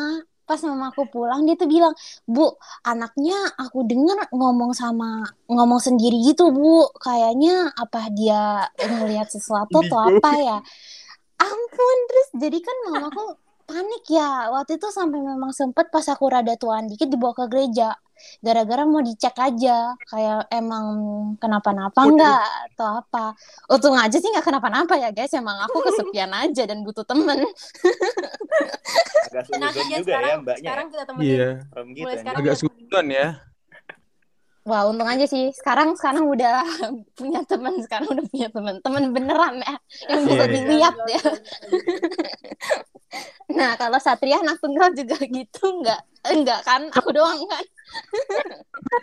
pas 0.44 0.62
mamaku 0.62 1.04
pulang 1.08 1.42
dia 1.44 1.56
tuh 1.56 1.66
bilang 1.66 1.90
bu 2.24 2.54
anaknya 2.84 3.34
aku 3.56 3.82
dengar 3.84 4.30
ngomong 4.30 4.72
sama 4.72 5.26
ngomong 5.48 5.82
sendiri 5.82 6.22
gitu 6.24 6.50
bu 6.50 6.86
kayaknya 6.96 7.74
apa 7.74 8.14
dia 8.14 8.64
ngelihat 8.80 9.26
sesuatu 9.26 9.82
atau 9.82 10.00
apa 10.00 10.32
ya 10.38 10.58
ampun 11.36 11.98
terus 12.08 12.28
jadi 12.38 12.58
kan 12.62 12.76
mamaku 12.86 13.26
panik 13.66 14.04
ya. 14.08 14.50
Waktu 14.54 14.78
itu 14.78 14.88
sampai 14.90 15.20
memang 15.20 15.52
sempet 15.52 15.90
pas 15.90 16.06
aku 16.08 16.26
rada 16.30 16.54
tuaan 16.56 16.86
dikit 16.86 17.10
dibawa 17.10 17.34
ke 17.34 17.46
gereja. 17.50 17.98
Gara-gara 18.40 18.88
mau 18.88 19.04
dicek 19.04 19.36
aja 19.36 19.92
kayak 20.08 20.48
emang 20.48 20.86
kenapa-napa 21.36 22.00
enggak 22.08 22.46
atau 22.72 23.04
apa. 23.04 23.36
Untung 23.68 24.00
aja 24.00 24.16
sih 24.16 24.32
nggak 24.32 24.46
kenapa-napa 24.48 24.96
ya 24.96 25.12
guys. 25.12 25.36
Emang 25.36 25.60
aku 25.68 25.84
kesepian 25.84 26.32
aja 26.48 26.64
dan 26.64 26.86
butuh 26.88 27.04
temen. 27.04 27.44
Agak 29.28 29.44
Nah, 29.60 29.70
Cijen 29.74 29.84
juga 29.84 29.96
ya 30.00 30.00
sekarang, 30.06 30.38
mbaknya 30.48 30.64
sekarang 30.64 30.88
kita 30.94 31.04
temenin. 31.04 31.28
Iya. 31.28 31.50
serem 31.68 31.88
gitu 31.92 32.04
Mulai 32.06 32.14
ya. 32.16 32.20
sekarang 32.24 32.40
Agak 32.40 32.56
sujon 32.56 33.06
ya. 33.12 33.28
Wah 34.66 34.90
untung 34.90 35.06
aja 35.06 35.26
sih. 35.26 35.54
Sekarang 35.54 35.94
sekarang 35.94 36.26
udah 36.26 36.66
punya 37.18 37.46
temen 37.46 37.78
sekarang 37.86 38.10
udah 38.12 38.26
punya 38.28 38.50
temen 38.50 38.76
temen 38.82 39.04
beneran 39.14 39.62
ya 39.62 39.74
yang 40.10 40.22
bisa 40.26 40.44
Iya, 40.44 40.50
iya. 40.50 40.54
dilihat 40.54 40.96
ya. 41.08 41.24
Nah 43.46 43.78
kalau 43.80 43.96
Satria 43.96 44.42
anak 44.44 44.60
tunggal 44.60 44.92
juga 44.92 45.16
gitu 45.38 45.64
enggak 45.80 46.02
enggak 46.28 46.60
kan? 46.68 46.92
Aku 46.92 47.14
doang 47.16 47.40
kan? 47.48 47.64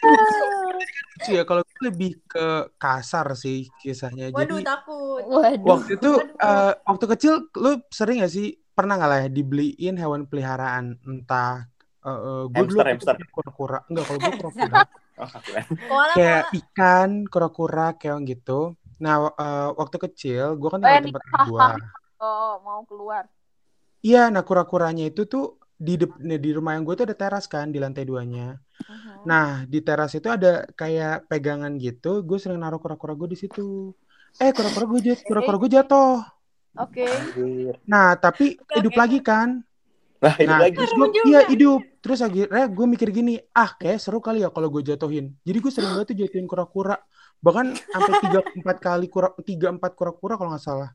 Lucu 0.03 1.31
ya 1.33 1.47
kalau 1.47 1.63
gue 1.65 1.81
lebih 1.89 2.21
ke 2.29 2.69
kasar 2.77 3.33
sih 3.39 3.71
kisahnya. 3.81 4.29
Waduh 4.35 4.61
Jadi 4.61 4.67
takut. 4.69 5.23
waduh. 5.25 5.65
waktu 5.65 5.91
itu 5.97 6.11
eh, 6.21 6.73
waktu 6.85 7.05
kecil 7.17 7.33
lu 7.57 7.81
sering 7.89 8.21
gak 8.21 8.35
sih? 8.35 8.59
Pernah 8.73 8.97
nggak 9.01 9.11
lah 9.11 9.19
ya 9.25 9.29
dibeliin 9.31 9.95
hewan 9.97 10.29
peliharaan? 10.29 10.99
Entah 11.07 11.71
eh, 12.05 12.11
eh, 12.13 12.43
gue 12.51 12.65
dulu 12.69 12.83
kura-kura. 13.33 13.79
Enggak 13.89 14.05
kalau 14.11 14.19
gue 14.21 14.33
kura-kura 14.37 14.83
oh 15.21 15.29
Koala, 15.89 16.15
kayak 16.15 16.43
koala. 16.43 16.51
ikan 16.59 17.11
kura-kura 17.33 17.83
kayak 18.01 18.19
gitu 18.31 18.53
Nah, 19.03 19.15
eh, 19.43 19.69
waktu 19.81 19.97
kecil 20.05 20.45
gue 20.61 20.69
kan 20.73 20.79
Oh, 20.79 20.83
tinggal 20.83 21.03
yang 21.03 21.07
di 21.11 21.13
tempat 21.15 21.25
gue. 21.49 21.67
Oh, 22.21 22.53
mau 22.65 22.81
keluar. 22.89 23.25
Iya, 24.07 24.19
nah 24.35 24.43
kura-kuranya 24.49 25.03
itu 25.11 25.21
tuh 25.33 25.43
di 25.87 25.93
dep- 26.01 26.19
di 26.45 26.51
rumah 26.57 26.73
yang 26.75 26.85
gue 26.87 26.95
tuh 26.99 27.05
ada 27.09 27.17
teras 27.23 27.45
kan 27.55 27.67
di 27.75 27.79
lantai 27.85 28.05
duanya. 28.11 28.43
Mhm. 28.89 29.29
Nah, 29.31 29.47
di 29.73 29.79
teras 29.87 30.13
itu 30.19 30.29
ada 30.37 30.49
kayak 30.81 31.13
pegangan 31.31 31.73
gitu. 31.85 32.09
Gue 32.29 32.39
sering 32.43 32.61
naruh 32.63 32.81
kura-kura 32.85 33.13
gue 33.21 33.29
di 33.35 33.39
situ. 33.43 33.61
Eh, 34.45 34.51
kura-kura 34.57 34.85
gue 34.93 35.01
jatuh, 35.07 35.25
kura-kura 35.29 35.57
gue 35.63 35.71
jatuh. 35.77 36.09
Oke. 36.77 37.07
Anjir. 37.17 37.75
Nah, 37.93 38.09
tapi 38.25 38.45
Oke, 38.63 38.75
hidup 38.77 38.95
oke. 38.95 39.01
lagi 39.01 39.19
kan. 39.29 39.49
Nah, 40.23 40.35
itu 40.39 40.47
Nah, 40.47 40.59
lagi. 40.63 40.77
terus 40.79 40.93
gue, 40.95 41.07
iya 41.27 41.41
hidup. 41.45 41.81
Terus 41.99 42.19
akhirnya 42.23 42.65
gue 42.67 42.87
mikir 42.87 43.11
gini, 43.11 43.35
ah 43.53 43.75
kayak 43.75 43.99
seru 43.99 44.19
kali 44.19 44.41
ya 44.41 44.49
kalau 44.49 44.71
gue 44.71 44.83
jatuhin. 44.85 45.35
Jadi 45.43 45.59
gue 45.59 45.71
sering 45.71 45.91
banget 45.93 46.15
tuh 46.15 46.17
jatuhin 46.17 46.47
kura-kura. 46.47 46.95
Bahkan 47.39 47.67
sampai 47.75 48.13
tiga 48.23 48.41
empat 48.63 48.77
kali 48.79 49.07
kura, 49.07 49.35
tiga 49.43 49.69
empat 49.69 49.93
kura-kura 49.93 50.39
kalau 50.39 50.55
nggak 50.55 50.63
salah 50.63 50.91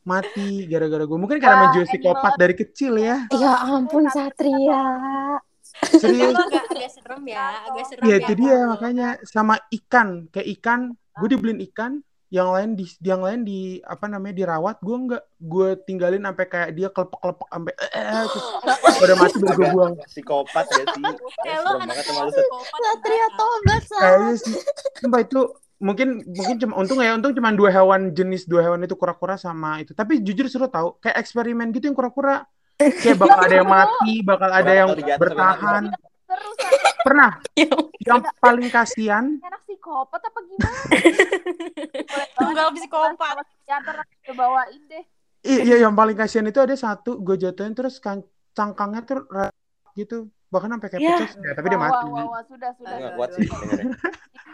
mati 0.00 0.64
gara-gara 0.64 1.04
gue. 1.04 1.18
Mungkin 1.20 1.36
karena 1.36 1.68
main 1.68 1.84
psikopat 1.84 2.32
dari 2.34 2.56
kecil 2.56 2.96
ya. 2.96 3.28
Ya 3.30 3.52
ampun 3.68 4.08
Satria. 4.08 4.80
Serius. 5.70 6.34
Agak, 6.34 6.66
agak 6.66 6.90
serem 6.90 7.22
ya, 7.28 7.46
agak 7.68 7.84
serem 7.86 8.02
Iya 8.02 8.16
ya. 8.16 8.20
itu 8.24 8.32
dia 8.34 8.48
kalau- 8.50 8.68
makanya 8.74 9.08
sama 9.22 9.54
ikan 9.70 10.08
kayak 10.28 10.48
ikan 10.58 10.80
gue 11.14 11.28
dibeliin 11.28 11.60
ikan 11.70 12.00
yang 12.30 12.54
lain 12.54 12.78
di 12.78 12.86
yang 13.02 13.26
lain 13.26 13.42
di 13.42 13.82
apa 13.82 14.06
namanya 14.06 14.38
dirawat 14.38 14.78
gue 14.78 14.96
nggak 15.10 15.24
gue 15.42 15.68
tinggalin 15.82 16.22
sampai 16.22 16.46
kayak 16.46 16.70
dia 16.78 16.88
kelepek-kelepek 16.94 17.48
sampai 17.50 17.74
eh, 17.74 17.90
eh, 17.90 18.24
terus 18.30 18.46
udah 19.02 19.16
mati 19.18 19.36
baru 19.42 19.54
gue 19.58 19.68
buang. 19.74 19.94
Psikopat 20.06 20.66
ya 20.70 20.84
sih. 20.94 21.02
Kayak 21.42 21.58
lo 21.66 21.70
banget 21.82 22.06
sama 22.06 22.22
lu. 22.30 22.42
Satria 22.70 23.28
tobat 23.34 23.82
kayaknya 23.90 24.34
sih 24.38 24.56
sumpah 25.02 25.20
itu 25.26 25.40
mungkin 25.82 26.08
mungkin 26.22 26.56
cuma 26.62 26.74
untung 26.78 27.02
ya 27.02 27.18
untung 27.18 27.34
cuma 27.34 27.50
dua 27.50 27.70
hewan 27.74 28.14
jenis 28.14 28.46
dua 28.46 28.62
hewan 28.62 28.86
itu 28.86 28.94
kura-kura 28.94 29.34
sama 29.34 29.82
itu. 29.82 29.90
Tapi 29.90 30.22
jujur 30.22 30.46
seru 30.46 30.70
tau 30.70 31.02
kayak 31.02 31.18
eksperimen 31.18 31.74
gitu 31.74 31.90
yang 31.90 31.98
kura-kura. 31.98 32.46
Kayak 32.78 33.26
bakal 33.26 33.38
ada 33.42 33.54
yang 33.58 33.68
mati 33.68 34.14
bakal 34.22 34.50
ada 34.54 34.70
yang 34.70 34.88
sampai 34.94 35.18
bertahan 35.18 35.84
Terus 36.40 36.56
pernah 37.04 37.30
yang 38.08 38.24
paling 38.40 38.68
kasihan 38.72 39.24
anak 39.44 39.60
psikopat 39.68 40.20
apa 40.24 40.38
gimana? 40.48 40.80
Boleh 42.10 42.26
Tunggal 42.36 42.68
psikopat. 42.72 43.36
Bawain 44.32 44.82
deh. 44.88 45.04
Iya 45.40 45.88
yang 45.88 45.92
paling 45.96 46.16
kasihan 46.16 46.48
itu 46.48 46.60
ada 46.60 46.76
satu 46.76 47.20
gue 47.20 47.36
jatuhin 47.36 47.76
terus 47.76 48.00
kan 48.00 48.24
cangkangnya 48.52 49.00
tuh 49.04 49.24
gitu 49.96 50.28
bahkan 50.50 50.74
sampai 50.74 50.88
kayak 50.90 51.00
Ya. 51.00 51.14
pecah 51.14 51.30
ya, 51.46 51.52
tapi 51.54 51.66
dia 51.70 51.78
mati 51.78 51.94
wah, 51.94 52.04
wah, 52.10 52.24
wah, 52.26 52.42
sudah, 52.42 52.70
sudah. 52.74 53.14
Kuat 53.14 53.30
sih. 53.38 53.46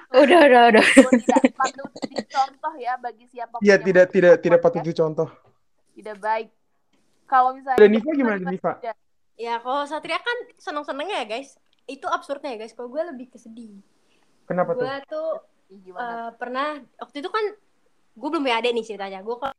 Udah, 0.06 0.38
udah, 0.48 0.62
udah. 0.70 0.86
Itu 0.86 1.10
tidak 1.18 1.50
patut 1.58 1.90
dicontoh 1.98 2.72
ya 2.78 2.94
bagi 2.94 3.26
Iya 3.26 3.74
yang 3.74 3.82
tidak 3.82 4.06
tidak 4.14 4.34
tidak 4.38 4.58
patut 4.62 4.82
dicontoh. 4.86 5.28
Tidak 5.98 6.16
baik. 6.22 6.48
Kalau 7.26 7.50
misalnya 7.58 7.80
Dan 7.82 7.90
Niva 7.90 8.10
gimana 8.14 8.38
Niva? 8.38 8.72
Ya 9.36 9.58
kalau 9.60 9.82
Satria 9.84 10.22
kan 10.22 10.38
seneng-senengnya 10.62 11.26
ya 11.26 11.26
guys. 11.26 11.58
Itu 11.86 12.06
absurdnya 12.06 12.54
ya 12.54 12.58
guys. 12.58 12.74
Kalau 12.74 12.90
gue 12.90 13.02
lebih 13.02 13.26
ke 13.30 13.38
sedih. 13.38 13.78
Kenapa 14.46 14.74
tuh? 14.74 14.86
Gue 14.86 14.94
tuh 15.06 15.28
eh, 15.72 16.30
pernah 16.38 16.78
waktu 16.98 17.16
itu 17.18 17.30
kan 17.30 17.44
gue 18.16 18.28
belum 18.30 18.42
punya 18.42 18.58
adik 18.58 18.72
nih 18.74 18.84
ceritanya. 18.84 19.18
Gue 19.22 19.36
kelas 19.38 19.54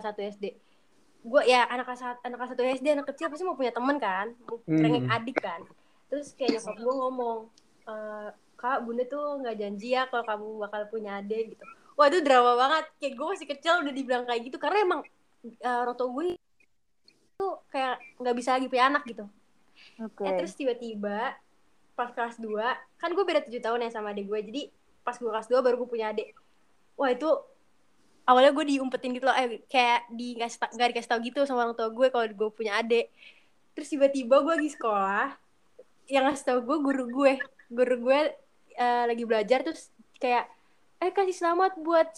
satu 0.00 0.20
SD. 0.20 0.44
Gue 1.24 1.42
ya 1.44 1.66
anak 1.66 1.84
kelas 1.88 2.02
anak 2.24 2.36
kelas 2.38 2.50
satu 2.56 2.62
SD 2.64 2.86
anak 2.92 3.06
kecil 3.12 3.28
pasti 3.28 3.44
mau 3.44 3.58
punya 3.58 3.72
temen 3.74 3.96
kan, 3.98 4.32
mau 4.46 4.60
Hmm. 4.64 4.80
pengen 4.80 5.04
adik 5.08 5.36
kan. 5.36 5.60
Terus 6.08 6.32
kayak 6.32 6.56
nyokap 6.56 6.76
gue 6.78 6.94
ngomong, 6.94 7.38
"Eh, 7.84 8.28
kak 8.56 8.78
bunda 8.82 9.04
tuh 9.04 9.38
nggak 9.44 9.56
janji 9.56 9.92
ya 9.92 10.08
kalau 10.08 10.24
kamu 10.24 10.46
bakal 10.64 10.80
punya 10.88 11.20
adik 11.20 11.54
gitu. 11.54 11.64
Wah 11.94 12.06
itu 12.06 12.22
drama 12.22 12.54
banget. 12.54 12.84
Kayak 12.98 13.14
gue 13.18 13.26
masih 13.34 13.46
kecil 13.50 13.72
udah 13.82 13.92
dibilang 13.92 14.24
kayak 14.24 14.42
gitu 14.46 14.56
karena 14.56 14.78
emang 14.82 15.00
eh, 15.44 15.78
orang 15.78 15.94
tua 15.94 16.08
gue 16.10 16.34
tuh 17.34 17.52
kayak 17.70 17.98
nggak 18.18 18.34
bisa 18.34 18.58
lagi 18.58 18.66
punya 18.66 18.90
anak 18.90 19.02
gitu. 19.04 19.24
Oke. 19.98 20.22
Eh 20.22 20.32
terus 20.38 20.54
tiba-tiba 20.54 21.34
pas 21.98 22.14
kelas 22.14 22.38
2 22.38 22.54
kan 23.02 23.10
gue 23.10 23.24
beda 23.26 23.42
7 23.42 23.58
tahun 23.58 23.82
ya 23.86 23.90
sama 23.90 24.14
adik 24.14 24.30
gue. 24.30 24.40
Jadi 24.42 24.62
pas 25.02 25.18
gue 25.18 25.30
kelas 25.30 25.50
2 25.50 25.58
baru 25.58 25.74
gue 25.82 25.88
punya 25.90 26.14
adik. 26.14 26.34
Wah 26.94 27.10
itu 27.10 27.30
awalnya 28.28 28.52
gue 28.52 28.64
diumpetin 28.76 29.16
gitu 29.16 29.24
loh, 29.24 29.32
eh 29.32 29.64
kayak 29.72 30.12
di 30.12 30.36
nggak 30.36 30.88
dikasih 30.92 31.08
tau 31.08 31.20
gitu 31.24 31.48
sama 31.48 31.64
orang 31.64 31.72
tua 31.72 31.88
gue 31.88 32.06
kalau 32.12 32.28
gue 32.28 32.50
punya 32.52 32.76
adik. 32.76 33.08
Terus 33.72 33.88
tiba-tiba 33.88 34.44
gue 34.44 34.52
lagi 34.52 34.70
sekolah, 34.76 35.32
yang 36.12 36.28
ngasih 36.28 36.44
tau 36.44 36.60
gue 36.60 36.76
guru 36.76 37.08
gue, 37.08 37.32
guru 37.72 37.96
gue 38.04 38.20
eh, 38.76 39.04
lagi 39.08 39.24
belajar 39.24 39.64
terus 39.64 39.88
kayak 40.20 40.44
eh 41.00 41.08
kasih 41.14 41.32
selamat 41.32 41.80
buat 41.80 42.10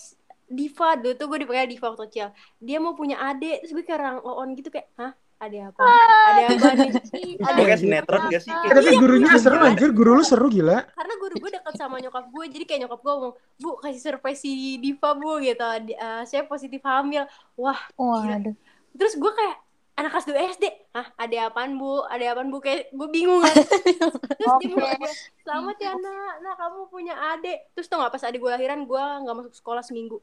Diva 0.51 0.99
dulu 0.99 1.15
tuh 1.15 1.27
gue 1.31 1.39
dipanggil 1.47 1.71
Diva 1.71 1.95
waktu 1.95 2.05
kecil. 2.11 2.29
Dia 2.59 2.83
mau 2.83 2.99
punya 2.99 3.23
adik, 3.23 3.63
terus 3.63 3.71
gue 3.71 3.85
kayak 3.87 4.03
orang 4.03 4.19
on 4.27 4.51
gitu 4.59 4.67
kayak, 4.75 4.91
hah? 4.99 5.15
Ada 5.41 5.73
apa? 5.73 5.81
Ada 5.81 6.43
apa 6.53 6.69
nih? 6.77 6.91
Ada 7.49 7.57
Itu 7.57 7.63
kayak 7.65 7.81
sinetron 7.81 8.23
gak 8.29 8.43
sih? 8.45 8.53
Kayak 8.53 8.75
tapi 8.77 8.93
gurunya 9.01 9.33
seru 9.41 9.57
anjir, 9.57 9.91
guru 9.97 10.11
lu 10.21 10.25
seru 10.25 10.47
gila. 10.53 10.85
karena 10.93 11.15
guru 11.17 11.35
gue 11.41 11.51
deket 11.57 11.75
sama 11.81 11.97
nyokap 11.97 12.25
gue 12.29 12.45
jadi 12.53 12.65
kayak 12.69 12.81
nyokap 12.85 13.01
gue 13.01 13.13
ngomong 13.17 13.35
bu 13.57 13.71
kasih 13.81 14.01
surprise 14.05 14.41
si 14.45 14.77
Diva 14.77 15.17
bu 15.17 15.41
gitu. 15.41 15.65
Di- 15.89 15.97
eh, 15.97 16.23
saya 16.29 16.45
positif 16.45 16.85
hamil. 16.85 17.25
Wah 17.57 17.81
Waduh. 17.97 18.53
terus 18.93 19.17
gue 19.17 19.33
kayak 19.33 19.57
anak 19.97 20.13
kelas 20.13 20.27
2 20.29 20.53
SD 20.61 20.65
hah 20.93 21.07
ada 21.17 21.37
apaan 21.49 21.81
bu? 21.81 22.05
Ada 22.05 22.37
apaan 22.37 22.53
bu? 22.53 22.61
Kayak 22.61 22.93
gue 22.93 23.09
bingung 23.09 23.41
kan. 23.41 23.57
Terus 23.57 24.53
dia 24.61 24.69
Oke. 24.69 24.77
bilang 24.77 25.01
selamat 25.41 25.77
ya 25.81 25.93
nak. 25.97 26.35
Nak 26.41 26.55
kamu 26.57 26.81
punya 26.89 27.15
adik. 27.33 27.59
Terus 27.73 27.89
tau 27.89 28.01
gak 28.01 28.13
pas 28.13 28.25
adik 28.25 28.41
gue 28.41 28.53
lahiran 28.53 28.85
gue 28.85 29.05
nggak 29.25 29.37
masuk 29.41 29.55
sekolah 29.57 29.81
seminggu 29.81 30.21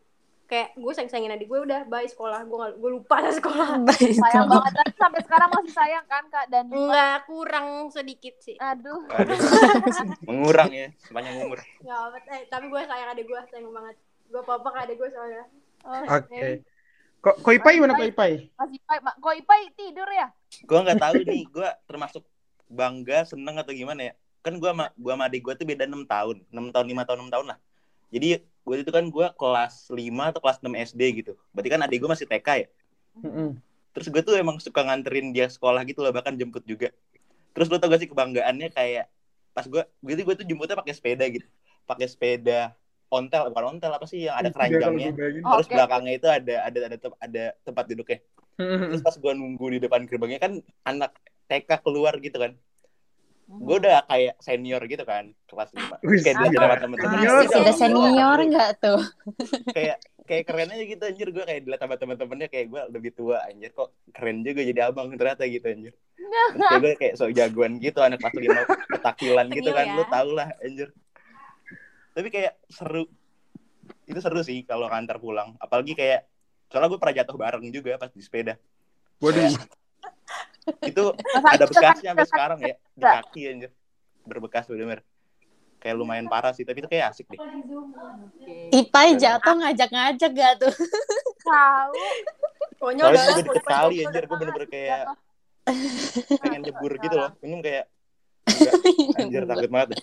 kayak 0.48 0.74
gue 0.74 0.92
sayang 0.96 1.12
sayangin 1.12 1.36
adik 1.36 1.46
gue 1.46 1.60
udah 1.60 1.84
bye 1.86 2.08
sekolah 2.08 2.40
gue 2.42 2.58
gue 2.80 2.90
lupa 2.90 3.20
lah 3.20 3.36
sekolah 3.36 3.68
Sayang 4.24 4.48
banget. 4.48 4.74
Tapi 4.74 4.94
sampai 4.96 5.22
sekarang 5.28 5.50
masih 5.52 5.74
sayang 5.76 6.06
kan 6.08 6.24
Kak 6.32 6.48
dan 6.48 6.72
nggak 6.72 7.28
kurang 7.28 7.92
sedikit 7.92 8.40
sih 8.40 8.56
Aduh. 8.56 9.04
Aduh. 9.12 9.36
Mengurang 10.28 10.72
ya 10.72 10.88
sepanjang 10.98 11.36
umur. 11.44 11.60
nggak 11.60 12.00
apa 12.00 12.18
eh, 12.32 12.42
tapi 12.48 12.66
gue 12.68 12.82
sayang 12.82 13.10
adik 13.12 13.26
gue 13.28 13.40
sayang 13.52 13.70
banget 13.70 13.96
gue 14.28 14.42
apa 14.42 14.70
ke 14.72 14.80
adik 14.84 14.96
gue 14.98 15.10
soalnya 15.12 15.44
Oke. 15.86 16.64
Kok 17.18 17.36
Kok 17.44 17.54
Ipai 17.54 17.74
gimana 17.76 17.94
Kok 17.96 18.08
Ipai? 18.08 18.32
Masih 18.56 18.78
Ipai, 18.78 18.98
Ma- 19.04 19.18
kok 19.18 19.36
Ipai 19.36 19.62
tidur 19.74 20.08
ya? 20.08 20.28
Gue 20.64 20.80
nggak 20.80 21.00
tahu 21.02 21.16
nih, 21.24 21.44
gue 21.48 21.70
termasuk 21.84 22.24
bangga, 22.68 23.24
seneng 23.24 23.56
atau 23.58 23.72
gimana 23.72 24.12
ya. 24.12 24.14
Kan 24.44 24.60
gue 24.60 24.70
sama 24.70 24.92
gue 24.96 25.12
sama 25.12 25.26
adik 25.28 25.42
gue 25.44 25.54
tuh 25.56 25.66
beda 25.68 25.84
6 25.88 26.08
tahun, 26.08 26.38
6 26.52 26.74
tahun, 26.76 26.86
5 26.88 27.08
tahun, 27.08 27.20
6 27.28 27.34
tahun 27.34 27.46
lah. 27.52 27.58
Jadi 28.08 28.40
gue 28.42 28.76
itu 28.84 28.92
kan 28.92 29.04
gue 29.08 29.28
kelas 29.40 29.88
5 29.92 30.24
atau 30.32 30.40
kelas 30.44 30.60
6 30.60 30.76
SD 30.76 31.02
gitu. 31.24 31.40
Berarti 31.56 31.70
kan 31.72 31.80
adik 31.84 31.98
gue 32.04 32.10
masih 32.12 32.28
TK 32.28 32.48
ya. 32.64 32.68
Mm-mm. 33.24 33.58
Terus 33.96 34.08
gue 34.14 34.22
tuh 34.22 34.36
emang 34.38 34.62
suka 34.62 34.86
nganterin 34.86 35.34
dia 35.34 35.50
sekolah 35.50 35.82
gitu 35.88 36.06
loh, 36.06 36.14
bahkan 36.14 36.36
jemput 36.38 36.62
juga. 36.68 36.94
Terus 37.56 37.68
lo 37.74 37.82
tau 37.82 37.90
gak 37.90 38.06
sih 38.06 38.10
kebanggaannya 38.12 38.70
kayak 38.70 39.10
pas 39.58 39.66
gue, 39.66 39.82
gitu 39.82 40.22
gue 40.22 40.36
tuh 40.38 40.46
jemputnya 40.46 40.78
pakai 40.78 40.94
sepeda 40.94 41.26
gitu, 41.26 41.48
pakai 41.90 42.06
sepeda 42.06 42.78
ontel, 43.10 43.50
bukan 43.50 43.66
ontel 43.74 43.90
apa 43.90 44.06
sih 44.06 44.30
yang 44.30 44.38
ada 44.38 44.54
keranjangnya. 44.54 45.18
Terus 45.18 45.66
Oke. 45.66 45.74
belakangnya 45.74 46.14
itu 46.14 46.28
ada 46.30 46.56
ada 46.70 46.80
ada 46.92 46.98
tem- 47.02 47.20
ada 47.24 47.44
tempat 47.66 47.84
duduknya. 47.90 48.20
Terus 48.94 49.02
pas 49.02 49.16
gue 49.18 49.34
nunggu 49.34 49.66
di 49.74 49.80
depan 49.82 50.06
gerbangnya 50.06 50.38
kan 50.38 50.62
anak 50.86 51.18
TK 51.50 51.82
keluar 51.82 52.14
gitu 52.22 52.38
kan. 52.38 52.54
Gue 53.48 53.80
udah 53.80 54.04
kayak 54.12 54.36
senior 54.44 54.84
gitu 54.92 55.08
kan 55.08 55.32
kelas 55.48 55.72
5. 55.72 56.04
Wih, 56.04 56.20
Kayak 56.20 56.36
dilihat 56.44 56.60
sama 56.60 56.76
temen-temen. 56.84 57.18
Udah 57.24 57.76
senior 57.76 58.40
nggak 58.44 58.72
tuh? 58.84 59.02
Kayak 59.72 59.98
kayak 60.28 60.44
keren 60.44 60.68
aja 60.76 60.84
gitu 60.84 61.04
anjir 61.08 61.28
gue 61.32 61.44
kayak 61.48 61.62
dilihat 61.64 61.82
sama 61.88 61.96
temen-temennya 61.96 62.48
kayak 62.52 62.68
gue 62.68 62.82
lebih 62.92 63.12
tua 63.16 63.40
anjir 63.48 63.72
kok 63.72 63.96
keren 64.12 64.44
juga 64.44 64.60
jadi 64.68 64.92
abang 64.92 65.08
ternyata 65.16 65.48
gitu 65.48 65.64
anjir. 65.64 65.94
Terus 66.20 66.64
kayak 66.68 66.82
gue 66.84 66.94
kayak 67.00 67.14
sok 67.16 67.32
jagoan 67.32 67.74
gitu 67.80 68.00
anak 68.04 68.20
kelas 68.20 68.36
5 68.36 68.92
ketakilan 69.00 69.46
gitu 69.56 69.70
kan 69.72 69.86
ya. 69.88 69.96
lu 69.96 70.04
tau 70.12 70.30
lah 70.36 70.50
anjir. 70.60 70.92
Tapi 72.12 72.28
kayak 72.28 72.54
seru. 72.68 73.08
Itu 74.04 74.20
seru 74.20 74.44
sih 74.44 74.68
kalau 74.68 74.92
ngantar 74.92 75.24
pulang. 75.24 75.56
Apalagi 75.64 75.96
kayak 75.96 76.28
soalnya 76.68 76.92
gue 76.92 77.00
pernah 77.00 77.16
jatuh 77.24 77.38
bareng 77.40 77.64
juga 77.72 77.96
pas 77.96 78.12
di 78.12 78.20
sepeda. 78.20 78.60
Waduh. 79.24 79.56
itu 80.84 81.04
Masa 81.16 81.48
ada 81.56 81.66
bekasnya 81.66 82.12
sampai 82.14 82.28
sekarang 82.28 82.60
ya 82.64 82.76
di 82.96 83.04
kaki 83.04 83.42
anjir. 83.48 83.72
Berbekas 84.28 84.68
bener 84.68 85.02
kayak 85.78 85.96
lumayan 85.96 86.26
parah 86.26 86.52
sih 86.52 86.66
tapi 86.66 86.82
itu 86.82 86.90
kayak 86.90 87.14
asik 87.14 87.30
deh. 87.30 87.40
Oke. 87.40 88.74
Ipai 88.74 89.14
jatuh 89.16 89.56
ngajak-ngajak 89.62 90.32
gak 90.34 90.54
tuh? 90.60 90.74
Tahu. 91.48 91.94
pokoknya 92.78 93.10
soalnya 93.10 93.18
udah 93.18 93.34
juga 93.34 93.44
deket 93.50 93.66
kali 93.66 93.96
anjir. 94.06 94.24
Gue 94.26 94.38
bener-bener 94.38 94.70
kayak 94.70 95.04
pengen 96.42 96.62
nyebur 96.66 96.92
gitu 96.98 97.16
loh. 97.16 97.32
Minum 97.42 97.60
kayak 97.62 97.86
enggak, 98.48 98.74
anjir 99.22 99.44
takut 99.46 99.70
banget. 99.70 99.88
Deh. 99.96 100.02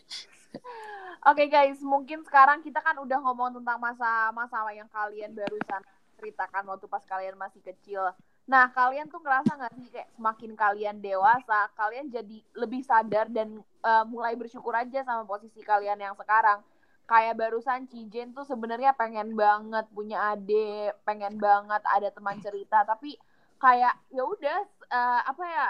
Oke 1.25 1.49
guys, 1.49 1.81
mungkin 1.81 2.21
sekarang 2.21 2.61
kita 2.61 2.85
kan 2.85 3.01
udah 3.01 3.17
ngomong 3.25 3.57
tentang 3.57 3.81
masa-masa 3.81 4.61
yang 4.77 4.89
kalian 4.93 5.33
barusan 5.33 5.81
ceritakan 6.21 6.69
waktu 6.69 6.87
pas 6.87 7.05
kalian 7.09 7.37
masih 7.41 7.65
kecil. 7.65 8.13
Nah, 8.45 8.69
kalian 8.77 9.09
tuh 9.09 9.21
ngerasa 9.25 9.57
nggak 9.57 9.75
sih 9.81 9.89
kayak 9.89 10.11
semakin 10.17 10.53
kalian 10.53 10.97
dewasa, 11.01 11.73
kalian 11.81 12.13
jadi 12.13 12.39
lebih 12.61 12.83
sadar 12.85 13.27
dan 13.33 13.49
eh, 13.61 14.05
mulai 14.13 14.37
bersyukur 14.37 14.77
aja 14.77 15.01
sama 15.09 15.25
posisi 15.25 15.61
kalian 15.65 16.01
yang 16.01 16.17
sekarang. 16.17 16.61
kayak 17.05 17.37
barusan 17.37 17.85
Cijen 17.85 18.33
tuh 18.33 18.49
sebenarnya 18.49 18.97
pengen 18.97 19.37
banget 19.37 19.85
punya 19.93 20.33
adik, 20.33 20.97
pengen 21.05 21.37
banget 21.37 21.83
ada 21.85 22.09
teman 22.09 22.41
cerita, 22.41 22.81
tapi 22.89 23.21
kayak 23.61 23.93
ya 24.09 24.25
udah 24.25 24.59
eh, 24.89 25.21
apa 25.31 25.45
ya 25.45 25.67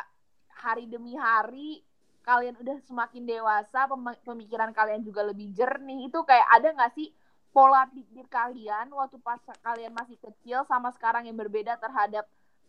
hari 0.62 0.86
demi 0.86 1.18
hari 1.18 1.82
kalian 2.22 2.54
udah 2.62 2.76
semakin 2.88 3.26
dewasa, 3.26 3.90
pem- 3.90 4.20
pemikiran 4.24 4.70
kalian 4.70 5.02
juga 5.02 5.26
lebih 5.26 5.50
jernih. 5.58 6.06
Itu 6.08 6.22
kayak 6.22 6.46
ada 6.54 6.68
nggak 6.70 6.92
sih 6.94 7.10
pola 7.54 7.82
pikir 7.90 8.26
kalian 8.30 8.86
waktu 8.94 9.18
pas 9.22 9.38
kalian 9.62 9.92
masih 9.94 10.18
kecil 10.22 10.62
sama 10.70 10.88
sekarang 10.94 11.26
yang 11.28 11.36
berbeda 11.38 11.74
terhadap 11.82 12.24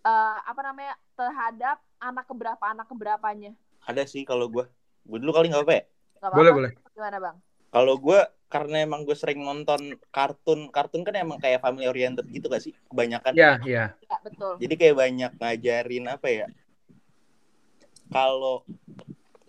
eh, 0.05 0.37
apa 0.45 0.61
namanya 0.61 0.93
terhadap 1.17 1.77
anak 1.97 2.25
keberapa 2.29 2.63
anak 2.63 2.85
keberapanya? 2.87 3.51
Ada 3.89 4.03
sih 4.05 4.21
kalau 4.25 4.45
gue. 4.49 4.65
Gue 5.05 5.17
dulu 5.21 5.31
kali 5.33 5.49
nggak 5.49 5.63
apa 5.65 5.73
ya? 5.73 5.83
Gak 6.21 6.31
Boleh, 6.33 6.51
apa-apa. 6.51 6.57
boleh. 6.57 6.71
Gimana 6.95 7.17
bang? 7.21 7.35
Kalau 7.73 7.95
gue 7.99 8.19
karena 8.47 8.87
emang 8.87 9.03
gue 9.03 9.17
sering 9.17 9.41
nonton 9.41 9.99
kartun, 10.13 10.71
kartun 10.71 11.01
kan 11.03 11.13
emang 11.17 11.41
kayak 11.43 11.59
family 11.59 11.89
oriented 11.91 12.23
gitu 12.31 12.47
gak 12.47 12.63
sih? 12.63 12.71
Kebanyakan. 12.87 13.33
Ya, 13.35 13.59
ya. 13.67 13.91
Ya 14.05 14.17
betul. 14.23 14.55
Jadi 14.61 14.73
kayak 14.79 14.95
banyak 14.95 15.31
ngajarin 15.41 16.05
apa 16.07 16.27
ya? 16.29 16.47
Kalau 18.13 18.63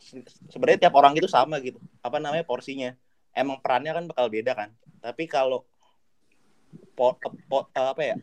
se- 0.03 0.27
sebenarnya 0.51 0.89
tiap 0.89 0.95
orang 0.99 1.15
itu 1.15 1.29
sama 1.31 1.61
gitu. 1.63 1.79
Apa 2.03 2.19
namanya 2.19 2.43
porsinya? 2.43 2.91
Emang 3.37 3.61
perannya 3.63 3.93
kan 3.95 4.05
bakal 4.11 4.27
beda 4.33 4.53
kan. 4.57 4.71
Tapi 5.05 5.29
kalau 5.29 5.63
po, 6.97 7.15
po- 7.49 7.69
apa 7.77 8.03
ya? 8.03 8.17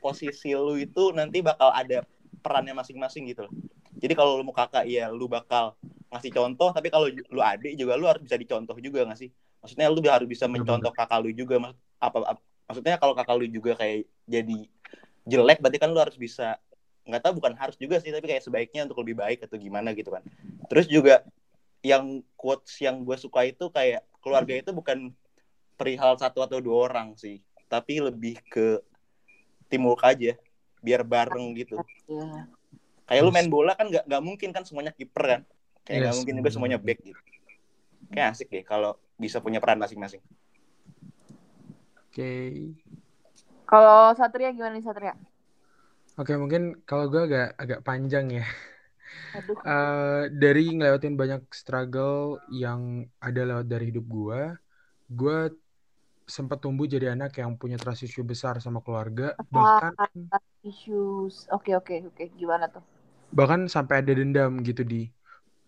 Posisi 0.00 0.56
lu 0.56 0.80
itu 0.80 1.12
nanti 1.12 1.44
bakal 1.44 1.70
ada 1.70 2.02
perannya 2.40 2.72
masing-masing 2.72 3.28
gitu 3.28 3.46
loh. 3.46 3.52
Jadi 4.00 4.16
kalau 4.16 4.40
lu 4.40 4.44
mau 4.48 4.56
kakak 4.56 4.88
ya 4.88 5.12
lu 5.12 5.28
bakal 5.28 5.76
ngasih 6.10 6.32
contoh, 6.32 6.72
tapi 6.72 6.88
kalau 6.88 7.06
lu 7.06 7.40
adik 7.44 7.76
juga 7.76 7.94
lu 8.00 8.08
harus 8.08 8.24
bisa 8.24 8.34
dicontoh 8.40 8.74
juga 8.80 9.04
gak 9.04 9.20
sih? 9.20 9.28
Maksudnya 9.60 9.86
lu 9.92 10.00
harus 10.08 10.24
bisa 10.26 10.48
mencontoh 10.48 10.90
kakak 10.90 11.20
lu 11.20 11.30
juga. 11.36 11.60
Maksud, 11.60 11.78
apa, 12.00 12.18
apa- 12.34 12.44
maksudnya 12.64 12.96
kalau 12.96 13.12
kakak 13.12 13.36
lu 13.36 13.46
juga 13.50 13.76
kayak 13.76 14.08
jadi 14.24 14.58
jelek 15.26 15.58
berarti 15.60 15.78
kan 15.82 15.90
lu 15.92 16.00
harus 16.00 16.16
bisa 16.16 16.56
nggak 17.04 17.22
tahu 17.26 17.42
bukan 17.42 17.52
harus 17.58 17.74
juga 17.74 17.98
sih 17.98 18.14
tapi 18.14 18.30
kayak 18.30 18.46
sebaiknya 18.46 18.86
untuk 18.86 19.02
lebih 19.02 19.18
baik 19.18 19.42
atau 19.42 19.58
gimana 19.58 19.90
gitu 19.92 20.14
kan 20.14 20.22
terus 20.70 20.86
juga 20.86 21.26
yang 21.82 22.22
quotes 22.36 22.76
yang 22.78 23.02
gue 23.02 23.16
suka 23.18 23.48
itu 23.48 23.66
kayak 23.72 24.04
keluarga 24.20 24.54
itu 24.54 24.70
bukan 24.70 25.10
perihal 25.74 26.14
satu 26.20 26.44
atau 26.44 26.60
dua 26.60 26.92
orang 26.92 27.16
sih 27.16 27.40
tapi 27.66 27.98
lebih 27.98 28.38
ke 28.46 28.78
teamwork 29.70 30.02
aja 30.02 30.34
biar 30.82 31.00
bareng 31.06 31.54
gitu 31.54 31.78
Iya. 32.10 32.44
kayak 33.06 33.22
lu 33.22 33.30
main 33.30 33.48
bola 33.48 33.72
kan 33.78 33.86
nggak 33.86 34.04
nggak 34.10 34.22
mungkin 34.22 34.50
kan 34.50 34.62
semuanya 34.66 34.90
kiper 34.90 35.24
kan 35.24 35.40
kayak 35.86 35.98
nggak 36.02 36.14
Yes. 36.14 36.18
mungkin 36.18 36.34
juga 36.42 36.50
semuanya 36.50 36.78
back 36.82 36.98
gitu 37.06 37.20
kayak 38.10 38.26
asik 38.34 38.48
deh 38.50 38.64
kalau 38.66 38.98
bisa 39.16 39.38
punya 39.38 39.62
peran 39.62 39.78
masing-masing 39.78 40.18
Oke. 42.10 42.34
Kalau 43.70 44.10
Satria 44.18 44.50
gimana 44.50 44.74
nih 44.74 44.82
Satria? 44.82 45.14
Oke, 46.18 46.34
mungkin 46.34 46.82
kalau 46.82 47.06
gue 47.06 47.22
agak 47.22 47.48
agak 47.54 47.80
panjang 47.86 48.26
ya. 48.42 48.44
Aduh. 49.38 49.54
Eh, 49.70 50.22
dari 50.32 50.72
ngelewatin 50.74 51.14
banyak 51.14 51.42
struggle 51.54 52.40
yang 52.50 53.06
ada 53.20 53.42
lewat 53.46 53.66
dari 53.70 53.94
hidup 53.94 54.06
gue, 54.08 54.40
gue 55.12 55.38
sempat 56.30 56.62
tumbuh 56.62 56.86
jadi 56.86 57.12
anak 57.12 57.36
yang 57.42 57.58
punya 57.58 57.76
trust 57.76 58.06
issue 58.06 58.24
besar 58.24 58.62
sama 58.62 58.78
keluarga, 58.80 59.34
bahkan 59.50 59.92
Issues. 60.60 61.48
Oke 61.50 61.72
oke 61.72 61.94
oke. 62.12 62.24
Gimana 62.38 62.68
tuh? 62.68 62.84
bahkan 63.30 63.66
sampai 63.70 64.02
ada 64.02 64.12
dendam 64.14 64.60
gitu 64.62 64.82
di. 64.86 65.08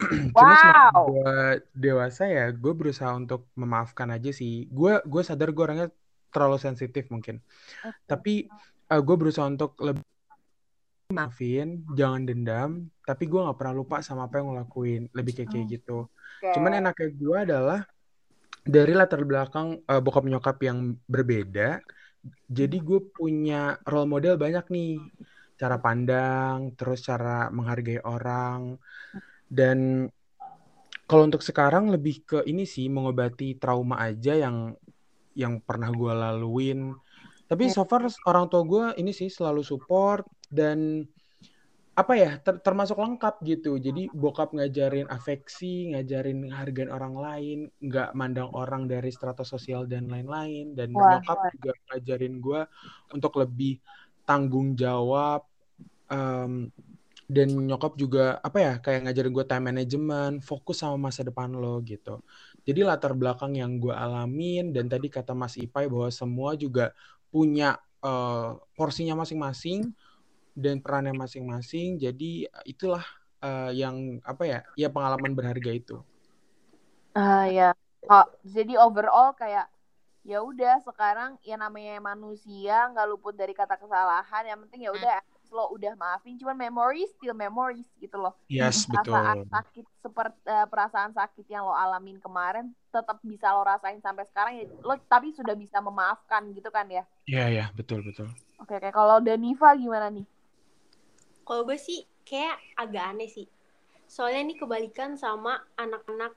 Cuma 0.36 0.54
semakin 0.58 0.86
Wow. 0.92 1.06
gue 1.08 1.36
dewasa 1.72 2.22
ya, 2.26 2.46
gue 2.50 2.72
berusaha 2.74 3.12
untuk 3.14 3.46
memaafkan 3.54 4.08
aja 4.12 4.30
sih. 4.34 4.66
Gue 4.68 4.98
gue 5.06 5.22
sadar 5.22 5.48
gue 5.54 5.62
orangnya 5.62 5.88
terlalu 6.34 6.58
sensitif 6.58 7.06
mungkin. 7.08 7.38
Tapi 8.10 8.50
gue 8.92 9.16
berusaha 9.16 9.46
untuk 9.48 9.78
lebih 9.80 10.04
maafin, 11.12 11.84
jangan 11.94 12.22
dendam. 12.28 12.70
Tapi 13.04 13.24
gue 13.30 13.40
nggak 13.40 13.56
pernah 13.56 13.74
lupa 13.76 13.96
sama 14.04 14.26
apa 14.26 14.40
yang 14.40 14.52
gue 14.52 14.58
lakuin. 14.64 15.02
Lebih 15.16 15.32
kayak 15.38 15.50
kayak 15.54 15.66
gitu. 15.80 15.98
Oke. 16.08 16.50
Cuman 16.56 16.72
enaknya 16.82 17.08
gue 17.14 17.36
adalah 17.38 17.78
dari 18.62 18.94
latar 18.94 19.26
belakang 19.26 19.82
eh, 19.82 20.00
bokap 20.02 20.24
nyokap 20.26 20.56
yang 20.62 20.94
berbeda. 21.10 21.82
Jadi 22.46 22.78
gue 22.78 23.00
punya 23.10 23.76
role 23.82 24.06
model 24.06 24.38
banyak 24.38 24.66
nih. 24.70 24.94
Cara 25.58 25.78
pandang, 25.78 26.74
terus 26.74 27.02
cara 27.02 27.50
menghargai 27.50 28.02
orang. 28.02 28.78
Dan 29.46 30.08
kalau 31.06 31.28
untuk 31.28 31.44
sekarang 31.44 31.92
lebih 31.92 32.24
ke 32.24 32.38
ini 32.48 32.64
sih 32.64 32.88
mengobati 32.88 33.58
trauma 33.58 34.00
aja 34.00 34.32
yang 34.38 34.72
yang 35.36 35.60
pernah 35.60 35.92
gue 35.92 36.12
laluin. 36.14 36.94
Tapi 37.46 37.68
so 37.68 37.84
far 37.84 38.08
orang 38.24 38.48
tua 38.48 38.62
gue 38.64 38.84
ini 38.96 39.12
sih 39.12 39.28
selalu 39.28 39.60
support 39.60 40.24
dan 40.48 41.04
apa 42.02 42.12
ya 42.22 42.30
ter- 42.44 42.60
termasuk 42.66 42.98
lengkap 43.04 43.34
gitu. 43.50 43.70
Jadi 43.86 44.00
bokap 44.22 44.48
ngajarin 44.56 45.08
afeksi, 45.16 45.92
ngajarin 45.94 46.38
hargain 46.58 46.90
orang 46.96 47.14
lain, 47.26 47.58
nggak 47.86 48.08
mandang 48.18 48.50
orang 48.60 48.82
dari 48.92 49.10
strata 49.16 49.42
sosial 49.52 49.82
dan 49.92 50.04
lain-lain. 50.12 50.74
Dan 50.78 50.88
Wah, 50.94 51.08
nyokap 51.10 51.38
wah. 51.38 51.52
juga 51.52 51.70
ngajarin 51.90 52.34
gue 52.46 52.60
untuk 53.16 53.32
lebih 53.42 53.72
tanggung 54.28 54.68
jawab. 54.82 55.40
em, 56.12 56.68
dan 57.32 57.48
nyokap 57.68 57.96
juga 57.96 58.36
apa 58.44 58.58
ya 58.60 58.72
kayak 58.84 59.00
ngajarin 59.08 59.32
gue 59.32 59.44
time 59.48 59.64
management, 59.72 60.34
fokus 60.44 60.84
sama 60.84 60.96
masa 61.08 61.24
depan 61.24 61.48
lo 61.56 61.80
gitu. 61.86 62.20
Jadi 62.66 62.80
latar 62.84 63.16
belakang 63.16 63.56
yang 63.56 63.80
gue 63.80 63.94
alamin 63.94 64.70
dan 64.76 64.86
tadi 64.92 65.08
kata 65.08 65.32
Mas 65.32 65.56
Ipai 65.56 65.88
bahwa 65.88 66.10
semua 66.12 66.52
juga 66.60 66.92
punya 67.32 67.80
eh, 68.04 68.50
porsinya 68.76 69.14
masing-masing 69.24 69.94
dan 70.56 70.80
perannya 70.84 71.14
masing-masing. 71.16 71.98
Jadi 72.00 72.46
itulah 72.68 73.04
eh, 73.44 73.70
yang 73.80 74.20
apa 74.26 74.44
ya? 74.48 74.58
Ya 74.78 74.88
pengalaman 74.92 75.32
berharga 75.38 75.70
itu. 75.74 75.96
Ah 77.16 77.44
ya. 77.56 77.62
Oh, 78.10 78.24
jadi 78.44 78.72
overall 78.84 79.32
kayak 79.40 79.66
ya 80.30 80.38
udah 80.50 80.72
sekarang 80.86 81.30
ya 81.48 81.54
namanya 81.60 81.98
manusia 82.10 82.72
nggak 82.90 83.06
luput 83.10 83.34
dari 83.40 83.52
kata 83.60 83.74
kesalahan. 83.82 84.42
Yang 84.50 84.58
penting 84.68 84.80
ya 84.88 84.92
udah 84.98 85.14
lo 85.56 85.64
udah 85.76 85.92
maafin. 86.02 86.34
Cuman 86.40 86.56
memories 86.56 87.08
still 87.16 87.36
memories 87.36 87.88
gitu 88.00 88.16
loh. 88.20 88.34
Yes, 88.48 88.86
Perasaan 88.88 89.38
betul. 89.42 89.44
sakit 89.52 89.84
seperti 90.04 90.38
eh, 90.48 90.66
perasaan 90.70 91.12
sakit 91.18 91.44
yang 91.50 91.64
lo 91.68 91.74
alamin 91.76 92.18
kemarin 92.22 92.70
tetap 92.94 93.18
bisa 93.26 93.50
lo 93.56 93.62
rasain 93.66 93.98
sampai 94.04 94.24
sekarang 94.30 94.52
ya 94.60 94.64
lo 94.86 94.94
tapi 95.12 95.28
sudah 95.34 95.54
bisa 95.58 95.78
memaafkan 95.84 96.42
gitu 96.56 96.68
kan 96.72 96.86
ya. 96.88 97.04
Iya, 97.30 97.42
ya, 97.56 97.64
betul, 97.78 97.98
betul. 98.06 98.28
Oke, 98.62 98.72
oke. 98.78 98.88
Kalau 98.96 99.16
Daniva 99.26 99.68
gimana 99.82 100.06
nih? 100.16 100.24
Kalau 101.42 101.62
gue 101.66 101.78
sih 101.78 102.06
kayak 102.26 102.56
agak 102.78 103.04
aneh 103.14 103.30
sih. 103.30 103.46
Soalnya 104.06 104.40
ini 104.46 104.54
kebalikan 104.58 105.16
sama 105.16 105.58
anak-anak 105.76 106.32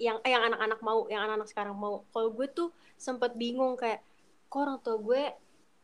yang 0.00 0.18
eh, 0.24 0.32
yang 0.32 0.44
anak-anak 0.52 0.80
mau, 0.80 1.04
yang 1.12 1.24
anak-anak 1.24 1.48
sekarang 1.48 1.76
mau. 1.76 2.04
Kalau 2.10 2.32
gue 2.32 2.46
tuh 2.50 2.68
sempet 2.96 3.36
bingung 3.36 3.76
kayak 3.76 4.00
kok 4.50 4.60
orang 4.66 4.78
tua 4.82 4.96
gue 4.98 5.22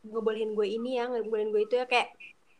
ngebolehin 0.07 0.53
gue 0.53 0.67
ini 0.67 0.97
ya, 1.01 1.09
ngebolehin 1.09 1.49
gue 1.53 1.61
itu 1.65 1.75
ya 1.77 1.85
kayak 1.85 2.13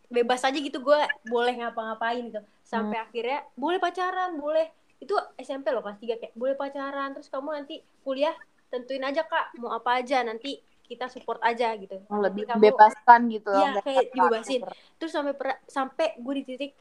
bebas 0.07 0.39
aja 0.45 0.55
gitu 0.55 0.79
gue 0.79 0.99
boleh 1.27 1.53
ngapa-ngapain 1.57 2.31
gitu. 2.31 2.41
Sampai 2.63 2.99
akhirnya 2.99 3.43
boleh 3.59 3.79
pacaran, 3.79 4.39
boleh 4.39 4.71
itu 4.97 5.13
SMP 5.37 5.69
loh 5.69 5.85
kelas 5.85 5.99
3 6.01 6.17
kayak 6.17 6.33
boleh 6.33 6.55
pacaran 6.57 7.13
terus 7.13 7.29
kamu 7.29 7.53
nanti 7.53 7.85
kuliah 8.01 8.33
tentuin 8.73 9.05
aja 9.05 9.23
kak 9.23 9.53
mau 9.61 9.71
apa 9.71 10.01
aja 10.01 10.25
nanti 10.25 10.57
kita 10.87 11.05
support 11.07 11.37
aja 11.41 11.75
gitu. 11.75 11.99
Oh, 12.07 12.17
lebih 12.17 12.47
kamu- 12.47 12.63
bebaskan 12.63 13.19
gitu 13.27 13.51
Iya, 13.51 13.69
dari 13.75 13.85
kayak 13.85 14.05
dibebasin. 14.09 14.61
terus 14.95 15.11
sampai 15.11 15.33
per- 15.33 15.61
sampai 15.65 16.15
gue 16.15 16.33
di 16.33 16.43
titik 16.45 16.71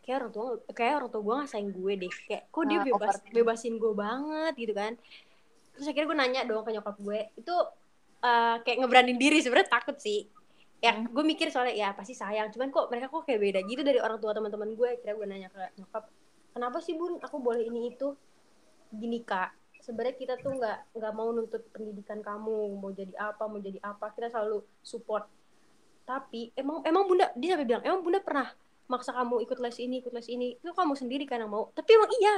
kayak 0.00 0.16
orang 0.16 0.30
tua 0.30 0.46
kayak 0.70 0.94
orang 0.96 1.10
tua 1.10 1.20
gue 1.20 1.34
ngasain 1.36 1.66
gue 1.66 1.92
deh. 1.98 2.12
Kayak 2.24 2.42
kok 2.46 2.62
dia 2.64 2.78
Nah, 2.78 2.86
bebas 2.86 3.14
bebasin 3.28 3.74
gue 3.76 3.92
banget 3.92 4.54
gitu 4.56 4.72
kan. 4.72 4.92
Terus 5.74 5.86
akhirnya 5.86 6.06
gue 6.06 6.16
nanya 6.16 6.40
dong 6.44 6.62
ke 6.62 6.70
nyokap 6.70 6.96
gue 6.96 7.20
itu 7.34 7.54
eh, 8.18 8.56
kayak 8.60 8.76
ngeberanin 8.80 9.18
diri 9.18 9.38
sebenarnya 9.38 9.68
takut 9.68 9.98
sih. 9.98 10.24
Ya 10.78 10.92
Hmm. 10.92 11.06
gue 11.06 11.20
mikir 11.22 11.50
soalnya 11.50 11.74
ya 11.74 11.88
pasti 11.90 12.12
sayang. 12.12 12.48
Cuman 12.48 12.70
kok 12.70 12.86
mereka 12.86 13.08
kok 13.08 13.24
kayak 13.24 13.40
beda 13.40 13.60
gitu 13.62 13.82
dari 13.82 13.98
orang 13.98 14.16
tua 14.16 14.30
teman-teman 14.30 14.72
gue. 14.72 14.90
Kira 14.98 15.12
gue 15.12 15.26
nanya 15.26 15.48
ke 15.48 15.58
nyokap 15.76 16.06
kenapa 16.50 16.78
sih 16.78 16.94
bun? 16.94 17.18
Aku 17.18 17.36
boleh 17.36 17.60
ini 17.62 17.90
itu. 17.90 18.14
Gini 18.88 19.20
kak 19.20 19.50
sebenarnya 19.86 20.16
kita 20.18 20.34
tuh 20.42 20.58
nggak 20.58 20.98
nggak 20.98 21.12
mau 21.14 21.30
nuntut 21.30 21.62
pendidikan 21.70 22.18
kamu 22.18 22.74
mau 22.82 22.90
jadi 22.90 23.14
apa 23.14 23.46
mau 23.46 23.62
jadi 23.62 23.78
apa 23.86 24.10
kita 24.10 24.34
selalu 24.34 24.66
support. 24.82 25.30
Tapi 26.02 26.50
emang 26.58 26.82
emang 26.82 27.06
bunda 27.06 27.30
dia 27.38 27.54
sampai 27.54 27.66
bilang 27.70 27.82
emang 27.86 28.02
bunda 28.02 28.18
pernah 28.18 28.50
maksa 28.90 29.14
kamu 29.14 29.46
ikut 29.46 29.58
les 29.62 29.78
ini 29.78 30.02
ikut 30.02 30.10
les 30.10 30.26
ini? 30.26 30.58
Itu 30.58 30.74
kamu 30.74 30.98
sendiri 30.98 31.22
kan 31.30 31.38
yang 31.38 31.54
mau. 31.54 31.70
Tapi 31.70 31.90
emang 31.94 32.10
iya 32.18 32.34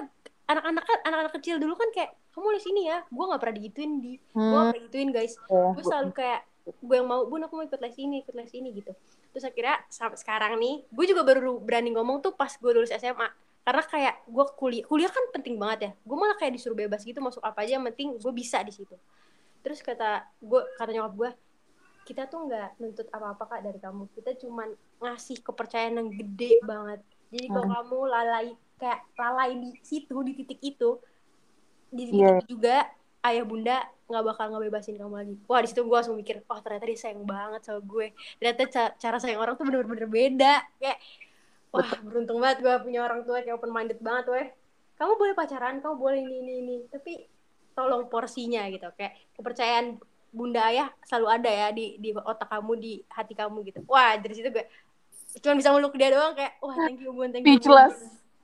anak-anak 0.49 0.85
kan 0.85 0.99
anak-anak 1.09 1.33
kecil 1.41 1.57
dulu 1.57 1.73
kan 1.81 1.89
kayak 1.97 2.13
kamu 2.37 2.53
les 2.53 2.67
ini 2.69 2.83
ya 2.93 2.99
gue 3.09 3.25
nggak 3.25 3.41
pernah 3.41 3.57
digituin 3.57 3.93
di. 4.05 4.13
Gue 4.21 4.37
Hmm, 4.37 4.53
nggak 4.53 4.67
pernah 4.69 4.85
gituin 4.85 5.09
guys. 5.17 5.33
Gue 5.49 5.85
selalu 5.85 6.13
kayak 6.13 6.41
gue 6.69 6.97
yang 7.01 7.09
mau 7.09 7.25
bun 7.25 7.41
aku 7.49 7.57
mau 7.57 7.65
ikut 7.65 7.81
les 7.81 7.97
ini 7.97 8.21
ikut 8.29 8.37
les 8.37 8.53
ini 8.53 8.69
gitu. 8.77 8.93
Terus 9.33 9.45
akhirnya 9.49 9.77
sampai 9.89 10.21
sekarang 10.21 10.53
nih 10.61 10.85
gue 10.85 11.05
juga 11.09 11.25
baru 11.25 11.57
berani 11.61 11.97
ngomong 11.97 12.21
tuh 12.21 12.37
pas 12.37 12.53
gue 12.53 12.73
lulus 12.77 12.93
SMA 12.93 13.48
karena 13.69 13.85
kayak 13.85 14.25
gue 14.25 14.45
kuliah 14.57 14.85
kuliah 14.89 15.13
kan 15.13 15.29
penting 15.29 15.61
banget 15.61 15.79
ya. 15.85 15.91
Gue 16.01 16.17
malah 16.17 16.41
kayak 16.41 16.57
disuruh 16.57 16.73
bebas 16.73 17.05
gitu 17.05 17.21
masuk 17.21 17.45
apa 17.45 17.69
aja 17.69 17.77
yang 17.77 17.85
penting 17.85 18.17
gue 18.17 18.33
bisa 18.33 18.65
di 18.65 18.73
situ. 18.73 18.97
Terus 19.61 19.85
kata 19.85 20.25
gue 20.41 20.61
kata 20.81 20.89
nyokap 20.97 21.13
gue 21.13 21.31
kita 22.03 22.25
tuh 22.25 22.49
nggak 22.49 22.81
nuntut 22.81 23.05
apa-apa 23.13 23.45
kak 23.45 23.61
dari 23.61 23.77
kamu. 23.77 24.09
Kita 24.17 24.33
cuman 24.41 24.73
ngasih 25.05 25.45
kepercayaan 25.45 26.01
yang 26.01 26.09
gede 26.09 26.65
banget. 26.65 27.05
Jadi 27.29 27.47
kalau 27.53 27.69
Hmm. 27.69 27.77
kamu 27.77 27.99
lalai 28.09 28.47
kayak 28.81 29.01
lalai 29.13 29.51
di 29.61 29.71
situ 29.85 30.17
di 30.25 30.33
titik 30.33 30.61
itu 30.65 30.97
di 31.93 32.03
titik 32.09 32.25
Iya. 32.25 32.33
itu 32.41 32.47
juga 32.57 32.89
ayah 33.21 33.45
bunda 33.45 33.77
nggak 34.09 34.25
bakal 34.25 34.47
ngebebasin 34.57 34.97
kamu 34.97 35.15
lagi. 35.21 35.35
Wah 35.45 35.61
di 35.61 35.69
situ 35.69 35.85
gue 35.85 35.93
langsung 35.93 36.17
mikir 36.17 36.41
wah 36.49 36.65
ternyata 36.65 36.89
dia 36.89 36.97
sayang 36.97 37.29
banget 37.29 37.61
sama 37.61 37.85
gue. 37.85 38.17
Ternyata 38.41 38.63
ca- 38.73 38.95
cara 38.97 39.17
sayang 39.21 39.45
orang 39.45 39.53
tuh 39.53 39.69
bener-bener 39.69 40.09
beda. 40.09 40.65
Kayak 40.81 40.97
wah 41.75 41.91
beruntung 42.01 42.39
banget 42.41 42.65
gue 42.65 42.75
punya 42.85 43.05
orang 43.05 43.23
tua 43.29 43.45
kayak 43.45 43.57
open 43.61 43.73
minded 43.73 44.01
banget 44.01 44.27
weh 44.33 44.49
kamu 44.99 45.13
boleh 45.15 45.35
pacaran 45.37 45.79
kamu 45.79 45.95
boleh 45.95 46.21
ini 46.21 46.37
ini 46.43 46.55
ini 46.65 46.77
tapi 46.91 47.29
tolong 47.77 48.11
porsinya 48.11 48.67
gitu 48.73 48.91
kayak 48.99 49.15
kepercayaan 49.39 50.01
bunda 50.29 50.61
ayah 50.69 50.89
selalu 51.09 51.27
ada 51.41 51.51
ya 51.51 51.69
di 51.73 51.97
di 52.03 52.11
otak 52.13 52.51
kamu 52.51 52.73
di 52.77 52.93
hati 53.09 53.33
kamu 53.33 53.65
gitu 53.69 53.81
wah 53.89 54.19
dari 54.19 54.35
situ 54.35 54.49
gue 54.51 54.67
cuma 55.41 55.55
bisa 55.57 55.71
meluk 55.71 55.95
dia 55.95 56.11
doang 56.13 56.35
kayak 56.35 56.59
wah 56.61 56.75
thank 56.75 57.01
you 57.01 57.13
bun 57.13 57.31
thank 57.31 57.45
you. 57.45 57.57
Speechless. 57.57 57.97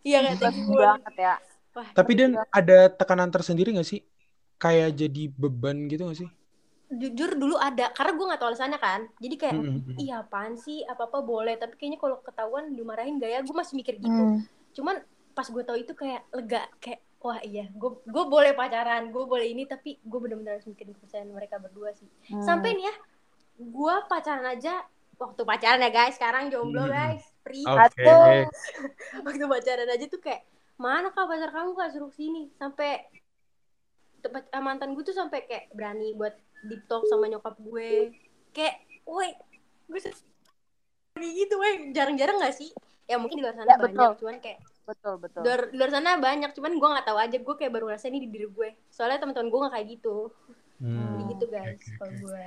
iya 0.04 0.18
kayak 0.22 0.38
thank 0.40 0.56
you 0.56 0.68
bun 0.68 1.00
banget 1.00 1.14
ya. 1.16 1.34
wah 1.74 1.88
Tapi 1.90 2.12
Dan 2.14 2.30
ada 2.38 2.78
tekanan 2.92 3.28
tersendiri 3.34 3.74
gak 3.74 3.88
sih? 3.88 4.00
Kayak 4.62 4.94
jadi 4.94 5.22
beban 5.34 5.90
gitu 5.90 6.06
gak 6.06 6.18
sih? 6.22 6.28
Jujur 6.86 7.34
dulu 7.34 7.56
ada 7.56 7.88
karena 7.90 8.12
gue 8.12 8.26
nggak 8.26 8.40
tahu 8.40 8.48
alasannya 8.50 8.78
kan 8.78 9.00
jadi 9.16 9.34
kayak 9.36 9.54
Mm-mm. 9.56 9.96
iya 9.96 10.20
apaan 10.20 10.54
sih 10.54 10.84
apa 10.84 11.06
apa 11.06 11.20
boleh 11.20 11.56
tapi 11.56 11.74
kayaknya 11.74 11.96
kalau 11.96 12.20
ketahuan 12.20 12.70
dimarahin 12.70 13.16
gak 13.16 13.30
ya 13.30 13.40
gue 13.40 13.52
masih 13.52 13.74
mikir 13.74 13.96
gitu 13.96 14.12
Hmm. 14.12 14.44
cuman 14.72 15.00
pas 15.32 15.44
gue 15.44 15.62
tahu 15.62 15.76
itu 15.76 15.92
kayak 15.92 16.22
lega 16.30 16.68
kayak 16.78 17.00
wah 17.18 17.40
iya 17.40 17.66
gue 17.68 17.90
gue 18.04 18.24
boleh 18.26 18.52
pacaran 18.52 19.08
gue 19.08 19.24
boleh 19.24 19.48
ini 19.48 19.64
tapi 19.64 19.96
gue 19.96 20.18
bener-bener 20.18 20.54
harus 20.54 20.68
mikirin 20.68 20.92
kepercayaan 20.92 21.28
mereka 21.28 21.56
berdua 21.56 21.90
sih 21.92 22.06
Hmm. 22.28 22.44
sampai 22.44 22.74
nih 22.74 22.84
ya 22.84 22.94
gue 23.56 23.94
pacaran 24.04 24.44
aja 24.44 24.84
waktu 25.14 25.40
pacaran 25.42 25.80
ya 25.80 25.90
guys 25.90 26.14
sekarang 26.14 26.48
jomblo 26.48 26.84
Hmm. 26.84 26.92
guys 26.92 27.24
free. 27.40 27.64
Aduh. 27.64 28.44
waktu 29.26 29.44
pacaran 29.44 29.88
aja 29.88 30.04
tuh 30.04 30.18
kayak 30.18 30.44
mana 30.74 31.08
kak 31.08 31.24
pacar 31.24 31.48
kamu 31.48 31.70
kak 31.72 31.90
suruh 31.90 32.10
sini 32.10 32.50
sampai 32.52 33.04
tempat 34.24 34.48
ah, 34.50 34.58
mantan 34.58 34.96
gue 34.96 35.04
tuh 35.04 35.12
sampai 35.12 35.44
kayak 35.44 35.68
berani 35.70 36.16
buat 36.16 36.32
deep 36.64 36.88
talk 36.88 37.04
sama 37.06 37.28
nyokap 37.28 37.54
gue 37.60 38.16
kayak 38.50 38.80
woi 39.04 39.36
gue 39.84 40.00
gitu 41.14 41.54
woi 41.54 41.92
jarang-jarang 41.92 42.40
gak 42.40 42.56
sih 42.56 42.72
ya 43.04 43.20
mungkin 43.20 43.38
di 43.38 43.44
luar 43.44 43.54
sana 43.54 43.68
Ya, 43.68 43.76
banyak 43.76 43.92
betul. 43.92 44.12
cuman 44.18 44.36
kayak 44.40 44.60
Betul, 44.84 45.16
betul. 45.16 45.40
di 45.40 45.48
luar, 45.48 45.62
luar 45.72 45.90
sana 45.90 46.10
banyak 46.16 46.50
cuman 46.52 46.72
gue 46.74 46.88
nggak 46.92 47.06
tahu 47.08 47.16
aja 47.16 47.36
gue 47.36 47.54
kayak 47.56 47.72
baru 47.72 47.84
ngerasain 47.88 48.12
ini 48.12 48.24
di 48.24 48.30
diri 48.30 48.48
gue 48.48 48.68
soalnya 48.88 49.20
teman-teman 49.20 49.48
gue 49.48 49.58
nggak 49.60 49.74
kayak 49.74 49.88
gitu 49.92 50.16
Hmm. 50.74 50.90
Kayak 51.16 51.26
gitu 51.30 51.44
guys 51.48 51.78
oke. 51.78 51.94
kalau 51.96 52.14
gue 52.18 52.46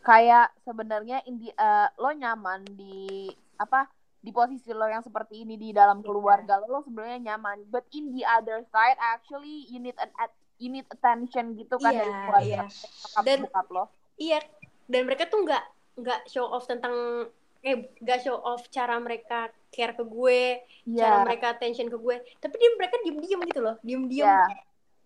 Kayak 0.00 0.48
sebenarnya 0.64 1.18
indi 1.24 1.48
eh, 1.48 1.88
lo 1.96 2.10
nyaman 2.10 2.64
di 2.72 3.28
apa? 3.56 3.84
Di 4.16 4.32
posisi 4.32 4.72
lo 4.72 4.84
yang 4.84 5.00
seperti 5.00 5.44
ini 5.44 5.56
di 5.56 5.72
dalam 5.72 6.00
Iya. 6.00 6.06
keluarga 6.06 6.56
lo, 6.56 6.68
lo 6.70 6.80
sebenarnya 6.80 7.32
nyaman. 7.32 7.68
But 7.68 7.84
in 7.90 8.12
the 8.12 8.24
other 8.24 8.64
side, 8.68 8.96
actually 8.96 9.68
you 9.68 9.76
need 9.76 9.96
an 9.96 10.08
at- 10.16 10.36
you 10.60 10.70
need 10.70 10.84
attention 10.86 11.56
gitu 11.56 11.74
kan 11.74 11.90
Iya, 11.90 11.98
dari 11.98 12.12
keluarga 12.12 12.44
iya. 12.44 12.60
nyokap 12.62 13.22
Dan- 13.24 13.42
bokap 13.42 13.66
lo. 13.70 13.84
iya 14.16 14.38
dan 14.86 15.02
mereka 15.02 15.24
tuh 15.26 15.40
nggak 15.40 15.64
nggak 15.96 16.20
show 16.26 16.46
off 16.46 16.64
tentang 16.64 17.26
eh 17.60 17.76
nggak 17.96 18.20
show 18.20 18.36
off 18.36 18.68
cara 18.68 18.96
mereka 18.96 19.48
care 19.68 19.92
ke 19.92 20.02
gue 20.02 20.60
cara 20.90 21.14
Iya. 21.14 21.24
mereka 21.24 21.46
attention 21.50 21.86
ke 21.86 21.96
gue 21.96 22.16
tapi 22.36 22.54
dia 22.54 22.70
mereka 22.74 22.96
diem 22.98 23.16
diem 23.18 23.40
gitu 23.42 23.60
loh 23.60 23.76
diem 23.80 24.04
diem 24.04 24.20
Iya. 24.22 24.38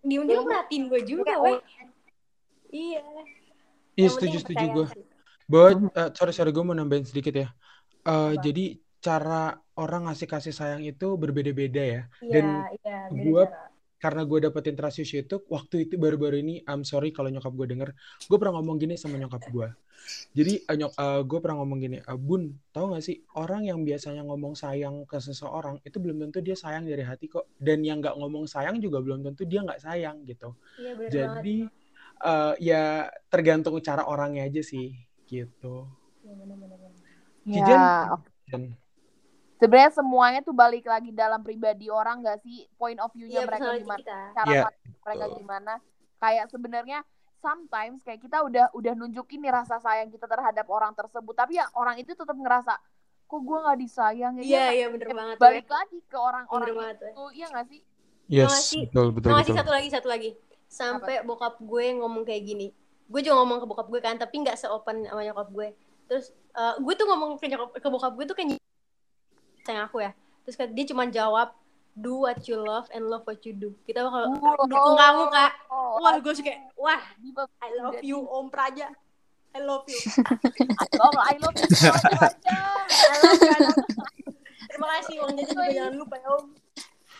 diem 0.01 0.23
diem 0.23 0.35
Iya. 0.37 0.45
perhatiin 0.45 0.83
gue 0.85 1.01
juga 1.03 1.33
Iya, 1.33 1.41
weh 1.41 1.57
iya 2.69 3.01
Iya 3.93 4.01
Yang 4.01 4.11
setuju 4.13 4.37
setuju 4.41 4.65
gue. 4.69 4.87
Buat 5.45 5.75
eh, 5.89 6.09
sorry 6.13 6.33
sorry 6.33 6.51
gue 6.51 6.59
mau 6.61 6.73
nambahin 6.73 7.05
sedikit 7.05 7.31
ya. 7.33 7.47
Eh, 8.03 8.11
Apa? 8.33 8.41
jadi 8.41 8.65
cara 8.99 9.43
orang 9.73 10.03
ngasih 10.05 10.25
kasih 10.25 10.51
sayang 10.51 10.83
itu 10.83 11.07
berbeda-beda 11.13 11.79
ya. 11.79 12.01
iya 12.19 12.31
Dan 12.33 12.45
iya 12.75 12.97
beda 13.07 13.23
gua- 13.23 13.47
cara. 13.47 13.64
Karena 14.05 14.21
gue 14.29 14.39
dapetin 14.45 14.75
trust 14.77 15.01
issue 15.01 15.21
itu 15.25 15.35
waktu 15.49 15.75
itu 15.89 15.95
baru-baru 15.97 16.37
ini, 16.45 16.55
I'm 16.69 16.85
sorry 16.85 17.09
kalau 17.17 17.29
nyokap 17.33 17.53
gue 17.59 17.67
denger, 17.73 17.89
gue 18.29 18.37
pernah 18.37 18.53
ngomong 18.61 18.77
gini 18.77 18.95
sama 19.01 19.17
nyokap 19.17 19.41
gue. 19.49 19.67
Jadi 20.37 20.53
eh, 20.69 20.77
nyok, 20.77 20.93
gue 21.25 21.39
pernah 21.41 21.57
ngomong 21.63 21.79
gini, 21.81 21.97
"Eh, 22.03 22.19
Bun, 22.19 22.43
tahu 22.75 22.85
gak 22.93 23.03
sih 23.07 23.17
orang 23.41 23.65
yang 23.69 23.81
biasanya 23.87 24.21
ngomong 24.29 24.53
sayang 24.53 24.95
ke 25.09 25.17
seseorang 25.17 25.81
itu 25.87 25.97
belum 26.03 26.17
tentu 26.29 26.39
dia 26.45 26.55
sayang 26.59 26.85
dari 26.85 27.01
hati 27.01 27.25
kok. 27.31 27.49
Dan 27.57 27.81
yang 27.87 27.99
nggak 28.03 28.15
ngomong 28.19 28.45
sayang 28.45 28.77
juga 28.83 29.01
belum 29.01 29.25
tentu 29.25 29.43
dia 29.49 29.65
nggak 29.65 29.81
sayang 29.81 30.21
gitu. 30.29 30.53
iya 30.79 30.91
banget 30.93 31.11
Jadi 31.15 31.57
eh, 32.29 32.53
ya 32.61 32.83
tergantung 33.31 33.75
cara 33.81 34.03
orangnya 34.05 34.45
aja 34.47 34.61
sih 34.61 34.93
gitu. 35.25 35.89
Iya, 36.23 36.33
bener, 36.39 36.57
bener, 36.61 36.79
Ya. 37.45 38.75
Sebenarnya 39.55 39.91
semuanya 39.95 40.39
tuh 40.43 40.51
balik 40.51 40.83
lagi 40.83 41.15
dalam 41.15 41.39
pribadi 41.39 41.87
orang 41.87 42.19
gak 42.21 42.43
sih? 42.43 42.67
Point 42.75 42.99
of 42.99 43.09
view-nya 43.15 43.43
iya 43.43 43.47
mereka 43.47 43.71
gimana? 43.79 43.99
kita 44.03 44.17
cara 44.35 44.45
pandang 44.45 44.95
mereka 45.05 45.25
gimana 45.37 45.73
kayak 46.15 46.45
sebenarnya 46.49 46.99
sometimes 47.37 48.01
kayak 48.01 48.19
kita 48.25 48.41
udah 48.41 48.73
udah 48.73 48.93
nunjukin 48.97 49.37
nih 49.37 49.53
rasa 49.53 49.77
sayang 49.77 50.09
kita 50.09 50.25
terhadap 50.25 50.65
orang 50.65 50.97
tersebut 50.97 51.35
tapi 51.37 51.61
ya 51.61 51.69
orang 51.77 52.01
itu 52.01 52.17
tetap 52.17 52.33
ngerasa 52.33 52.73
kok 53.25 53.41
gue 53.41 53.57
nggak 53.61 53.79
disayang 53.85 54.33
ya 54.37 54.43
iya 54.43 54.49
Dia 54.49 54.65
iya 54.73 54.87
bener 54.89 55.07
banget 55.13 55.35
balik 55.37 55.65
weh. 55.69 55.73
lagi 55.77 55.99
ke 56.09 56.17
orang-orang 56.17 56.65
Bener 56.65 56.77
banget, 56.81 56.97
weh. 56.97 57.11
itu 57.13 57.23
iya 57.37 57.45
gak 57.53 57.65
sih 57.69 57.81
yes, 58.25 58.49
Makasih. 58.49 58.81
betul 58.89 59.07
betul 59.13 59.29
masih 59.29 59.43
betul. 59.45 59.59
satu 59.61 59.71
lagi, 59.71 59.87
satu 59.93 60.07
lagi. 60.09 60.29
Sampai 60.65 61.15
bokap 61.21 61.61
gue 61.61 61.85
ngomong 62.01 62.25
kayak 62.25 62.41
gini. 62.41 62.67
Gue 63.05 63.21
juga 63.21 63.37
ngomong 63.37 63.61
ke 63.61 63.65
bokap 63.69 63.87
gue 63.93 64.01
kan, 64.01 64.17
tapi 64.17 64.41
nggak 64.41 64.57
se-open 64.57 65.05
sama 65.05 65.21
nyokap 65.21 65.47
gue. 65.53 65.67
Terus 66.09 66.33
eh, 66.33 66.75
gue 66.81 66.93
tuh 66.97 67.05
ngomong 67.05 67.37
ke 67.37 67.45
nyokap 67.45 67.69
ke 67.77 67.85
bokap 67.85 68.17
gue 68.17 68.25
tuh 68.25 68.33
kayak 68.33 68.57
sayang 69.65 69.85
aku 69.85 69.99
ya. 69.99 70.13
Terus 70.45 70.55
kan 70.55 70.69
dia 70.69 70.85
cuma 70.85 71.09
jawab 71.09 71.51
do 71.91 72.21
what 72.21 72.43
you 72.45 72.55
love 72.55 72.85
and 72.91 73.01
love 73.03 73.25
what 73.25 73.41
you 73.41 73.51
do. 73.51 73.73
Kita 73.83 74.03
bakal 74.03 74.29
Oh. 74.29 74.67
dukung 74.67 74.95
kamu 74.95 75.23
kak. 75.27 75.51
Oh, 75.67 75.97
Wah, 75.97 76.15
gue 76.19 76.33
suka 76.33 76.51
kayak, 76.51 76.61
wah, 76.75 77.01
I 77.59 77.69
love 77.75 77.99
you 77.99 78.19
Om 78.35 78.47
Praja. 78.47 78.91
I 79.55 79.63
love 79.63 79.87
you. 79.87 79.99
Oh, 80.99 81.15
I 81.31 81.39
love 81.39 81.55
you. 81.55 81.65
I 81.71 83.17
love 83.23 83.39
you. 83.39 83.55
Terima 84.67 84.87
kasih 84.99 85.23
jajan 85.23 85.47
juga 85.47 85.71
jangan 85.71 85.93
lupa 85.95 86.15
ya 86.19 86.27
Om. 86.35 86.45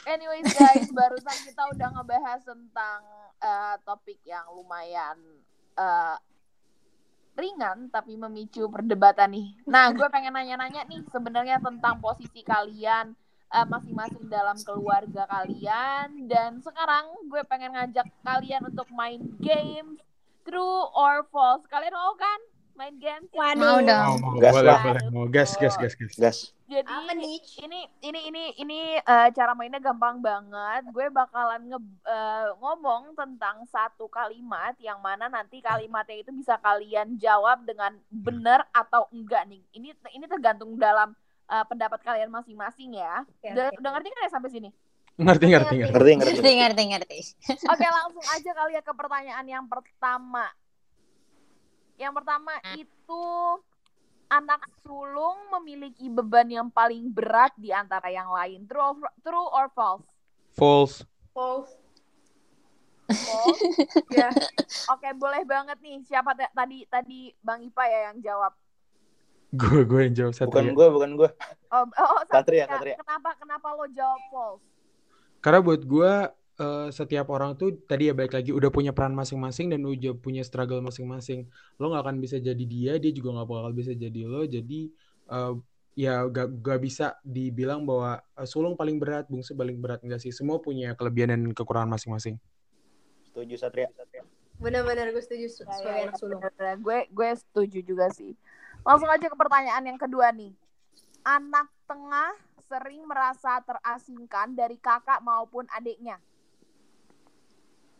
Anyways 0.05 0.45
guys, 0.51 0.85
barusan 0.91 1.37
kita 1.47 1.63
udah 1.71 1.87
ngebahas 1.95 2.43
tentang 2.43 2.99
eh, 3.39 3.75
topik 3.81 4.19
yang 4.21 4.43
lumayan 4.51 5.15
eh, 5.73 6.15
ringan 7.35 7.91
tapi 7.91 8.15
memicu 8.15 8.65
perdebatan 8.71 9.35
nih. 9.35 9.47
Nah, 9.67 9.91
gue 9.91 10.07
pengen 10.07 10.33
nanya-nanya 10.33 10.87
nih 10.87 11.03
sebenarnya 11.11 11.59
tentang 11.59 11.99
posisi 11.99 12.41
kalian 12.41 13.11
eh, 13.51 13.65
masing-masing 13.67 14.25
dalam 14.31 14.55
keluarga 14.63 15.27
kalian 15.27 16.31
dan 16.31 16.63
sekarang 16.63 17.11
gue 17.27 17.43
pengen 17.45 17.75
ngajak 17.75 18.07
kalian 18.23 18.63
untuk 18.65 18.87
main 18.95 19.19
games 19.43 19.99
true 20.47 20.83
or 20.95 21.27
false. 21.29 21.67
Kalian 21.67 21.91
mau 21.91 22.15
kan 22.15 22.39
main 22.79 22.95
games? 22.97 23.27
Mau 23.35 23.79
dong. 23.83 24.15
Mau, 24.23 24.31
mau, 24.31 24.39
Gas 24.39 24.53
boleh 24.55 24.79
mau 25.11 25.25
gas 25.27 25.51
gas 25.59 25.75
gas 25.75 25.93
gas. 25.99 26.13
gas 26.15 26.54
Jadi 26.65 26.89
Apa 26.89 27.13
nih? 27.13 27.37
ini 27.61 27.79
ini 28.01 28.19
ini 28.25 28.43
ini 28.57 28.79
eh, 28.97 29.29
cara 29.37 29.53
mainnya 29.53 29.77
gampang 29.77 30.17
banget. 30.17 30.81
Gue 30.89 31.13
bakalan 31.13 31.61
nge 31.69 31.77
eh, 32.09 32.49
ngomong 32.57 33.13
tentang 33.13 33.61
satu 33.69 34.09
kalimat 34.09 34.73
yang 34.81 34.97
mana 34.97 35.29
nanti 35.29 35.61
kalimatnya 35.61 36.25
itu 36.25 36.33
bisa 36.33 36.57
kalian 36.57 37.21
jawab 37.21 37.61
dengan 37.69 37.93
benar 38.09 38.65
atau 38.73 39.05
enggak 39.13 39.45
nih. 39.45 39.61
Ini 39.77 39.93
ini 40.17 40.25
tergantung 40.25 40.73
dalam 40.73 41.13
eh, 41.45 41.65
pendapat 41.69 42.01
kalian 42.01 42.33
masing-masing 42.33 42.97
ya. 42.97 43.21
Oke, 43.21 43.53
Udah, 43.53 43.69
oke. 43.69 43.77
udah 43.85 43.89
ngerti 43.93 44.07
kan 44.09 44.21
ya 44.25 44.31
sampai 44.33 44.49
sini? 44.49 44.69
Ngerti 45.15 45.45
ngerti 45.47 45.73
ngerti. 45.79 45.93
ngerti 45.93 46.11
ngerti 46.17 46.33
Ngerti, 46.33 46.51
ngerti, 46.59 46.83
ngerti. 46.91 47.19
Oke, 47.71 47.85
langsung 47.87 48.25
aja 48.25 48.51
kali 48.51 48.73
ya 48.73 48.81
ke 48.81 48.91
pertanyaan 48.91 49.45
yang 49.45 49.65
pertama. 49.69 50.49
Yang 51.95 52.13
pertama 52.19 52.51
itu 52.73 53.23
anak 54.29 54.61
sulung 54.81 55.37
memiliki 55.59 56.09
beban 56.09 56.49
yang 56.49 56.67
paling 56.69 57.09
berat 57.09 57.53
di 57.57 57.69
antara 57.69 58.09
yang 58.09 58.29
lain. 58.29 58.65
True 58.65 58.81
or, 58.81 58.97
true 59.21 59.49
or 59.53 59.65
false? 59.71 60.05
False. 60.55 61.05
False. 61.31 61.71
False. 63.05 63.61
Ya. 64.17 64.33
Oke, 64.89 65.09
boleh 65.13 65.45
banget 65.45 65.77
nih. 65.77 66.01
Siapa 66.01 66.33
ta- 66.33 66.49
tadi 66.53 66.89
tadi 66.89 67.29
Bang 67.37 67.61
Ipa 67.61 67.85
ya 67.85 68.09
yang 68.11 68.17
jawab? 68.23 68.53
Gue 69.53 69.85
gue 69.85 70.01
yang 70.09 70.15
jawab 70.15 70.33
satu 70.33 70.49
bukan 70.51 70.65
ya. 70.67 70.73
gue 70.73 70.87
bukan 70.89 71.11
gue 71.15 71.29
Oh, 71.69 71.85
oh 71.85 72.19
Satria, 72.27 72.65
Satria. 72.65 72.65
Satria. 72.65 72.95
Kenapa 72.97 73.29
kenapa 73.37 73.67
lo 73.77 73.85
jawab 73.93 74.21
false? 74.33 74.65
Karena 75.39 75.59
buat 75.61 75.81
gue 75.85 76.11
eh, 76.55 76.89
setiap 76.91 77.27
orang 77.31 77.55
tuh 77.59 77.75
tadi 77.85 78.09
ya 78.09 78.13
baik 78.15 78.33
lagi 78.35 78.51
udah 78.55 78.71
punya 78.71 78.91
peran 78.95 79.11
masing-masing 79.11 79.71
dan 79.71 79.83
udah 79.83 80.15
punya 80.17 80.41
struggle 80.41 80.79
masing-masing. 80.79 81.47
Lo 81.79 81.91
nggak 81.91 82.03
akan 82.07 82.17
bisa 82.19 82.37
jadi 82.39 82.65
dia, 82.65 82.93
dia 82.99 83.11
juga 83.11 83.35
nggak 83.39 83.47
bakal 83.47 83.71
bisa 83.75 83.91
jadi 83.91 84.21
lo. 84.27 84.43
Jadi 84.47 84.91
eh, 85.31 85.53
ya 85.95 86.27
gak, 86.27 86.59
gak 86.59 86.79
bisa 86.83 87.15
dibilang 87.23 87.87
bahwa 87.87 88.19
eh, 88.19 88.47
sulung 88.47 88.75
paling 88.75 88.99
berat, 88.99 89.31
bungsu 89.31 89.55
paling 89.55 89.79
berat 89.79 90.03
enggak 90.03 90.19
sih. 90.19 90.31
Semua 90.35 90.59
punya 90.59 90.91
kelebihan 90.93 91.31
dan 91.35 91.41
kekurangan 91.55 91.95
masing-masing. 91.95 92.35
setuju 93.31 93.55
Satria 93.59 93.91
Bener-bener 94.55 95.11
gue 95.11 95.19
setuju 95.19 95.51
sebagai 95.51 95.91
ya, 95.91 96.07
anak 96.07 96.15
sulung. 96.15 96.39
Gue 96.79 96.99
gue 97.11 97.29
setuju 97.35 97.79
juga 97.83 98.07
sih. 98.11 98.31
Langsung 98.87 99.11
aja 99.11 99.27
ke 99.27 99.35
pertanyaan 99.35 99.83
yang 99.83 99.99
kedua 99.99 100.31
nih. 100.31 100.55
Anak 101.27 101.67
tengah 101.89 102.31
sering 102.65 103.03
merasa 103.03 103.59
terasingkan 103.67 104.55
dari 104.55 104.79
kakak 104.79 105.19
maupun 105.19 105.67
adiknya. 105.75 106.17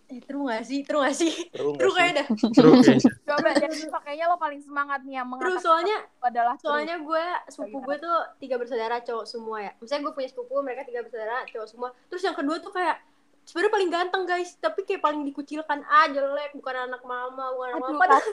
Eh, 0.05 0.21
true 0.21 0.45
gak 0.45 0.63
sih? 0.69 0.79
True 0.85 1.01
gak 1.01 1.15
sih? 1.17 1.33
True 1.49 1.73
True 1.73 1.89
sih? 1.89 1.97
kayak 1.97 2.13
dah. 2.13 2.27
Kayaknya. 2.29 3.09
Coba 3.29 3.49
jadi 3.57 3.75
pakainya 3.89 4.25
lo 4.29 4.37
paling 4.37 4.61
semangat 4.61 5.01
nih 5.01 5.17
yang 5.17 5.27
True, 5.33 5.57
soalnya 5.57 5.97
adalah 6.21 6.55
true. 6.61 6.69
soalnya 6.69 6.95
gue 7.01 7.25
sepupu 7.49 7.77
gue 7.81 7.97
tuh 7.97 8.17
tiga 8.37 8.55
bersaudara 8.61 9.01
cowok 9.01 9.25
semua 9.25 9.57
ya 9.65 9.71
misalnya 9.81 10.01
gue 10.09 10.13
punya 10.13 10.29
sepupu 10.29 10.53
mereka 10.61 10.81
tiga 10.85 11.01
bersaudara 11.01 11.45
cowok 11.49 11.67
semua 11.69 11.89
terus 12.09 12.21
yang 12.21 12.37
kedua 12.37 12.57
tuh 12.61 12.69
kayak 12.73 12.97
sebenarnya 13.45 13.73
paling 13.73 13.89
ganteng 13.93 14.23
guys 14.25 14.57
tapi 14.57 14.81
kayak 14.85 15.01
paling 15.05 15.21
dikucilkan 15.21 15.85
ah 15.85 16.09
jelek 16.09 16.53
bukan 16.57 16.89
anak 16.89 17.01
mama 17.05 17.45
bukan 17.53 17.69
anak 17.77 17.81
mama 17.81 17.99
padahal, 18.01 18.25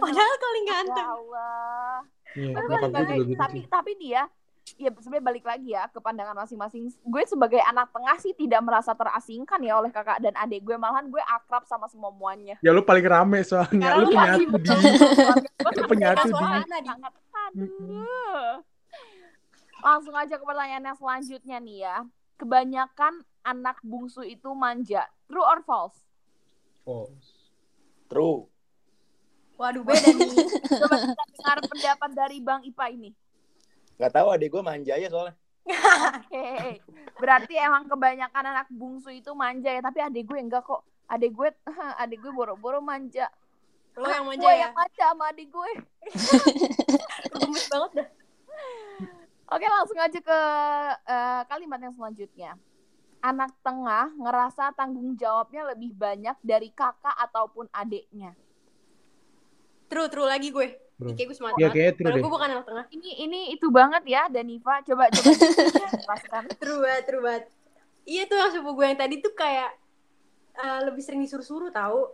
paling 0.00 0.64
ya 0.64 0.72
ganteng 0.72 1.08
Allah. 1.12 1.96
Iya, 2.36 2.52
Tapi 2.52 3.12
gitu 3.24 3.40
tapi 3.40 3.58
sih. 3.64 3.68
tapi 3.72 3.92
dia 3.96 4.22
ya 4.74 4.90
sebenarnya 4.90 5.22
balik 5.22 5.44
lagi 5.46 5.70
ya 5.70 5.86
ke 5.86 6.02
pandangan 6.02 6.34
masing-masing. 6.34 6.90
Gue 7.06 7.22
sebagai 7.22 7.62
anak 7.62 7.94
tengah 7.94 8.18
sih 8.18 8.34
tidak 8.34 8.66
merasa 8.66 8.90
terasingkan 8.98 9.62
ya 9.62 9.78
oleh 9.78 9.94
kakak 9.94 10.18
dan 10.18 10.34
adik 10.34 10.66
gue 10.66 10.74
malahan 10.74 11.06
gue 11.06 11.22
akrab 11.22 11.62
sama 11.70 11.86
semua 11.86 12.10
muanya. 12.10 12.58
Ya 12.66 12.74
lu 12.74 12.82
paling 12.82 13.06
rame 13.06 13.46
soalnya. 13.46 13.94
Karena 13.94 14.02
Lu 14.02 14.06
penyatu 14.10 14.42
di. 14.58 14.68
Gue 15.62 15.72
Lu 15.78 15.84
penyatu 15.86 16.26
di. 16.26 16.42
aduh. 17.46 18.54
Langsung 19.86 20.14
aja 20.18 20.34
ke 20.34 20.42
pertanyaan 20.42 20.82
yang 20.82 20.98
selanjutnya 20.98 21.56
nih 21.62 21.78
ya. 21.86 21.96
Kebanyakan 22.36 23.22
anak 23.46 23.78
bungsu 23.86 24.26
itu 24.26 24.50
manja. 24.50 25.06
True 25.30 25.46
or 25.46 25.62
false? 25.62 26.02
Oh. 26.82 27.06
True. 28.10 28.50
waduh 29.56 29.80
beda 29.80 30.12
nih 30.12 30.28
Coba 30.84 30.96
kita 31.00 31.24
dengar 31.32 31.58
pendapat 31.64 32.10
dari 32.12 32.44
Bang 32.44 32.60
Ipa 32.60 32.92
ini. 32.92 33.16
Gak 33.96 34.12
tahu 34.12 34.28
adik 34.28 34.52
gue 34.52 34.62
manja 34.62 34.94
ya 34.96 35.08
soalnya. 35.08 35.34
Berarti 37.20 37.54
emang 37.56 37.88
kebanyakan 37.88 38.44
anak 38.44 38.68
bungsu 38.68 39.10
itu 39.10 39.32
manja 39.32 39.72
ya, 39.72 39.80
tapi 39.80 40.04
adik 40.04 40.28
gue 40.28 40.38
enggak 40.38 40.62
kok. 40.62 40.84
Adik 41.08 41.32
gue, 41.32 41.48
adik 42.02 42.18
gue 42.20 42.32
boro-boro 42.32 42.84
manja. 42.84 43.28
lo 43.96 44.12
yang 44.12 44.28
manja 44.28 44.44
gue 44.44 44.52
ya 44.52 44.68
yang 44.68 44.76
manja 44.76 45.04
sama 45.08 45.24
adik 45.32 45.48
gue. 45.48 45.70
gemes 47.40 47.64
banget 47.72 47.90
dah 47.96 48.08
Oke, 49.46 49.62
langsung 49.62 49.96
aja 49.96 50.18
ke 50.20 50.40
eh, 51.06 51.42
kalimat 51.48 51.80
yang 51.80 51.94
selanjutnya. 51.96 52.58
Anak 53.24 53.56
tengah 53.64 54.12
ngerasa 54.18 54.76
tanggung 54.76 55.16
jawabnya 55.16 55.72
lebih 55.72 55.96
banyak 55.96 56.36
dari 56.44 56.68
kakak 56.74 57.14
ataupun 57.30 57.70
adiknya. 57.72 58.36
true 59.86 60.10
true 60.10 60.26
lagi 60.26 60.50
gue 60.50 60.85
True. 60.96 61.12
kayak 61.12 61.28
gue 61.28 61.36
semangat 61.36 61.56
banget 61.56 61.72
kayaknya 61.72 61.92
true 61.92 62.04
Padahal 62.04 62.16
deh. 62.16 62.24
gue 62.24 62.32
bukan 62.32 62.48
anak 62.50 62.64
tengah 62.64 62.84
Ini 62.88 63.10
ini 63.20 63.40
itu 63.52 63.66
banget 63.68 64.02
ya, 64.04 64.22
Daniva. 64.26 64.74
Coba 64.80 65.04
coba 65.06 65.30
jelaskan. 66.02 66.42
true 66.56 66.80
banget 66.80 67.02
true 67.04 67.20
banget 67.20 67.44
iya 68.02 68.22
tuh 68.24 68.36
yang 68.36 68.50
sepupu 68.50 68.72
gue 68.74 68.86
yang 68.86 68.96
tadi 68.96 69.14
tuh 69.18 69.32
kayak 69.32 69.70
eh, 70.54 70.80
lebih 70.82 71.02
sering 71.02 71.20
disuruh-suruh 71.20 71.68
tahu 71.68 72.06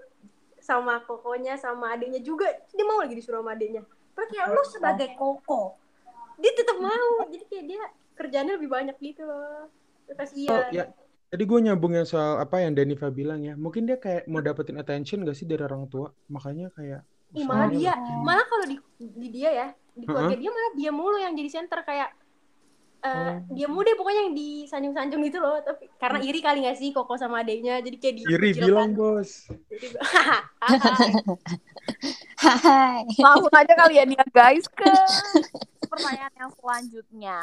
sama 0.59 1.03
kokonya 1.03 1.55
sama 1.55 1.93
adiknya 1.93 2.19
juga 2.19 2.47
dia 2.69 2.83
mau 2.83 2.99
lagi 2.99 3.13
disuruh 3.13 3.41
sama 3.41 3.53
adiknya 3.53 3.83
Padahal 4.13 4.29
kayak 4.29 4.47
lu 4.51 4.63
sebagai 4.67 5.09
koko 5.15 5.77
dia 6.37 6.53
tetap 6.53 6.77
mau 6.77 7.29
jadi 7.29 7.45
kayak 7.45 7.65
dia 7.67 7.83
kerjanya 8.13 8.53
lebih 8.57 8.69
banyak 8.69 8.97
gitu 8.99 9.23
loh 9.23 9.69
Oh, 10.03 10.17
kasihan 10.19 10.69
ya. 10.75 10.85
Tadi 11.29 11.45
gue 11.47 11.59
nyambung 11.63 11.95
yang 11.95 12.05
soal 12.05 12.37
apa 12.37 12.61
yang 12.61 12.77
Daniva 12.77 13.09
bilang 13.09 13.41
ya. 13.41 13.57
Mungkin 13.57 13.89
dia 13.89 13.97
kayak 13.97 14.29
mau 14.29 14.45
dapetin 14.45 14.77
attention 14.77 15.25
gak 15.25 15.33
sih 15.33 15.49
dari 15.49 15.63
orang 15.63 15.89
tua? 15.89 16.13
Makanya 16.29 16.69
kayak 16.69 17.01
Ih, 17.33 17.45
malah 17.49 17.69
dia 17.73 17.93
malah 18.21 18.45
kalau 18.45 18.69
di, 18.69 18.77
di 19.01 19.29
dia 19.33 19.51
ya 19.51 19.69
di 19.97 20.05
keluarga 20.05 20.37
dia 20.37 20.51
malah 20.53 20.73
dia 20.77 20.91
mulu 20.93 21.17
yang 21.17 21.33
jadi 21.33 21.51
center 21.61 21.81
kayak 21.85 22.13
eh, 23.03 23.11
Oh. 23.13 23.35
dia 23.51 23.67
mulu 23.67 23.83
deh 23.83 23.99
pokoknya 23.99 24.31
yang 24.31 24.35
disanjung-sanjung 24.39 25.27
gitu 25.27 25.43
loh 25.43 25.59
tapi 25.59 25.91
karena 25.99 26.23
iri 26.23 26.39
kali 26.39 26.63
gak 26.63 26.79
sih 26.79 26.95
koko 26.95 27.19
sama 27.19 27.43
adiknya 27.43 27.83
jadi 27.83 27.97
kayak 27.99 28.15
di 28.15 28.23
Iri 28.31 28.51
bilang 28.55 28.95
bos. 28.95 29.51
Jadi, 29.51 29.87
Hai. 32.39 33.03
Langsung 33.19 33.55
aja 33.55 33.75
kalian 33.75 34.15
ya 34.15 34.25
guys 34.31 34.67
ke 34.71 34.87
pertanyaan 35.91 36.35
yang 36.39 36.53
selanjutnya. 36.59 37.37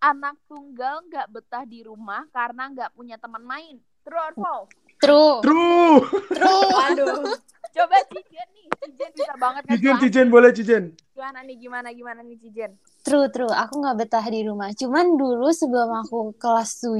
Anak 0.00 0.36
tunggal 0.44 1.00
nggak 1.08 1.32
betah 1.32 1.64
di 1.64 1.80
rumah 1.80 2.28
karena 2.28 2.68
nggak 2.68 2.90
punya 2.92 3.16
teman 3.16 3.40
main. 3.44 3.80
True 4.04 4.20
or 4.20 4.34
false? 4.36 4.70
True. 5.00 5.40
True. 5.44 5.96
True. 6.32 6.68
Waduh. 6.72 7.24
Coba 7.76 7.96
Cijen 8.08 8.48
nih, 8.56 8.66
Cijen 8.72 9.10
bisa 9.12 9.34
banget 9.36 9.62
kan? 9.68 9.72
Cijen, 9.76 9.96
Cijen 10.00 10.26
boleh 10.32 10.50
Cijen. 10.56 10.84
Gimana 11.12 11.44
nih, 11.44 11.56
gimana, 11.60 11.88
gimana 11.92 12.20
nih 12.24 12.40
Cijen? 12.40 12.72
True, 13.04 13.28
true. 13.28 13.52
Aku 13.52 13.84
nggak 13.84 13.96
betah 14.00 14.24
di 14.24 14.40
rumah. 14.48 14.72
Cuman 14.72 15.20
dulu 15.20 15.52
sebelum 15.52 15.92
aku 16.00 16.32
kelas 16.40 16.88
7, 16.88 16.96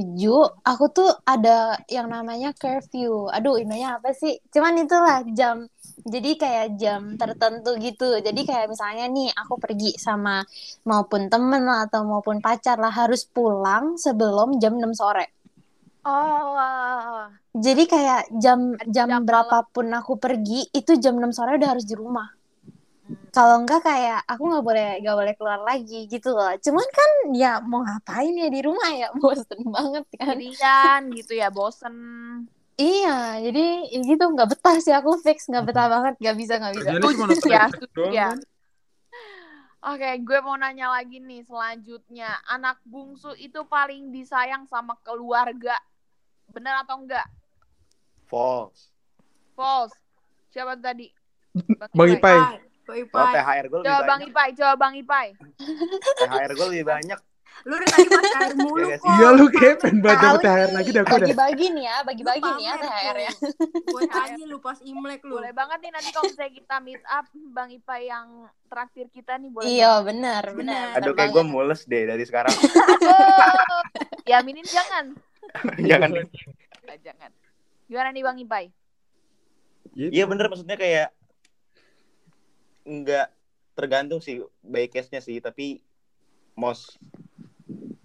aku 0.61 0.85
tuh 0.93 1.09
ada 1.25 1.81
yang 1.89 2.13
namanya 2.13 2.53
curfew. 2.53 3.25
Aduh, 3.33 3.57
ininya 3.57 3.97
apa 3.97 4.13
sih? 4.13 4.37
Cuman 4.53 4.77
itulah 4.85 5.25
jam. 5.33 5.65
Jadi 6.05 6.37
kayak 6.37 6.77
jam 6.77 7.17
tertentu 7.17 7.73
gitu. 7.81 8.21
Jadi 8.21 8.45
kayak 8.45 8.69
misalnya 8.69 9.09
nih, 9.09 9.33
aku 9.33 9.57
pergi 9.57 9.97
sama 9.97 10.45
maupun 10.85 11.27
temen 11.27 11.65
lah 11.65 11.89
atau 11.89 12.05
maupun 12.05 12.37
pacar 12.37 12.77
lah 12.77 12.93
harus 12.93 13.25
pulang 13.25 13.97
sebelum 13.97 14.61
jam 14.61 14.77
6 14.77 14.93
sore. 14.93 15.33
Oh, 16.07 17.27
Jadi 17.57 17.83
kayak 17.89 18.21
jam 18.37 18.77
jam 18.89 19.07
Jam 19.09 19.21
berapapun 19.25 19.89
aku 19.93 20.21
pergi 20.21 20.69
itu 20.69 20.93
jam 21.01 21.17
6 21.17 21.33
sore 21.33 21.57
udah 21.57 21.69
harus 21.73 21.85
di 21.89 21.97
rumah. 21.97 22.29
Kalau 23.31 23.63
enggak 23.63 23.87
kayak 23.87 24.19
aku 24.27 24.43
nggak 24.51 24.65
boleh 24.65 24.89
nggak 24.99 25.17
boleh 25.17 25.33
keluar 25.39 25.61
lagi 25.63 26.09
gitu 26.11 26.35
loh. 26.35 26.51
Cuman 26.59 26.87
kan 26.91 27.09
ya 27.33 27.51
mau 27.63 27.81
ngapain 27.85 28.35
ya 28.35 28.49
di 28.51 28.61
rumah 28.65 28.89
ya 28.91 29.07
bosen 29.21 29.61
banget 29.63 30.05
kan. 30.17 30.35
sendirian 30.35 31.01
gitu 31.15 31.33
ya, 31.37 31.47
bosen. 31.47 31.95
Iya, 32.77 33.41
jadi 33.41 33.89
ya 33.89 33.99
gitu 34.05 34.21
nggak 34.21 34.49
betah 34.53 34.77
sih 34.77 34.93
aku 34.93 35.17
fix 35.17 35.49
nggak 35.49 35.65
betah 35.65 35.87
banget 35.89 36.13
nggak 36.21 36.37
bisa 36.37 36.53
nggak 36.61 36.75
bisa. 36.77 36.89
Nonton 37.01 37.29
ya, 37.49 37.65
ya. 38.13 38.27
kan? 38.35 38.37
Oke, 39.87 40.09
gue 40.19 40.39
mau 40.43 40.57
nanya 40.59 40.91
lagi 40.91 41.21
nih 41.23 41.47
selanjutnya. 41.47 42.41
Anak 42.49 42.81
bungsu 42.83 43.31
itu 43.39 43.63
paling 43.69 44.11
disayang 44.11 44.67
sama 44.67 44.99
keluarga. 45.05 45.79
Bener 46.51 46.83
atau 46.83 46.99
enggak? 46.99 47.23
False. 48.27 48.91
False. 49.55 49.95
Siapa 50.51 50.75
tadi? 50.77 51.07
Bang 51.97 52.11
Ipai. 52.11 52.37
Bang 52.87 52.97
Ipai. 53.03 53.31
THR 53.35 53.65
gue 53.67 53.79
lebih 53.83 53.89
Coba 53.89 54.03
Bang. 54.07 54.21
Ipai, 54.23 54.49
coba 54.55 54.73
Bang 54.75 54.93
Ipai. 54.95 55.27
THR 56.19 56.51
gue 56.55 56.67
lebih 56.71 56.85
banyak. 56.87 57.19
Lu 57.65 57.73
udah 57.73 57.89
tadi 57.89 58.05
air 58.13 58.53
mulu 58.53 58.85
Iya 58.85 58.97
kok. 59.01 59.01
sih? 59.01 59.09
Iya 59.17 59.27
lu 59.33 59.45
kayak 59.49 59.75
pengen 59.81 59.97
banget 60.05 60.21
dapet 60.21 60.41
THR 60.45 60.69
lagi 60.77 60.89
dah. 60.93 61.03
Bagi-bagi 61.09 61.65
nih 61.73 61.83
ya, 61.89 61.95
bagi-bagi 62.05 62.49
nih 62.53 62.65
ya 62.69 62.73
THR 62.77 63.17
ya. 63.17 63.31
Buat 63.89 64.11
aja 64.13 64.43
lu 64.45 64.57
pas 64.61 64.77
Imlek 64.85 65.21
lu. 65.25 65.33
Boleh 65.41 65.53
banget 65.57 65.79
nih 65.81 65.91
nanti 65.97 66.09
kalau 66.13 66.29
misalnya 66.29 66.53
kita 66.53 66.75
meet 66.85 67.03
up 67.09 67.25
Bang 67.49 67.69
Ipai 67.73 68.01
yang 68.05 68.27
traktir 68.69 69.09
kita 69.09 69.41
nih 69.41 69.49
boleh. 69.49 69.65
Iya 69.65 70.05
benar 70.05 70.43
benar. 70.53 71.01
Aduh 71.01 71.17
kayak 71.17 71.33
gue 71.33 71.43
mules 71.49 71.81
deh 71.89 72.03
dari 72.05 72.23
sekarang. 72.29 72.53
Aduh. 72.53 73.83
Diaminin 74.21 74.67
jangan. 74.69 75.17
Jangan. 75.89 76.11
Jangan. 77.01 77.31
Gimana 77.87 78.11
nih 78.11 78.23
Bang? 78.23 78.37
Gitu. 78.37 80.11
Iya 80.11 80.23
bener 80.27 80.51
maksudnya 80.51 80.77
kayak 80.77 81.09
nggak 82.87 83.27
tergantung 83.73 84.19
sih 84.23 84.43
by 84.63 84.87
case-nya 84.87 85.23
sih 85.23 85.39
tapi 85.39 85.83
most 86.55 86.99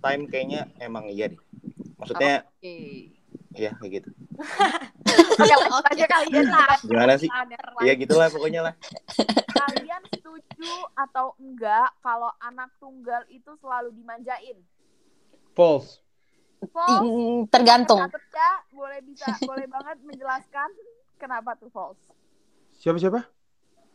time 0.02 0.26
kayaknya 0.26 0.70
emang 0.78 1.06
iya 1.10 1.30
deh. 1.30 1.40
Maksudnya 1.98 2.42
Oke. 2.58 2.76
iya 3.54 3.70
kayak 3.78 3.92
gitu. 4.02 4.10
Oke, 4.42 5.54
lanjut 5.54 5.86
aja 5.86 6.06
kalian 6.08 6.46
lah. 6.50 6.76
Gimana 6.82 7.14
sih? 7.18 7.30
Iya 7.82 7.92
gitulah 7.94 8.28
pokoknya 8.30 8.60
lah. 8.70 8.74
Kalian 9.54 10.02
setuju 10.10 10.72
atau 10.98 11.34
enggak 11.38 11.94
kalau 12.02 12.30
anak 12.42 12.70
tunggal 12.82 13.22
itu 13.30 13.54
selalu 13.62 13.94
dimanjain? 13.94 14.58
False. 15.54 16.02
False. 16.70 17.02
Mm, 17.02 17.50
Tergantung. 17.50 17.98
Catet 18.06 18.24
ya, 18.30 18.52
boleh 18.70 19.00
bisa, 19.02 19.26
boleh 19.50 19.66
banget 19.66 19.98
menjelaskan 20.06 20.68
kenapa 21.18 21.58
tuh 21.58 21.70
false. 21.74 22.02
Siapa 22.78 22.98
siapa? 23.02 23.26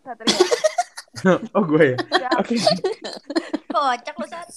Satria. 0.04 0.36
oh 1.58 1.64
gue 1.66 1.96
ya. 1.96 1.98
Ya, 2.28 2.30
Oke. 2.38 2.56
Kocak 3.74 4.16
lu 4.18 4.28
saat. 4.30 4.50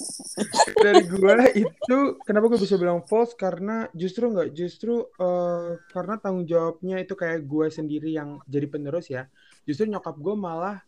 Dari 0.76 1.02
gue 1.08 1.34
itu 1.56 1.98
kenapa 2.24 2.44
gue 2.52 2.60
bisa 2.60 2.76
bilang 2.76 3.04
false 3.04 3.32
karena 3.36 3.88
justru 3.96 4.28
nggak 4.28 4.50
justru 4.52 5.08
eh, 5.18 5.80
karena 5.92 6.20
tanggung 6.20 6.46
jawabnya 6.46 7.00
itu 7.00 7.16
kayak 7.16 7.44
gue 7.44 7.66
sendiri 7.72 8.12
yang 8.12 8.40
jadi 8.44 8.66
penerus 8.68 9.08
ya. 9.08 9.26
Justru 9.64 9.88
nyokap 9.88 10.16
gue 10.20 10.34
malah 10.36 10.78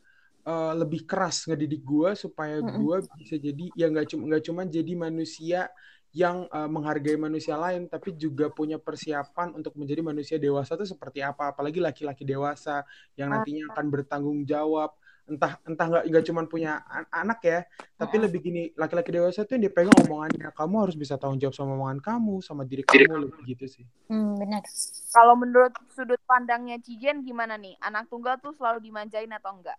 eh, 0.44 0.72
lebih 0.76 1.08
keras 1.08 1.48
ngedidik 1.48 1.82
gue 1.82 2.14
supaya 2.14 2.60
gue 2.60 2.96
bisa 3.18 3.36
jadi 3.40 3.64
ya 3.74 3.86
nggak 3.88 4.06
cuma 4.12 4.22
nggak 4.32 4.44
cuma 4.44 4.62
jadi 4.68 4.92
manusia 4.96 5.72
yang 6.12 6.44
eh, 6.48 6.68
menghargai 6.68 7.16
manusia 7.16 7.56
lain 7.56 7.88
tapi 7.88 8.12
juga 8.16 8.52
punya 8.52 8.76
persiapan 8.76 9.56
untuk 9.56 9.72
menjadi 9.80 10.02
manusia 10.04 10.36
dewasa 10.36 10.76
itu 10.76 10.84
seperti 10.92 11.24
apa 11.24 11.52
apalagi 11.56 11.80
laki-laki 11.80 12.22
dewasa 12.28 12.84
yang 13.16 13.32
nantinya 13.32 13.72
akan 13.72 13.86
bertanggung 13.88 14.44
jawab 14.44 14.92
entah 15.24 15.54
entah 15.64 15.86
nggak 15.88 16.04
nggak 16.10 16.24
cuma 16.28 16.40
punya 16.50 16.82
an- 16.90 17.08
anak 17.14 17.40
ya 17.46 17.58
tapi 17.96 18.18
lebih 18.20 18.38
gini 18.42 18.62
laki-laki 18.76 19.08
dewasa 19.14 19.46
tuh 19.46 19.56
yang 19.56 19.70
dia 19.70 19.72
pegang 19.72 19.96
omongannya 20.04 20.50
kamu 20.52 20.74
harus 20.84 20.96
bisa 20.98 21.14
tanggung 21.16 21.38
jawab 21.40 21.54
sama 21.56 21.72
omongan 21.78 22.00
kamu 22.02 22.34
sama 22.44 22.62
diri 22.66 22.82
kamu 22.84 23.30
lebih 23.30 23.42
gitu 23.56 23.64
sih 23.70 23.86
Hmm, 24.12 24.36
benar. 24.36 24.60
Kalau 25.08 25.34
menurut 25.40 25.72
sudut 25.96 26.20
pandangnya 26.28 26.76
Cijen 26.84 27.24
gimana 27.24 27.56
nih? 27.56 27.74
Anak 27.80 28.12
tunggal 28.12 28.36
tuh 28.44 28.52
selalu 28.52 28.84
dimanjain 28.84 29.32
atau 29.32 29.56
enggak? 29.56 29.78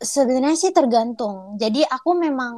Sebenarnya 0.00 0.56
sih 0.58 0.72
tergantung. 0.74 1.56
Jadi 1.56 1.80
aku 1.86 2.10
memang 2.16 2.54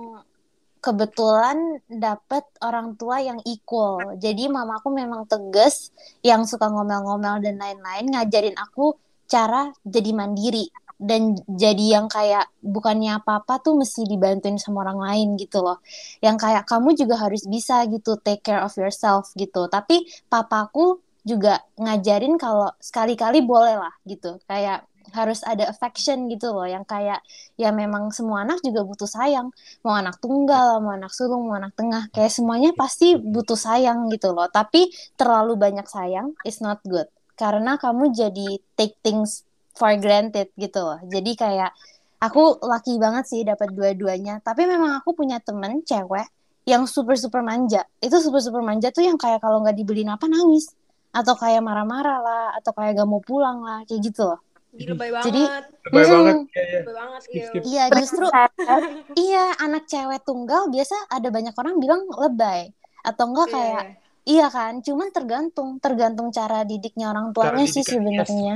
kebetulan 0.86 1.82
dapet 1.90 2.46
orang 2.62 2.94
tua 2.94 3.18
yang 3.18 3.42
equal. 3.42 4.14
Jadi 4.22 4.46
mamaku 4.46 4.94
memang 4.94 5.26
tegas, 5.26 5.90
yang 6.22 6.46
suka 6.46 6.70
ngomel-ngomel 6.70 7.42
dan 7.42 7.58
lain-lain, 7.58 8.06
ngajarin 8.14 8.54
aku 8.54 8.94
cara 9.26 9.74
jadi 9.82 10.14
mandiri 10.14 10.70
dan 10.96 11.36
jadi 11.50 11.98
yang 11.98 12.06
kayak 12.06 12.48
bukannya 12.62 13.18
apa-apa 13.20 13.60
tuh 13.60 13.76
mesti 13.76 14.06
dibantuin 14.08 14.56
sama 14.56 14.86
orang 14.86 15.02
lain 15.02 15.28
gitu 15.36 15.60
loh. 15.60 15.82
Yang 16.22 16.36
kayak 16.46 16.64
kamu 16.64 16.94
juga 16.94 17.18
harus 17.20 17.42
bisa 17.44 17.82
gitu 17.90 18.16
take 18.22 18.46
care 18.46 18.62
of 18.62 18.72
yourself 18.78 19.34
gitu. 19.34 19.66
Tapi 19.66 20.06
papaku 20.30 21.02
juga 21.26 21.60
ngajarin 21.76 22.38
kalau 22.38 22.70
sekali-kali 22.78 23.42
boleh 23.42 23.76
lah 23.76 23.92
gitu. 24.06 24.38
Kayak 24.46 24.86
harus 25.14 25.44
ada 25.46 25.70
affection 25.70 26.26
gitu 26.26 26.50
loh 26.50 26.66
yang 26.66 26.82
kayak 26.82 27.22
ya 27.54 27.70
memang 27.70 28.10
semua 28.10 28.42
anak 28.42 28.62
juga 28.64 28.82
butuh 28.82 29.06
sayang. 29.06 29.52
Mau 29.86 29.94
anak 29.94 30.18
tunggal 30.18 30.82
mau 30.82 30.96
anak 30.96 31.12
sulung 31.14 31.46
mau 31.46 31.56
anak 31.58 31.76
tengah 31.78 32.10
kayak 32.10 32.32
semuanya 32.32 32.70
pasti 32.74 33.14
butuh 33.14 33.58
sayang 33.58 34.10
gitu 34.10 34.34
loh. 34.34 34.48
Tapi 34.50 34.90
terlalu 35.14 35.54
banyak 35.54 35.86
sayang 35.86 36.34
is 36.42 36.58
not 36.58 36.82
good. 36.82 37.06
Karena 37.36 37.76
kamu 37.76 38.10
jadi 38.16 38.58
take 38.74 38.96
things 39.04 39.44
for 39.76 39.92
granted 40.00 40.50
gitu 40.56 40.80
loh. 40.80 40.98
Jadi 41.06 41.36
kayak 41.36 41.70
aku 42.18 42.58
lucky 42.64 42.96
banget 42.96 43.24
sih 43.28 43.44
dapat 43.44 43.70
dua-duanya. 43.76 44.40
Tapi 44.40 44.64
memang 44.64 44.98
aku 44.98 45.12
punya 45.14 45.38
temen 45.38 45.84
cewek 45.84 46.26
yang 46.66 46.88
super 46.88 47.14
super 47.14 47.44
manja. 47.44 47.84
Itu 48.02 48.18
super 48.18 48.40
super 48.42 48.64
manja 48.64 48.90
tuh 48.90 49.04
yang 49.06 49.20
kayak 49.20 49.38
kalau 49.44 49.62
nggak 49.62 49.76
dibeliin 49.76 50.10
apa 50.10 50.26
nangis. 50.26 50.72
Atau 51.16 51.32
kayak 51.38 51.64
marah-marah 51.64 52.18
lah 52.20 52.44
atau 52.60 52.76
kayak 52.76 53.00
gak 53.00 53.08
mau 53.08 53.24
pulang 53.24 53.64
lah 53.64 53.80
kayak 53.88 54.04
gitu 54.04 54.28
loh 54.28 54.45
Gila 54.76 54.92
lebay 54.92 55.08
Jadi- 55.22 55.46
banget. 55.46 55.64
lebay 55.82 56.02
Hmm. 56.02 56.12
banget 56.12 56.36
ya, 56.36 56.62
ya. 56.62 56.78
Lebay 56.78 56.94
banget. 56.94 57.20
Skip, 57.22 57.32
iya. 57.32 57.46
skip. 57.46 57.62
Iya, 57.64 57.84
justru 57.96 58.24
iya 59.24 59.44
anak 59.58 59.82
cewek 59.86 60.20
tunggal 60.22 60.62
biasa 60.68 60.96
ada 61.08 61.28
banyak 61.28 61.54
orang 61.54 61.74
bilang 61.76 62.02
lebay 62.10 62.70
atau 63.00 63.24
enggak 63.26 63.46
Iya, 63.46 63.54
kayak 63.54 63.82
iya. 63.82 63.94
iya 64.26 64.46
kan, 64.48 64.72
cuman 64.80 65.08
tergantung 65.08 65.68
tergantung 65.78 66.28
cara 66.28 66.62
didiknya 66.62 67.08
orang 67.08 67.30
Cara 67.30 67.54
tuanya 67.54 67.64
sih 67.64 67.80
yes, 67.80 67.88
sebenarnya. 67.88 68.54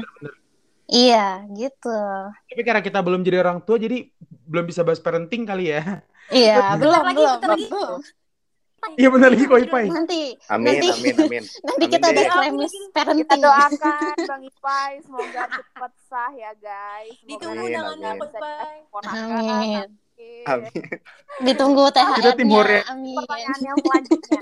Iya, 0.87 1.27
gitu. 1.53 1.99
tapi 2.51 2.61
karena 2.61 2.83
kita 2.83 2.99
belum 2.99 3.23
jadi 3.23 3.39
orang 3.39 3.63
tua 3.63 3.79
jadi 3.79 4.11
belum 4.45 4.67
bisa 4.67 4.83
bahas 4.83 4.99
parenting 4.99 5.47
kali 5.47 5.71
ya 5.71 6.03
Iya, 6.29 6.75
belum 6.77 7.03
belum. 7.15 7.99
Iya 8.97 9.09
benar 9.09 9.29
lagi 9.31 9.45
koi 9.45 9.65
pai 9.65 9.87
Nanti 9.87 10.35
Amin, 10.49 10.67
Nanti- 10.73 10.91
amin, 10.91 11.15
amin. 11.21 11.45
nanti 11.69 11.77
Amin 11.79 11.91
kita 11.91 12.07
deh. 12.07 12.13
ada 12.13 12.23
Amin, 12.23 12.33
kremis 12.33 12.71
amin. 12.71 12.81
Kita 12.81 13.01
parenting. 13.01 13.41
doakan 13.41 14.17
Bang 14.27 14.43
Ipai 14.43 14.91
semoga 15.01 15.43
cepat 15.57 15.93
sah 16.03 16.33
ya 16.33 16.53
guys. 16.55 17.13
Semoga 17.15 17.29
Ditunggu 17.29 17.67
amin. 17.67 18.01
dapat, 18.01 18.31
ponakan. 18.91 19.21
Amin. 19.21 19.87
Amin. 20.43 20.73
Ditunggu. 21.41 21.85
THR-nya. 21.89 22.33
Amin. 22.89 23.17
Pertanyaan 23.17 23.61
yang 23.63 23.77
selanjutnya. 23.79 24.41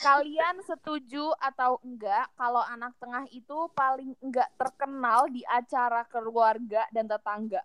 Kalian 0.00 0.56
setuju 0.64 1.36
atau 1.36 1.76
enggak 1.82 2.32
kalau 2.32 2.64
anak 2.64 2.96
tengah 2.96 3.28
itu 3.28 3.68
paling 3.70 4.16
enggak 4.18 4.48
terkenal 4.54 5.28
di 5.28 5.44
acara 5.44 6.02
keluarga 6.04 6.88
dan 6.88 7.04
tetangga? 7.04 7.60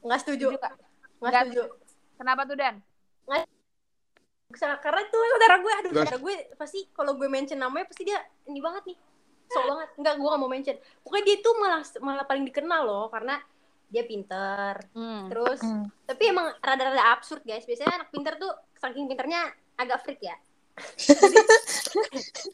Nggak 0.00 0.18
setuju. 0.20 0.46
Setuju 0.48 0.56
nggak? 0.56 0.74
Nggak 0.74 1.28
Nggak 1.28 1.42
setuju. 1.44 1.62
Kenapa 2.16 2.42
tuh 2.42 2.56
Dan? 2.56 2.74
Karena 4.80 5.00
itu 5.04 5.18
saudara 5.28 5.54
gue, 5.60 5.72
aduh 5.72 5.90
Nggak- 5.92 6.06
saudara 6.08 6.18
gue 6.18 6.34
pasti 6.56 6.80
kalau 6.90 7.12
gue 7.14 7.28
mention 7.28 7.60
namanya 7.60 7.84
pasti 7.86 8.02
dia 8.02 8.18
ini 8.44 8.58
banget 8.58 8.82
nih. 8.88 8.98
Sok 9.48 9.64
banget. 9.64 9.88
Enggak, 9.96 10.14
gue 10.16 10.28
gak 10.28 10.40
mau 10.40 10.50
mention. 10.50 10.76
Pokoknya 11.00 11.24
dia 11.24 11.36
tuh 11.38 11.54
malah 11.56 11.82
malah 12.00 12.24
paling 12.24 12.44
dikenal 12.44 12.82
loh 12.82 13.06
karena 13.08 13.36
dia 13.88 14.04
pinter. 14.04 14.74
Terus 15.28 15.60
Hmm. 15.60 15.88
tapi 16.04 16.28
emang 16.28 16.52
rada-rada 16.60 17.12
absurd 17.12 17.40
guys. 17.42 17.64
Biasanya 17.64 18.02
anak 18.02 18.08
pinter 18.08 18.36
tuh 18.36 18.52
saking 18.76 19.04
pinternya 19.04 19.48
agak 19.76 20.00
freak 20.02 20.20
ya. 20.20 20.36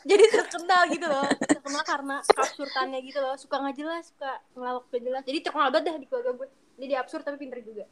Jadi 0.04 0.24
terkenal 0.30 0.82
gitu 0.88 1.06
loh. 1.06 1.26
Terkenal 1.40 1.82
karena 1.82 2.16
keabsurdannya 2.24 3.00
gitu 3.02 3.18
loh. 3.18 3.34
Suka 3.34 3.58
nggak 3.58 3.76
jelas, 3.76 4.10
suka 4.10 4.30
ngelawak 4.54 4.84
gak 4.88 5.02
jelas. 5.02 5.22
Jadi 5.24 5.38
terkenal 5.40 5.68
banget 5.70 5.84
dah 5.90 5.96
di 5.96 6.06
keluarga 6.06 6.30
gue. 6.34 6.48
Jadi 6.74 6.86
dia 6.86 6.98
absurd 7.00 7.22
tapi 7.22 7.36
pinter 7.38 7.58
juga. 7.60 7.84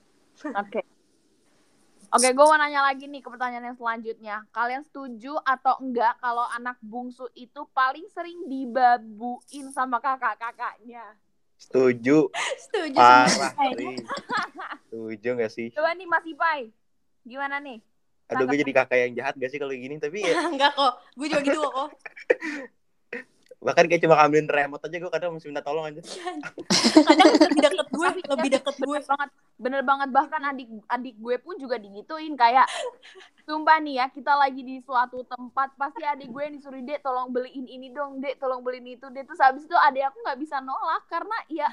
Oke. 0.56 0.80
Oke, 2.12 2.28
gue 2.28 2.44
mau 2.44 2.60
nanya 2.60 2.84
lagi 2.84 3.08
nih 3.08 3.24
ke 3.24 3.28
pertanyaan 3.32 3.72
yang 3.72 3.78
selanjutnya. 3.80 4.36
Kalian 4.52 4.84
setuju 4.84 5.32
atau 5.48 5.80
enggak 5.80 6.20
kalau 6.20 6.44
anak 6.52 6.76
bungsu 6.84 7.24
itu 7.32 7.64
paling 7.72 8.04
sering 8.12 8.36
dibabuin 8.52 9.72
sama 9.72 9.96
kakak-kakaknya? 9.96 11.16
Setuju. 11.56 12.28
Setuju 12.68 13.00
Parah. 13.00 13.56
Setuju 14.92 15.28
gak 15.40 15.52
sih? 15.56 15.72
Coba 15.72 15.96
nih 15.96 16.04
Mas 16.04 16.24
Ipai, 16.28 16.68
gimana 17.24 17.56
nih? 17.64 17.80
Aduh, 18.28 18.44
gue 18.44 18.60
jadi 18.60 18.72
kakak 18.76 18.98
yang 19.08 19.12
jahat 19.16 19.34
gak 19.40 19.48
sih 19.48 19.56
kalau 19.56 19.72
gini? 19.72 19.96
Tapi 19.96 20.20
ya, 20.20 20.36
Enggak 20.52 20.76
kok. 20.76 21.00
Gue 21.16 21.32
juga 21.32 21.40
gitu 21.48 21.64
kok. 21.64 21.88
bahkan 23.62 23.86
kayak 23.86 24.02
cuma 24.02 24.18
ngambilin 24.18 24.50
remote 24.50 24.82
aja 24.82 24.96
gue 24.98 25.12
kadang 25.14 25.30
masih 25.38 25.48
minta 25.54 25.62
tolong 25.62 25.86
aja. 25.86 26.02
Kadang 27.06 27.30
lebih 27.38 27.60
deket 27.62 27.88
gue, 27.94 28.08
lebih 28.26 28.50
deket 28.58 28.76
gue. 28.82 28.98
Bener 28.98 29.06
banget, 29.06 29.30
bener 29.62 29.82
banget 29.86 30.08
bahkan 30.10 30.42
adik 30.50 30.68
adik 30.90 31.14
gue 31.14 31.34
pun 31.38 31.54
juga 31.62 31.78
digituin 31.78 32.34
kayak 32.34 32.66
sumpah 33.46 33.78
nih 33.78 34.02
ya 34.02 34.06
kita 34.10 34.34
lagi 34.34 34.66
di 34.66 34.82
suatu 34.82 35.22
tempat 35.22 35.78
pasti 35.78 36.02
adik 36.02 36.34
gue 36.34 36.42
yang 36.42 36.54
disuruh 36.58 36.82
dek 36.82 37.00
tolong 37.06 37.30
beliin 37.30 37.70
ini 37.70 37.94
dong 37.94 38.18
dek 38.18 38.42
tolong 38.42 38.66
beliin 38.66 38.98
itu 38.98 39.06
dek 39.14 39.30
terus 39.30 39.38
habis 39.38 39.62
itu 39.62 39.76
adik 39.78 40.10
aku 40.10 40.18
nggak 40.26 40.38
bisa 40.42 40.58
nolak 40.58 41.06
karena 41.06 41.38
ya 41.46 41.70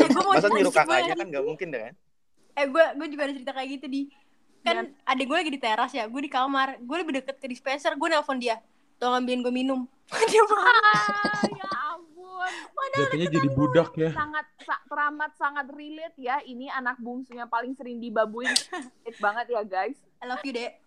gue 0.00 0.22
mau 0.24 0.32
Masa 0.32 0.48
nyuruh 0.48 0.72
kakaknya 0.72 1.14
kan 1.20 1.26
gak 1.28 1.44
mungkin 1.44 1.68
deh 1.68 1.80
kan? 1.84 1.94
Eh 2.56 2.64
gue 2.64 2.84
gue 2.96 3.06
juga 3.12 3.22
ada 3.28 3.32
cerita 3.36 3.52
kayak 3.52 3.68
gitu 3.76 3.86
di 3.92 4.02
kan 4.60 4.92
adik 5.08 5.24
gue 5.24 5.36
lagi 5.40 5.52
di 5.52 5.60
teras 5.60 5.92
ya, 5.96 6.04
gue 6.04 6.20
di 6.20 6.28
kamar, 6.28 6.76
gue 6.84 6.96
lebih 7.00 7.24
deket 7.24 7.40
ke 7.40 7.48
dispenser, 7.48 7.96
gue 7.96 8.08
nelpon 8.12 8.36
dia, 8.36 8.60
tolong 9.00 9.24
ambilin 9.24 9.40
gue 9.40 9.48
minum. 9.48 9.88
dia 10.30 10.44
marah. 10.44 11.02
Ah, 11.06 11.42
ya 11.46 11.68
ampun. 11.94 12.52
Jatuhnya 12.98 13.28
jadi 13.30 13.48
budak 13.54 13.90
ya. 13.94 14.10
sangat 14.10 14.46
sa- 14.66 14.82
teramat 14.90 15.30
sangat 15.38 15.66
relate 15.70 16.16
ya. 16.18 16.42
Ini 16.42 16.66
anak 16.74 16.98
bungsunya 16.98 17.46
paling 17.46 17.78
sering 17.78 18.02
dibabuin. 18.02 18.50
Relate 18.50 19.18
banget 19.22 19.46
ya 19.54 19.62
guys. 19.62 19.98
I 20.18 20.26
love 20.26 20.42
you 20.42 20.54
dek. 20.54 20.82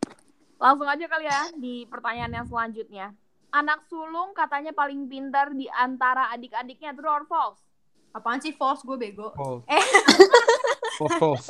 langsung 0.62 0.88
aja 0.88 1.06
kali 1.12 1.28
ya 1.28 1.42
di 1.60 1.84
pertanyaan 1.92 2.44
yang 2.44 2.48
selanjutnya. 2.48 3.12
Anak 3.52 3.84
sulung 3.92 4.32
katanya 4.32 4.72
paling 4.72 5.12
pintar 5.12 5.52
di 5.52 5.68
antara 5.68 6.32
adik-adiknya. 6.32 6.96
True 6.96 7.12
or 7.12 7.26
false? 7.28 7.60
Apaan 8.16 8.40
sih 8.40 8.56
false? 8.56 8.80
Gue 8.86 8.96
bego. 8.96 9.36
false. 9.36 9.66
Eh. 9.68 9.86
false 11.02 11.18
false. 11.20 11.48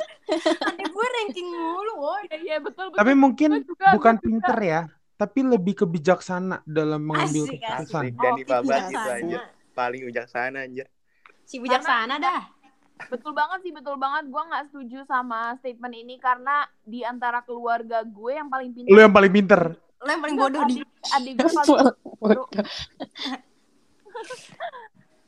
Adik 0.66 0.88
gue 0.90 1.06
ranking 1.20 1.46
mulu, 1.46 1.94
woi. 2.00 2.26
iya 2.32 2.38
iya 2.40 2.56
betul 2.58 2.90
betul. 2.90 2.98
Tapi 2.98 3.12
mungkin 3.14 3.50
juga, 3.62 3.94
bukan 3.94 4.14
juga. 4.18 4.24
pinter 4.24 4.58
ya 4.64 4.80
tapi 5.14 5.40
lebih 5.40 5.74
kebijaksana 5.76 6.62
dalam 6.64 7.00
mengambil 7.00 7.46
Asik, 7.46 7.58
keputusan 7.58 8.02
Asik. 8.02 8.14
Dan 8.14 8.32
Oh, 8.32 8.36
bijaksana. 8.36 8.90
gitu 8.90 9.08
anjir. 9.10 9.40
Paling 9.72 10.02
bijaksana 10.04 10.58
anjir. 10.60 10.86
Si 11.42 11.56
bijaksana 11.58 12.16
dah. 12.16 12.42
betul 13.04 13.32
banget 13.32 13.58
sih 13.60 13.72
betul 13.72 13.96
banget 13.96 14.24
gue 14.26 14.38
nggak 14.40 14.64
setuju 14.66 15.02
sama 15.02 15.58
statement 15.58 15.92
ini 15.92 16.14
karena 16.16 16.62
di 16.80 17.02
antara 17.02 17.42
keluarga 17.42 18.00
gue 18.00 18.32
yang 18.32 18.46
paling 18.46 18.70
pintar 18.70 18.86
lu 18.88 19.00
yang 19.00 19.10
paling 19.10 19.32
pinter 19.34 19.62
Lo 19.98 20.08
yang 20.08 20.22
paling 20.22 20.36
bodoh 20.38 20.62
di. 20.62 20.74
adik, 20.78 20.86
adik 21.10 21.32
gue 21.34 21.50
paling 21.50 21.74
bodoh. 22.22 22.46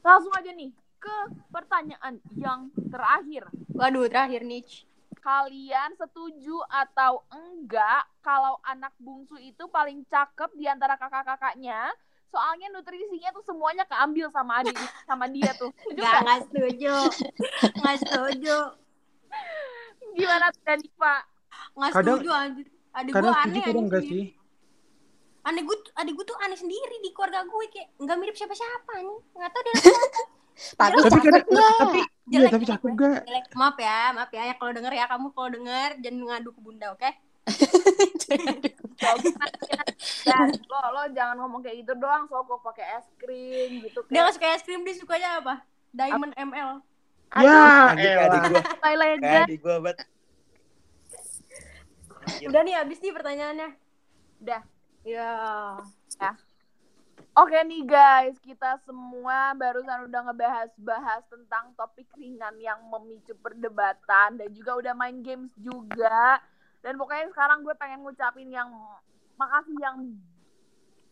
langsung 0.01 0.33
aja 0.33 0.51
nih 0.53 0.71
ke 0.97 1.17
pertanyaan 1.49 2.15
yang 2.33 2.61
terakhir 2.87 3.51
Waduh, 3.69 4.07
terakhir 4.07 4.41
nih. 4.41 4.63
Kalian 5.17 5.91
setuju 5.95 6.57
atau 6.67 7.25
enggak 7.29 8.07
kalau 8.21 8.59
anak 8.63 8.95
bungsu 8.97 9.35
itu 9.37 9.67
paling 9.67 10.07
cakep 10.07 10.51
di 10.53 10.65
antara 10.65 10.95
kakak-kakaknya 10.95 11.91
soalnya 12.27 12.69
nutrisinya 12.69 13.31
tuh 13.31 13.43
semuanya 13.43 13.83
keambil 13.85 14.27
sama 14.29 14.61
adik 14.61 14.75
sama 15.03 15.27
dia 15.27 15.51
tuh 15.55 15.71
Setuju 15.81 15.95
Enggak, 15.95 16.13
nggak? 16.13 16.21
enggak 16.21 16.41
setuju. 16.43 16.95
Enggak 17.73 17.97
setuju. 17.99 18.57
gimana 20.13 20.47
Dani 20.59 20.89
Pak 20.93 21.21
Enggak 21.73 21.91
Kadang- 21.93 22.19
setuju 22.19 22.31
anjir. 22.33 22.67
Adik 22.93 23.11
gue 23.11 23.17
kadang 23.19 23.35
aneh 23.35 23.45
setuju 23.53 23.61
kadang 23.63 23.87
aneh 23.87 24.03
sih 24.03 24.25
Aneh 25.43 25.63
gue, 25.63 25.77
adik 25.95 26.13
gue 26.13 26.27
tuh 26.27 26.39
aneh 26.41 26.57
sendiri 26.57 26.97
di 26.99 27.11
keluarga 27.11 27.43
gue 27.43 27.65
kayak 27.69 27.89
enggak 27.97 28.17
mirip 28.17 28.35
siapa-siapa 28.35 28.93
nih. 28.99 29.19
Enggak 29.33 29.51
tahu 29.51 29.63
dia 29.63 29.75
Tapi 30.57 30.97
tapi 30.97 31.21
cakep 31.21 31.45
nggak? 31.53 31.77
tapi 31.79 32.01
iya 32.01 32.41
Jelek, 32.41 32.51
tapi 32.51 32.65
jelek 32.65 32.81
cakep 32.81 32.97
jelek. 32.97 33.45
Maaf 33.53 33.77
ya, 33.77 34.01
maaf 34.17 34.33
ya. 34.33 34.43
Ya 34.49 34.55
kalau 34.57 34.73
denger 34.73 34.93
ya 34.97 35.05
kamu 35.07 35.27
kalau 35.37 35.49
denger 35.53 35.91
jangan 36.01 36.21
ngadu 36.27 36.51
ke 36.57 36.61
bunda, 36.65 36.87
oke? 36.97 37.11
Dan 40.27 40.51
lo 40.67 40.81
lo 40.91 41.03
jangan 41.15 41.37
ngomong 41.45 41.61
kayak 41.63 41.87
gitu 41.87 41.95
doang, 41.95 42.27
so 42.27 42.43
kok 42.43 42.59
pakai 42.65 42.99
es 42.99 43.07
krim 43.21 43.87
gitu 43.87 44.03
Dia 44.11 44.11
kayak 44.11 44.23
nggak 44.27 44.35
suka 44.35 44.47
es 44.57 44.63
krim, 44.67 44.83
dia 44.83 44.95
sukanya 44.99 45.39
apa? 45.39 45.63
Diamond 45.95 46.35
ML. 46.35 46.83
Ya, 47.97 48.27
adik 48.27 48.41
gue. 48.51 48.63
Adik 49.47 49.59
gue 49.63 49.77
banget. 49.79 49.99
Udah 52.43 52.61
nih 52.67 52.75
habis 52.75 52.99
nih 52.99 53.15
pertanyaannya. 53.15 53.71
Udah. 54.43 54.63
Ya. 55.07 55.31
Oke 57.37 57.53
nih 57.69 57.85
guys, 57.85 58.33
kita 58.41 58.81
semua 58.89 59.53
barusan 59.61 60.09
udah 60.09 60.25
ngebahas-bahas 60.25 61.21
tentang 61.29 61.69
topik 61.77 62.09
ringan 62.17 62.57
yang 62.57 62.81
memicu 62.89 63.37
perdebatan 63.45 64.41
dan 64.41 64.49
juga 64.57 64.73
udah 64.81 64.97
main 64.97 65.21
games 65.21 65.53
juga. 65.61 66.41
Dan 66.81 66.97
pokoknya 66.97 67.29
sekarang 67.29 67.61
gue 67.61 67.77
pengen 67.77 68.09
ngucapin 68.09 68.49
yang 68.49 68.73
makasih 69.37 69.77
yang 69.85 70.17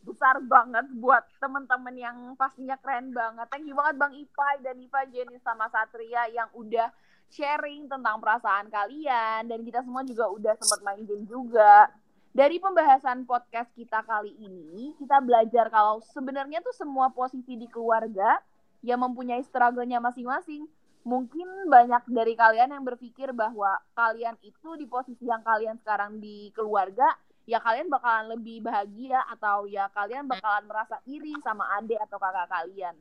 besar 0.00 0.40
banget 0.48 0.88
buat 0.96 1.28
temen-temen 1.44 1.92
yang 1.92 2.16
pastinya 2.40 2.80
keren 2.80 3.12
banget. 3.12 3.44
Thank 3.52 3.68
you 3.68 3.76
banget 3.76 4.00
Bang 4.00 4.16
Ipai 4.16 4.64
dan 4.64 4.80
Iva 4.80 5.04
Jenny 5.12 5.36
sama 5.44 5.68
Satria 5.68 6.24
yang 6.32 6.48
udah 6.56 6.88
sharing 7.28 7.84
tentang 7.84 8.16
perasaan 8.24 8.72
kalian 8.72 9.44
dan 9.44 9.60
kita 9.60 9.84
semua 9.84 10.00
juga 10.08 10.32
udah 10.32 10.56
sempat 10.56 10.80
main 10.88 11.04
game 11.04 11.28
juga 11.28 11.92
dari 12.34 12.58
pembahasan 12.58 13.22
podcast 13.30 13.70
kita 13.78 14.02
kali 14.02 14.34
ini, 14.42 14.90
kita 14.98 15.22
belajar 15.22 15.70
kalau 15.70 16.02
sebenarnya 16.02 16.58
tuh 16.66 16.74
semua 16.74 17.14
posisi 17.14 17.54
di 17.54 17.70
keluarga 17.70 18.42
yang 18.82 18.98
mempunyai 19.06 19.38
struggle-nya 19.46 20.02
masing-masing. 20.02 20.66
Mungkin 21.06 21.70
banyak 21.70 22.10
dari 22.10 22.34
kalian 22.34 22.74
yang 22.74 22.82
berpikir 22.82 23.30
bahwa 23.30 23.78
kalian 23.94 24.34
itu 24.42 24.74
di 24.74 24.82
posisi 24.90 25.30
yang 25.30 25.46
kalian 25.46 25.78
sekarang 25.78 26.18
di 26.18 26.50
keluarga, 26.50 27.06
ya 27.46 27.62
kalian 27.62 27.86
bakalan 27.86 28.34
lebih 28.34 28.66
bahagia 28.66 29.22
atau 29.30 29.70
ya 29.70 29.86
kalian 29.94 30.26
bakalan 30.26 30.66
merasa 30.66 30.98
iri 31.06 31.38
sama 31.46 31.70
adik 31.78 32.02
atau 32.02 32.18
kakak 32.18 32.50
kalian. 32.50 32.98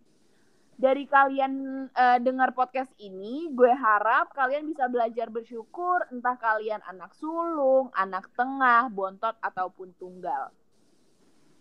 Dari 0.84 1.08
kalian 1.08 1.88
eh, 1.96 2.20
dengar 2.20 2.52
podcast 2.52 2.92
ini, 3.00 3.48
gue 3.56 3.72
harap 3.72 4.36
kalian 4.36 4.68
bisa 4.68 4.92
belajar 4.92 5.32
bersyukur 5.32 6.04
entah 6.12 6.36
kalian 6.36 6.84
anak 6.84 7.16
sulung, 7.16 7.88
anak 7.96 8.28
tengah, 8.36 8.92
bontot, 8.92 9.32
ataupun 9.40 9.96
tunggal. 9.96 10.52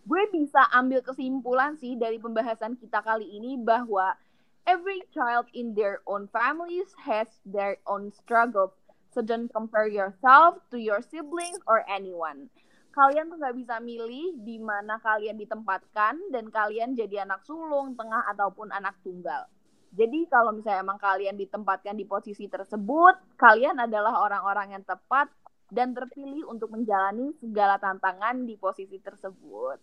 Gue 0.03 0.27
bisa 0.27 0.67
ambil 0.75 0.99
kesimpulan 0.99 1.79
sih 1.79 1.95
dari 1.95 2.19
pembahasan 2.19 2.75
kita 2.75 2.99
kali 2.99 3.23
ini 3.23 3.55
bahwa 3.55 4.19
every 4.67 4.99
child 5.15 5.47
in 5.55 5.71
their 5.71 6.03
own 6.03 6.27
families 6.27 6.91
has 7.07 7.31
their 7.47 7.79
own 7.87 8.11
struggles. 8.11 8.75
So 9.15 9.23
don't 9.23 9.47
compare 9.47 9.87
yourself 9.87 10.59
to 10.75 10.75
your 10.75 10.99
siblings 10.99 11.63
or 11.63 11.87
anyone. 11.87 12.51
Kalian 12.93 13.25
tuh 13.25 13.41
nggak 13.41 13.57
bisa 13.57 13.75
milih 13.81 14.37
di 14.45 14.61
mana 14.61 15.01
kalian 15.01 15.33
ditempatkan 15.41 16.29
dan 16.29 16.45
kalian 16.53 16.93
jadi 16.93 17.25
anak 17.25 17.41
sulung, 17.41 17.97
tengah 17.97 18.21
ataupun 18.29 18.69
anak 18.69 19.01
tunggal. 19.01 19.49
Jadi 19.93 20.29
kalau 20.29 20.53
misalnya 20.53 20.85
emang 20.85 21.01
kalian 21.01 21.37
ditempatkan 21.37 21.97
di 21.97 22.05
posisi 22.05 22.45
tersebut, 22.45 23.37
kalian 23.37 23.81
adalah 23.81 24.21
orang-orang 24.21 24.77
yang 24.77 24.83
tepat 24.85 25.29
dan 25.73 25.97
terpilih 25.97 26.45
untuk 26.49 26.69
menjalani 26.69 27.33
segala 27.41 27.81
tantangan 27.81 28.45
di 28.45 28.57
posisi 28.61 29.01
tersebut. 29.01 29.77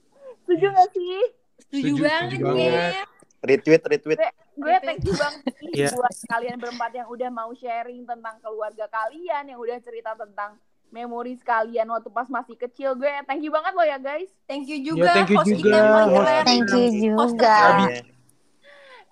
Setuju 0.47 0.67
gak 0.71 0.91
sih? 0.95 1.19
Setuju, 1.67 1.83
Setuju, 1.99 2.03
banget 2.07 2.39
banget. 2.43 3.07
Retweet, 3.41 3.83
retweet. 3.87 4.19
Gue 4.55 4.77
thank 4.85 5.03
you 5.03 5.15
banget 5.17 5.45
sih 5.57 5.73
Iya. 5.83 5.89
buat 5.97 6.15
kalian 6.29 6.57
berempat 6.61 6.91
yang 6.93 7.09
udah 7.09 7.31
mau 7.33 7.51
sharing 7.57 8.07
tentang 8.07 8.37
keluarga 8.45 8.87
kalian, 8.87 9.51
yang 9.51 9.59
udah 9.59 9.79
cerita 9.81 10.13
tentang 10.15 10.61
memori 10.91 11.39
kalian 11.41 11.89
waktu 11.91 12.11
pas 12.11 12.27
masih 12.27 12.59
kecil. 12.59 12.99
Gue 12.99 13.11
thank 13.27 13.43
you 13.43 13.55
banget 13.55 13.73
loh 13.75 13.87
ya 13.87 13.99
guys. 13.99 14.31
Thank 14.45 14.67
you 14.67 14.83
juga. 14.83 15.15
thank 15.15 15.31
you 15.31 15.39
host 15.39 15.51
juga, 15.55 15.79
host. 16.11 16.47
Thank 16.47 16.69
you 16.71 16.87
juga. 16.91 17.59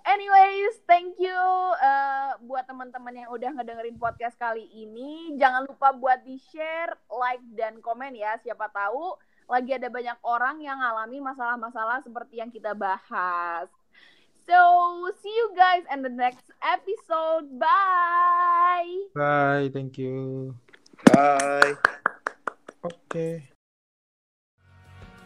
Anyways, 0.09 0.73
thank 0.89 1.21
you 1.21 1.37
uh, 1.77 2.33
buat 2.41 2.65
teman-teman 2.65 3.13
yang 3.13 3.29
udah 3.29 3.51
ngedengerin 3.61 3.99
podcast 3.99 4.33
kali 4.41 4.65
ini. 4.73 5.37
Jangan 5.37 5.69
lupa 5.69 5.93
buat 5.93 6.25
di-share, 6.25 6.97
like, 7.13 7.43
dan 7.53 7.77
komen 7.77 8.17
ya. 8.17 8.39
Siapa 8.41 8.73
tahu 8.73 9.13
lagi 9.45 9.75
ada 9.75 9.85
banyak 9.85 10.17
orang 10.25 10.65
yang 10.65 10.81
ngalami 10.81 11.21
masalah-masalah 11.21 12.01
seperti 12.01 12.41
yang 12.41 12.49
kita 12.49 12.73
bahas. 12.73 13.69
So, 14.49 14.57
see 15.21 15.29
you 15.29 15.53
guys 15.53 15.85
in 15.93 16.01
the 16.01 16.09
next 16.09 16.49
episode. 16.65 17.53
Bye! 17.61 19.13
Bye, 19.13 19.69
thank 19.69 20.01
you. 20.01 20.57
Bye. 21.07 21.75
Oke. 22.83 23.27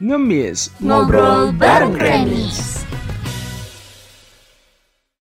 Ngemis 0.04 0.68
Ngobrol 0.84 1.56
bareng 1.56 1.96
Kremis. 1.96 2.84